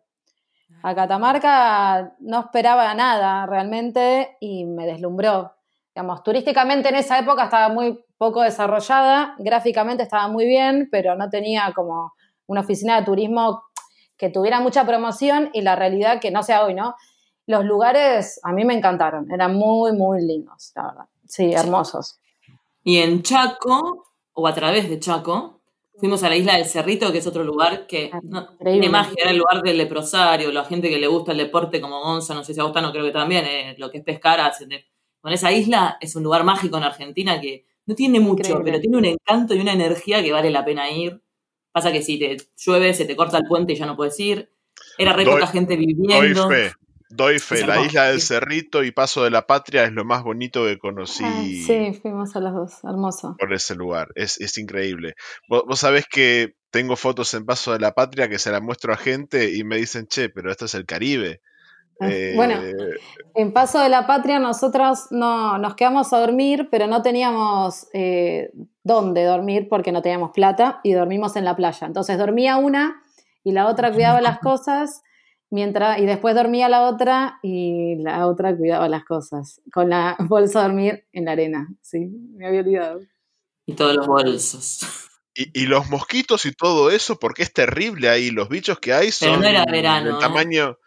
A 0.82 0.94
Catamarca 0.94 2.14
no 2.20 2.40
esperaba 2.40 2.94
nada 2.94 3.44
realmente 3.46 4.36
y 4.38 4.64
me 4.64 4.86
deslumbró. 4.86 5.54
Digamos, 5.92 6.22
turísticamente 6.22 6.90
en 6.90 6.96
esa 6.96 7.18
época 7.18 7.44
estaba 7.44 7.68
muy 7.68 8.04
poco 8.16 8.42
desarrollada, 8.42 9.34
gráficamente 9.38 10.04
estaba 10.04 10.28
muy 10.28 10.46
bien, 10.46 10.88
pero 10.92 11.16
no 11.16 11.28
tenía 11.30 11.72
como 11.74 12.12
una 12.46 12.60
oficina 12.60 13.00
de 13.00 13.06
turismo 13.06 13.64
que 14.18 14.28
tuviera 14.28 14.60
mucha 14.60 14.84
promoción 14.84 15.50
y 15.52 15.62
la 15.62 15.76
realidad 15.76 16.20
que 16.20 16.30
no 16.30 16.42
sea 16.42 16.64
hoy, 16.64 16.74
¿no? 16.74 16.94
Los 17.46 17.64
lugares 17.64 18.40
a 18.42 18.52
mí 18.52 18.64
me 18.64 18.74
encantaron, 18.74 19.30
eran 19.32 19.54
muy, 19.54 19.92
muy 19.92 20.20
lindos, 20.20 20.72
la 20.74 20.82
verdad. 20.82 21.04
Sí, 21.26 21.52
hermosos. 21.52 22.18
Y 22.84 22.98
en 22.98 23.22
Chaco, 23.22 24.06
o 24.34 24.46
a 24.46 24.54
través 24.54 24.88
de 24.88 24.98
Chaco, 24.98 25.60
fuimos 25.98 26.22
a 26.22 26.28
la 26.28 26.36
isla 26.36 26.56
del 26.56 26.66
Cerrito, 26.66 27.10
que 27.12 27.18
es 27.18 27.26
otro 27.26 27.44
lugar 27.44 27.86
que 27.86 28.10
Ah, 28.12 28.20
no, 28.22 28.48
tiene 28.58 28.88
magia, 28.88 29.14
era 29.16 29.30
el 29.30 29.38
lugar 29.38 29.62
del 29.62 29.78
leprosario, 29.78 30.52
la 30.52 30.64
gente 30.64 30.88
que 30.90 30.98
le 30.98 31.06
gusta 31.06 31.32
el 31.32 31.38
deporte 31.38 31.80
como 31.80 32.00
Gonza, 32.00 32.34
no 32.34 32.44
sé 32.44 32.54
si 32.54 32.60
a 32.60 32.64
Gustavo 32.64 32.92
creo 32.92 33.04
que 33.04 33.12
también, 33.12 33.44
eh, 33.46 33.74
lo 33.78 33.90
que 33.90 33.98
es 33.98 34.04
pescar, 34.04 34.40
con 35.20 35.32
esa 35.32 35.50
isla 35.52 35.96
es 36.00 36.14
un 36.16 36.22
lugar 36.22 36.44
mágico 36.44 36.76
en 36.76 36.84
Argentina 36.84 37.40
que 37.40 37.66
no 37.86 37.94
tiene 37.94 38.20
mucho, 38.20 38.40
Increíble. 38.40 38.64
pero 38.64 38.80
tiene 38.80 38.96
un 38.98 39.04
encanto 39.04 39.54
y 39.54 39.60
una 39.60 39.72
energía 39.72 40.22
que 40.22 40.32
vale 40.32 40.50
la 40.50 40.64
pena 40.64 40.90
ir. 40.90 41.20
Pasa 41.78 41.92
que 41.92 42.02
si 42.02 42.18
te 42.18 42.36
llueve, 42.56 42.92
se 42.94 43.04
te 43.04 43.14
corta 43.16 43.38
el 43.38 43.44
puente 43.48 43.72
y 43.72 43.76
ya 43.76 43.86
no 43.86 43.96
puedes 43.96 44.18
ir. 44.20 44.50
Era 44.98 45.12
re 45.12 45.24
Doy- 45.24 45.34
poca 45.34 45.46
gente 45.46 45.76
Doy 45.76 45.86
viviendo. 45.86 46.48
fe, 46.48 46.72
doy 47.10 47.38
fe. 47.38 47.66
La 47.66 47.80
isla 47.82 48.08
del. 48.08 48.20
Cerrito 48.20 48.82
y 48.84 48.90
Paso 48.90 49.22
de 49.24 49.30
la 49.30 49.46
Patria 49.46 49.84
es 49.84 49.92
lo 49.92 50.04
más 50.04 50.22
bonito 50.24 50.64
que 50.64 50.78
conocí 50.78 51.24
Ah, 51.24 51.42
sí, 51.66 51.92
fuimos 52.02 52.34
a 52.36 52.40
las 52.40 52.52
dos, 52.54 52.72
hermoso. 52.84 53.36
por 53.38 53.52
ese 53.52 53.74
lugar. 53.74 54.08
Es, 54.16 54.40
es 54.40 54.58
increíble. 54.58 55.14
Vos, 55.48 55.62
vos 55.66 55.78
sabés 55.80 56.06
que 56.10 56.54
tengo 56.70 56.96
fotos 56.96 57.32
en 57.34 57.46
Paso 57.46 57.72
de 57.72 57.78
la 57.80 57.92
Patria 57.94 58.28
que 58.28 58.38
se 58.38 58.50
las 58.52 58.60
muestro 58.62 58.92
a 58.92 58.96
gente 58.96 59.54
y 59.54 59.64
me 59.64 59.76
dicen, 59.76 60.06
che, 60.06 60.28
pero 60.28 60.50
esto 60.50 60.64
es 60.66 60.74
el 60.74 60.84
Caribe. 60.84 61.40
Ah, 62.00 62.08
Eh, 62.10 62.32
Bueno, 62.36 62.60
en 63.34 63.52
Paso 63.52 63.80
de 63.80 63.88
la 63.88 64.06
Patria 64.06 64.38
nosotros 64.38 65.06
no, 65.10 65.58
nos 65.58 65.74
quedamos 65.76 66.12
a 66.12 66.20
dormir, 66.20 66.68
pero 66.70 66.86
no 66.86 67.02
teníamos 67.02 67.86
eh, 67.92 68.50
dónde 68.88 69.22
dormir 69.22 69.68
porque 69.68 69.92
no 69.92 70.02
teníamos 70.02 70.32
plata 70.32 70.80
y 70.82 70.94
dormimos 70.94 71.36
en 71.36 71.44
la 71.44 71.54
playa. 71.54 71.86
Entonces 71.86 72.18
dormía 72.18 72.56
una 72.56 73.04
y 73.44 73.52
la 73.52 73.68
otra 73.68 73.92
cuidaba 73.92 74.20
las 74.20 74.40
cosas, 74.40 75.02
mientras, 75.50 76.00
y 76.00 76.06
después 76.06 76.34
dormía 76.34 76.68
la 76.68 76.88
otra 76.88 77.38
y 77.42 77.96
la 78.02 78.26
otra 78.26 78.56
cuidaba 78.56 78.88
las 78.88 79.04
cosas, 79.04 79.60
con 79.72 79.90
la 79.90 80.16
bolsa 80.28 80.60
a 80.60 80.62
dormir 80.64 81.06
en 81.12 81.26
la 81.26 81.32
arena. 81.32 81.68
Sí, 81.80 82.08
me 82.34 82.48
había 82.48 82.60
olvidado. 82.60 83.00
Y 83.66 83.74
todos 83.74 83.94
los 83.94 84.06
bolsos. 84.06 84.80
y, 85.34 85.62
y 85.62 85.66
los 85.66 85.88
mosquitos 85.90 86.46
y 86.46 86.52
todo 86.52 86.90
eso, 86.90 87.18
porque 87.18 87.44
es 87.44 87.52
terrible 87.52 88.08
ahí. 88.08 88.30
Los 88.30 88.48
bichos 88.48 88.80
que 88.80 88.92
hay 88.92 89.12
son 89.12 89.28
Pero 89.28 89.42
no 89.42 89.46
era 89.46 89.64
verano, 89.70 90.06
del 90.06 90.16
¿eh? 90.16 90.20
tamaño... 90.20 90.78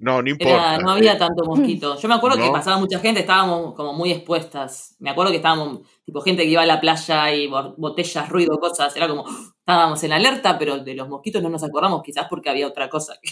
No, 0.00 0.20
no 0.22 0.28
importa. 0.28 0.74
Era, 0.74 0.78
no 0.78 0.90
había 0.90 1.16
tanto 1.16 1.44
mosquito. 1.44 1.96
Yo 2.00 2.08
me 2.08 2.14
acuerdo 2.14 2.36
que 2.36 2.50
pasaba 2.50 2.78
mucha 2.78 2.98
gente, 2.98 3.20
estábamos 3.20 3.74
como 3.74 3.92
muy 3.92 4.10
expuestas. 4.10 4.96
Me 4.98 5.10
acuerdo 5.10 5.30
que 5.30 5.36
estábamos, 5.36 5.80
tipo, 6.04 6.20
gente 6.20 6.42
que 6.42 6.50
iba 6.50 6.62
a 6.62 6.66
la 6.66 6.80
playa 6.80 7.32
y 7.32 7.46
bo- 7.46 7.74
botellas, 7.76 8.28
ruido, 8.28 8.58
cosas. 8.58 8.94
Era 8.96 9.06
como, 9.08 9.24
estábamos 9.58 10.02
en 10.02 10.12
alerta, 10.12 10.58
pero 10.58 10.78
de 10.78 10.94
los 10.94 11.08
mosquitos 11.08 11.42
no 11.42 11.48
nos 11.48 11.62
acordamos, 11.62 12.02
quizás 12.02 12.26
porque 12.28 12.50
había 12.50 12.66
otra 12.66 12.88
cosa. 12.88 13.14
que 13.22 13.30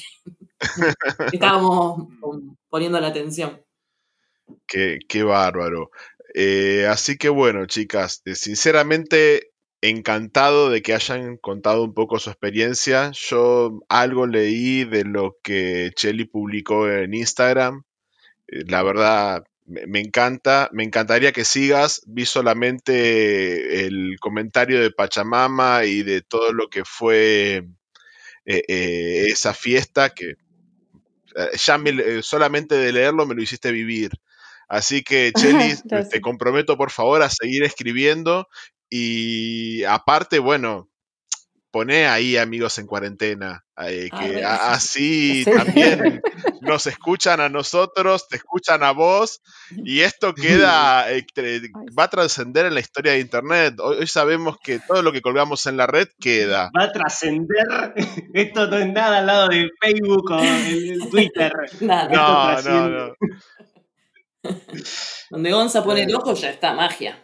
estábamos 1.36 2.08
poniendo 2.68 3.00
la 3.00 3.08
atención. 3.08 3.60
Qué, 4.66 4.98
qué 5.08 5.22
bárbaro. 5.24 5.90
Eh, 6.34 6.86
así 6.88 7.18
que 7.18 7.28
bueno, 7.28 7.66
chicas, 7.66 8.22
eh, 8.24 8.34
sinceramente 8.34 9.51
encantado 9.82 10.70
de 10.70 10.80
que 10.82 10.94
hayan 10.94 11.36
contado 11.36 11.82
un 11.84 11.92
poco 11.94 12.18
su 12.18 12.30
experiencia. 12.30 13.10
Yo 13.12 13.80
algo 13.88 14.26
leí 14.26 14.84
de 14.84 15.04
lo 15.04 15.36
que 15.42 15.90
Chelly 15.94 16.24
publicó 16.24 16.88
en 16.88 17.14
Instagram. 17.14 17.82
Eh, 18.48 18.64
La 18.68 18.82
verdad, 18.82 19.44
me, 19.66 20.00
encanta. 20.00 20.70
Me 20.72 20.84
encantaría 20.84 21.32
que 21.32 21.44
sigas. 21.44 22.02
Vi 22.06 22.26
solamente 22.26 23.86
el 23.86 24.16
comentario 24.20 24.80
de 24.80 24.90
Pachamama 24.92 25.84
y 25.84 26.02
de 26.02 26.22
todo 26.22 26.52
lo 26.52 26.68
que 26.68 26.84
fue 26.84 27.64
eh, 28.46 28.64
eh, 28.68 29.26
esa 29.28 29.54
fiesta 29.54 30.10
que 30.10 30.34
ya 31.54 31.78
me- 31.78 32.22
solamente 32.22 32.74
de 32.76 32.92
leerlo 32.92 33.26
me 33.26 33.34
lo 33.34 33.42
hiciste 33.42 33.72
vivir. 33.72 34.10
Así 34.68 35.02
que, 35.02 35.32
Cheli, 35.34 35.58
Gracias. 35.84 36.08
te 36.10 36.20
comprometo 36.20 36.76
por 36.76 36.90
favor 36.90 37.22
a 37.22 37.30
seguir 37.30 37.62
escribiendo 37.64 38.48
y 38.94 39.84
aparte, 39.84 40.38
bueno, 40.38 40.90
poné 41.70 42.06
ahí 42.06 42.36
amigos 42.36 42.78
en 42.78 42.86
cuarentena, 42.86 43.64
eh, 43.86 44.10
Ah, 44.12 44.20
que 44.20 44.44
así 44.44 45.44
Sí. 45.44 45.50
también 45.50 46.20
nos 46.60 46.86
escuchan 46.86 47.40
a 47.40 47.48
nosotros, 47.48 48.28
te 48.28 48.36
escuchan 48.36 48.82
a 48.82 48.90
vos 48.90 49.40
y 49.70 50.00
esto 50.02 50.34
queda, 50.34 51.10
eh, 51.10 51.24
va 51.98 52.04
a 52.04 52.10
trascender 52.10 52.66
en 52.66 52.74
la 52.74 52.80
historia 52.80 53.12
de 53.12 53.20
Internet. 53.20 53.76
Hoy, 53.78 53.96
hoy 54.00 54.06
sabemos 54.06 54.58
que 54.62 54.78
todo 54.78 55.00
lo 55.00 55.10
que 55.10 55.22
colgamos 55.22 55.64
en 55.64 55.78
la 55.78 55.86
red 55.86 56.08
queda. 56.20 56.70
Va 56.78 56.84
a 56.84 56.92
trascender. 56.92 57.94
Esto 58.34 58.66
no 58.66 58.76
es 58.76 58.92
nada 58.92 59.20
al 59.20 59.26
lado 59.26 59.48
de 59.48 59.70
Facebook 59.80 60.30
o 60.32 60.38
el, 60.38 61.08
Twitter. 61.10 61.50
Nada. 61.80 62.60
No, 62.62 62.62
no, 62.62 62.88
no. 62.90 63.14
Donde 65.30 65.50
Gonza 65.50 65.82
pone 65.82 66.02
el 66.02 66.14
ojo 66.14 66.34
ya 66.34 66.50
está, 66.50 66.74
magia. 66.74 67.16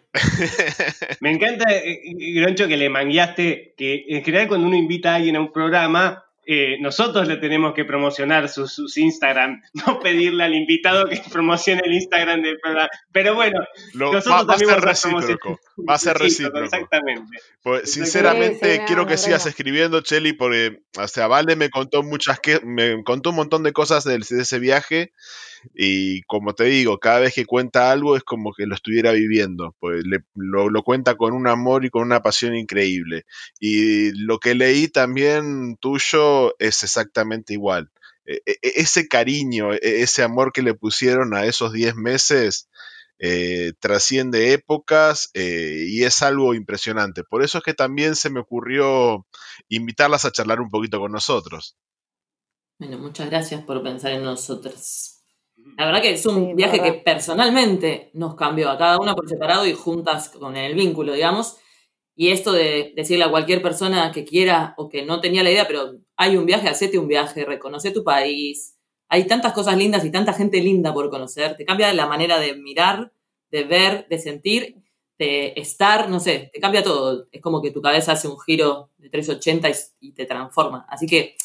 Me 1.20 1.30
encanta, 1.32 1.64
eh, 1.74 2.00
Groncho, 2.34 2.68
que 2.68 2.76
le 2.76 2.88
mangueaste 2.88 3.74
que 3.76 4.04
en 4.08 4.24
general 4.24 4.48
cuando 4.48 4.66
uno 4.66 4.76
invita 4.76 5.12
a 5.12 5.16
alguien 5.16 5.36
a 5.36 5.40
un 5.40 5.52
programa, 5.52 6.24
eh, 6.50 6.78
nosotros 6.80 7.28
le 7.28 7.36
tenemos 7.36 7.74
que 7.74 7.84
promocionar 7.84 8.48
sus, 8.48 8.72
sus 8.72 8.96
Instagram, 8.96 9.60
no 9.86 10.00
pedirle 10.00 10.44
al 10.44 10.54
invitado 10.54 11.06
que 11.06 11.20
promocione 11.30 11.82
el 11.84 11.92
Instagram 11.92 12.40
del 12.42 12.58
programa. 12.58 12.88
Pero 13.12 13.34
bueno, 13.34 13.60
Lo- 13.92 14.12
nosotros 14.12 14.34
va, 14.34 14.44
va 14.44 14.54
a 14.54 14.56
también 14.56 14.70
ser 14.70 14.80
vamos 14.80 14.98
a 14.98 15.02
promocionar. 15.02 15.28
recíproco. 15.38 15.60
Va 15.88 15.94
a 15.94 15.98
ser 15.98 16.16
recíproco. 16.18 16.64
Exactamente. 16.64 17.38
Pues, 17.62 17.92
sinceramente, 17.92 18.72
Sí, 18.74 18.78
sí, 18.78 18.82
quiero 18.86 19.06
que 19.06 19.18
sigas 19.18 19.44
escribiendo, 19.46 20.00
Cheli, 20.00 20.32
porque, 20.32 20.78
o 20.98 21.06
sea, 21.08 21.26
Vale 21.26 21.54
me 21.54 21.68
contó 21.68 22.02
muchas 22.02 22.40
que 22.40 22.60
me 22.64 23.02
contó 23.04 23.30
un 23.30 23.36
montón 23.36 23.62
de 23.62 23.72
cosas 23.72 24.04
del- 24.04 24.22
de, 24.22 24.40
ese 24.42 24.58
viaje 24.58 25.12
y 25.74 26.22
como 26.22 26.54
te 26.54 26.64
digo, 26.64 26.98
cada 26.98 27.20
vez 27.20 27.34
que 27.34 27.46
cuenta 27.46 27.90
algo 27.92 28.16
es 28.16 28.22
como 28.24 28.52
que 28.52 28.66
lo 28.66 28.74
estuviera 28.74 29.12
viviendo, 29.12 29.74
pues 29.80 30.04
lo 30.34 30.82
cuenta 30.82 31.16
con 31.16 31.34
un 31.34 31.46
amor 31.48 31.84
y 31.84 31.90
con 31.90 32.02
una 32.02 32.22
pasión 32.22 32.54
increíble. 32.56 33.24
Y 33.60 34.12
lo 34.12 34.38
que 34.38 34.54
leí 34.54 34.88
también 34.88 35.76
tuyo 35.80 36.54
es 36.58 36.82
exactamente 36.82 37.52
igual. 37.54 37.90
E- 38.26 38.42
e- 38.46 38.58
ese 38.62 39.08
cariño, 39.08 39.72
e- 39.74 39.78
ese 40.02 40.22
amor 40.22 40.52
que 40.52 40.62
le 40.62 40.74
pusieron 40.74 41.34
a 41.34 41.44
esos 41.46 41.72
10 41.72 41.94
meses 41.96 42.68
eh, 43.18 43.72
trasciende 43.80 44.52
épocas 44.52 45.30
eh, 45.34 45.86
y 45.88 46.04
es 46.04 46.22
algo 46.22 46.54
impresionante. 46.54 47.24
Por 47.24 47.42
eso 47.42 47.58
es 47.58 47.64
que 47.64 47.74
también 47.74 48.14
se 48.16 48.30
me 48.30 48.40
ocurrió 48.40 49.26
invitarlas 49.68 50.24
a 50.24 50.32
charlar 50.32 50.60
un 50.60 50.70
poquito 50.70 51.00
con 51.00 51.12
nosotros. 51.12 51.76
Bueno, 52.78 52.98
muchas 52.98 53.28
gracias 53.30 53.62
por 53.64 53.82
pensar 53.82 54.12
en 54.12 54.22
nosotros. 54.24 55.17
La 55.76 55.86
verdad 55.86 56.02
que 56.02 56.12
es 56.12 56.26
un 56.26 56.48
Sí, 56.48 56.54
viaje 56.54 56.82
que 56.82 56.92
personalmente 56.92 58.10
nos 58.14 58.34
cambió 58.34 58.70
a 58.70 58.78
cada 58.78 58.98
una 58.98 59.14
por 59.14 59.28
separado 59.28 59.66
y 59.66 59.72
juntas 59.74 60.28
con 60.30 60.56
el 60.56 60.74
vínculo, 60.74 61.12
digamos. 61.12 61.56
Y 62.16 62.30
esto 62.30 62.52
de 62.52 62.92
decirle 62.96 63.24
a 63.24 63.30
cualquier 63.30 63.62
persona 63.62 64.10
que 64.12 64.24
quiera 64.24 64.74
o 64.76 64.88
que 64.88 65.04
no 65.04 65.20
tenía 65.20 65.42
la 65.44 65.50
idea, 65.52 65.66
pero 65.68 65.92
hay 66.16 66.36
un 66.36 66.46
viaje, 66.46 66.68
hacete 66.68 66.98
un 66.98 67.06
viaje, 67.08 67.44
reconoce 67.44 67.92
tu 67.92 68.02
país. 68.02 68.76
Hay 69.08 69.26
tantas 69.26 69.52
cosas 69.52 69.76
lindas 69.76 70.04
y 70.04 70.10
tanta 70.10 70.32
gente 70.32 70.60
linda 70.60 70.92
por 70.92 71.10
conocer. 71.10 71.56
Te 71.56 71.64
cambia 71.64 71.92
la 71.94 72.06
manera 72.06 72.38
de 72.40 72.54
mirar, 72.56 73.12
de 73.50 73.64
ver, 73.64 74.06
de 74.08 74.18
sentir, 74.18 74.76
de 75.18 75.52
estar, 75.56 76.08
no 76.10 76.18
sé, 76.20 76.50
te 76.52 76.60
cambia 76.60 76.82
todo. 76.82 77.26
Es 77.32 77.40
como 77.40 77.62
que 77.62 77.70
tu 77.70 77.80
cabeza 77.82 78.12
hace 78.12 78.28
un 78.28 78.38
giro 78.40 78.90
de 78.98 79.10
380 79.10 79.68
y, 79.70 79.74
y 80.00 80.12
te 80.12 80.26
transforma. 80.26 80.86
Así 80.88 81.06
que 81.06 81.36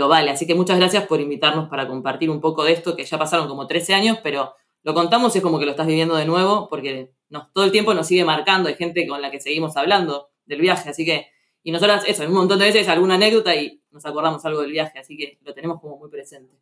lo 0.00 0.08
vale. 0.08 0.32
Así 0.32 0.46
que 0.46 0.56
muchas 0.56 0.78
gracias 0.78 1.06
por 1.06 1.20
invitarnos 1.20 1.68
para 1.68 1.86
compartir 1.86 2.30
un 2.30 2.40
poco 2.40 2.64
de 2.64 2.72
esto, 2.72 2.96
que 2.96 3.04
ya 3.04 3.18
pasaron 3.18 3.46
como 3.46 3.68
13 3.68 3.94
años, 3.94 4.18
pero 4.22 4.54
lo 4.82 4.94
contamos 4.94 5.34
y 5.34 5.38
es 5.38 5.44
como 5.44 5.60
que 5.60 5.66
lo 5.66 5.72
estás 5.72 5.86
viviendo 5.86 6.16
de 6.16 6.24
nuevo, 6.24 6.68
porque 6.68 7.12
nos, 7.28 7.52
todo 7.52 7.64
el 7.64 7.70
tiempo 7.70 7.94
nos 7.94 8.08
sigue 8.08 8.24
marcando, 8.24 8.68
hay 8.68 8.74
gente 8.74 9.06
con 9.06 9.22
la 9.22 9.30
que 9.30 9.40
seguimos 9.40 9.76
hablando 9.76 10.30
del 10.46 10.60
viaje, 10.60 10.90
así 10.90 11.04
que, 11.04 11.28
y 11.62 11.70
nosotras, 11.70 12.04
eso, 12.06 12.24
un 12.24 12.32
montón 12.32 12.58
de 12.58 12.64
veces 12.64 12.88
alguna 12.88 13.14
anécdota 13.14 13.54
y 13.54 13.80
nos 13.92 14.04
acordamos 14.06 14.44
algo 14.44 14.62
del 14.62 14.72
viaje, 14.72 14.98
así 14.98 15.16
que 15.16 15.38
lo 15.44 15.54
tenemos 15.54 15.80
como 15.80 15.98
muy 15.98 16.10
presente. 16.10 16.56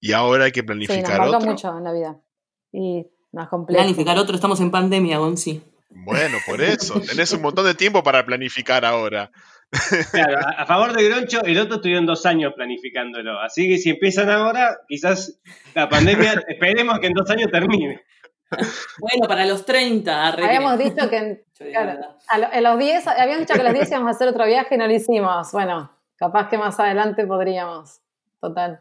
Y 0.00 0.12
ahora 0.12 0.44
hay 0.44 0.52
que 0.52 0.60
Sí, 0.60 0.66
nos 0.66 0.76
planificar 0.76 1.18
marcó 1.18 1.36
otro. 1.38 1.50
mucho 1.50 1.76
en 1.76 1.84
la 1.84 1.92
vida. 1.92 2.20
Y 2.72 3.06
más 3.32 3.48
complejo. 3.48 3.78
Planificar 3.78 4.18
otro, 4.18 4.36
estamos 4.36 4.60
en 4.60 4.70
pandemia, 4.70 5.18
Gonzi. 5.18 5.60
Bueno, 5.90 6.38
por 6.46 6.60
eso. 6.60 7.00
Tenés 7.00 7.32
un 7.32 7.42
montón 7.42 7.64
de 7.64 7.74
tiempo 7.74 8.02
para 8.02 8.24
planificar 8.24 8.84
ahora. 8.84 9.32
Claro, 10.12 10.38
a, 10.38 10.62
a 10.62 10.66
favor 10.66 10.92
de 10.94 11.08
Groncho, 11.08 11.42
el 11.44 11.58
otro 11.58 11.76
estuvieron 11.76 12.06
dos 12.06 12.24
años 12.26 12.52
planificándolo. 12.54 13.38
Así 13.40 13.68
que 13.68 13.76
si 13.78 13.90
empiezan 13.90 14.30
ahora, 14.30 14.78
quizás 14.88 15.40
la 15.74 15.88
pandemia, 15.88 16.42
esperemos 16.48 16.98
que 17.00 17.08
en 17.08 17.12
dos 17.12 17.28
años 17.30 17.50
termine. 17.50 18.02
Bueno, 18.98 19.28
para 19.28 19.44
los 19.44 19.66
30, 19.66 20.28
arre 20.28 20.38
que- 20.42 20.44
Habíamos 20.48 20.78
dicho 20.78 21.10
que 21.10 21.16
en, 21.18 21.44
claro, 21.72 22.16
a 22.28 22.38
lo- 22.38 22.70
los 22.70 22.78
10, 22.78 23.06
habíamos 23.08 23.40
dicho 23.40 23.54
que 23.54 23.60
a 23.60 23.64
los 23.64 23.74
10 23.74 23.90
íbamos 23.90 24.08
a 24.08 24.10
hacer 24.16 24.28
otro 24.28 24.46
viaje 24.46 24.74
y 24.74 24.78
no 24.78 24.86
lo 24.86 24.94
hicimos. 24.94 25.52
Bueno, 25.52 25.92
capaz 26.16 26.48
que 26.48 26.56
más 26.56 26.80
adelante 26.80 27.26
podríamos. 27.26 28.00
Total. 28.40 28.80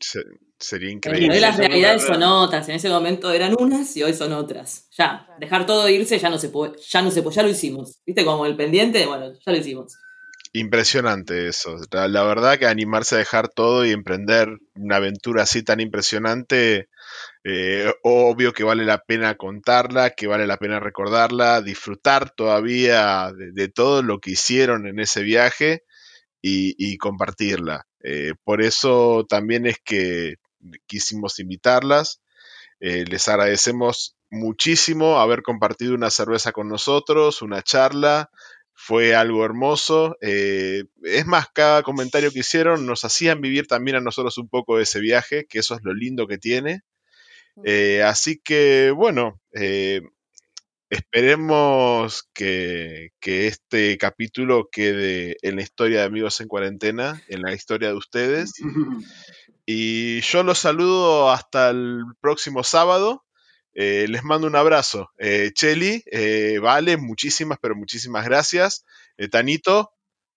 Se- 0.00 0.24
sería 0.60 0.90
increíble. 0.90 1.34
hoy 1.34 1.40
las 1.40 1.56
realidades 1.56 2.04
son 2.04 2.22
otras. 2.22 2.68
En 2.68 2.76
ese 2.76 2.88
momento 2.88 3.32
eran 3.32 3.56
unas 3.58 3.96
y 3.96 4.02
hoy 4.02 4.14
son 4.14 4.32
otras. 4.32 4.86
Ya, 4.96 5.26
dejar 5.38 5.66
todo 5.66 5.88
irse 5.88 6.18
ya 6.18 6.30
no 6.30 6.38
se 6.38 6.50
puede, 6.50 6.74
ya 6.80 7.02
no 7.02 7.10
se 7.10 7.22
puede, 7.22 7.36
ya 7.36 7.42
lo 7.42 7.48
hicimos. 7.48 7.98
¿Viste? 8.06 8.24
Como 8.24 8.46
el 8.46 8.56
pendiente, 8.56 9.06
bueno, 9.06 9.32
ya 9.32 9.52
lo 9.52 9.58
hicimos. 9.58 9.98
Impresionante 10.52 11.48
eso. 11.48 11.76
La, 11.90 12.08
la 12.08 12.22
verdad 12.24 12.58
que 12.58 12.66
animarse 12.66 13.14
a 13.14 13.18
dejar 13.18 13.48
todo 13.48 13.84
y 13.86 13.90
emprender 13.90 14.48
una 14.74 14.96
aventura 14.96 15.42
así 15.42 15.62
tan 15.62 15.80
impresionante 15.80 16.88
eh, 17.42 17.90
obvio 18.02 18.52
que 18.52 18.64
vale 18.64 18.84
la 18.84 18.98
pena 18.98 19.34
contarla, 19.36 20.10
que 20.10 20.26
vale 20.26 20.46
la 20.46 20.58
pena 20.58 20.78
recordarla, 20.78 21.62
disfrutar 21.62 22.30
todavía 22.30 23.32
de, 23.32 23.68
todo 23.68 24.02
lo 24.02 24.20
que 24.20 24.32
hicieron 24.32 24.86
en 24.86 25.00
ese 25.00 25.22
viaje 25.22 25.84
y, 26.42 26.96
compartirla. 26.98 27.86
Eh, 28.02 28.32
por 28.44 28.62
eso 28.62 29.26
también 29.28 29.66
es 29.66 29.78
que 29.84 30.36
quisimos 30.86 31.38
invitarlas. 31.38 32.20
Eh, 32.80 33.04
les 33.06 33.28
agradecemos 33.28 34.16
muchísimo 34.30 35.20
haber 35.20 35.42
compartido 35.42 35.94
una 35.94 36.10
cerveza 36.10 36.52
con 36.52 36.68
nosotros, 36.68 37.42
una 37.42 37.62
charla. 37.62 38.30
Fue 38.72 39.14
algo 39.14 39.44
hermoso. 39.44 40.16
Eh, 40.22 40.84
es 41.02 41.26
más, 41.26 41.48
cada 41.52 41.82
comentario 41.82 42.32
que 42.32 42.40
hicieron 42.40 42.86
nos 42.86 43.04
hacían 43.04 43.42
vivir 43.42 43.66
también 43.66 43.98
a 43.98 44.00
nosotros 44.00 44.38
un 44.38 44.48
poco 44.48 44.78
de 44.78 44.84
ese 44.84 45.00
viaje, 45.00 45.46
que 45.46 45.58
eso 45.58 45.74
es 45.74 45.80
lo 45.82 45.92
lindo 45.92 46.26
que 46.26 46.38
tiene. 46.38 46.80
Eh, 47.64 48.02
así 48.02 48.40
que, 48.42 48.90
bueno, 48.96 49.38
esperemos 50.88 52.26
que, 52.32 53.10
que, 53.20 53.48
este 53.48 53.98
capítulo 53.98 54.70
quede 54.72 55.36
en 55.42 55.56
la 55.56 55.62
historia 55.62 56.00
de 56.00 56.06
Amigos 56.06 56.40
en 56.40 56.48
Cuarentena, 56.48 57.22
en 57.28 57.42
la 57.42 57.52
historia 57.52 57.88
de 57.88 57.96
ustedes. 57.96 58.52
Y 59.72 60.20
yo 60.22 60.42
los 60.42 60.58
saludo 60.58 61.30
hasta 61.30 61.70
el 61.70 62.02
próximo 62.20 62.64
sábado. 62.64 63.24
Eh, 63.72 64.06
les 64.08 64.24
mando 64.24 64.48
un 64.48 64.56
abrazo. 64.56 65.10
Eh, 65.16 65.52
Cheli, 65.54 66.02
eh, 66.10 66.58
Vale, 66.60 66.96
muchísimas, 66.96 67.56
pero 67.62 67.76
muchísimas 67.76 68.24
gracias. 68.24 68.84
Tanito, 69.30 69.92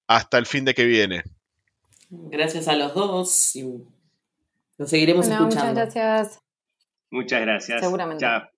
hasta 0.05 0.37
el 0.37 0.45
fin 0.45 0.65
de 0.65 0.75
que 0.75 0.85
viene. 0.85 1.23
Gracias 2.11 2.67
a 2.67 2.75
los 2.75 2.93
dos 2.93 3.55
y 3.55 3.63
lo 4.77 4.85
seguiremos 4.85 5.27
escuchando. 5.27 5.55
Muchas 5.55 5.73
gracias. 5.73 6.39
Muchas 7.09 7.41
gracias. 7.41 7.81
Seguramente. 7.81 8.21
Chao. 8.21 8.52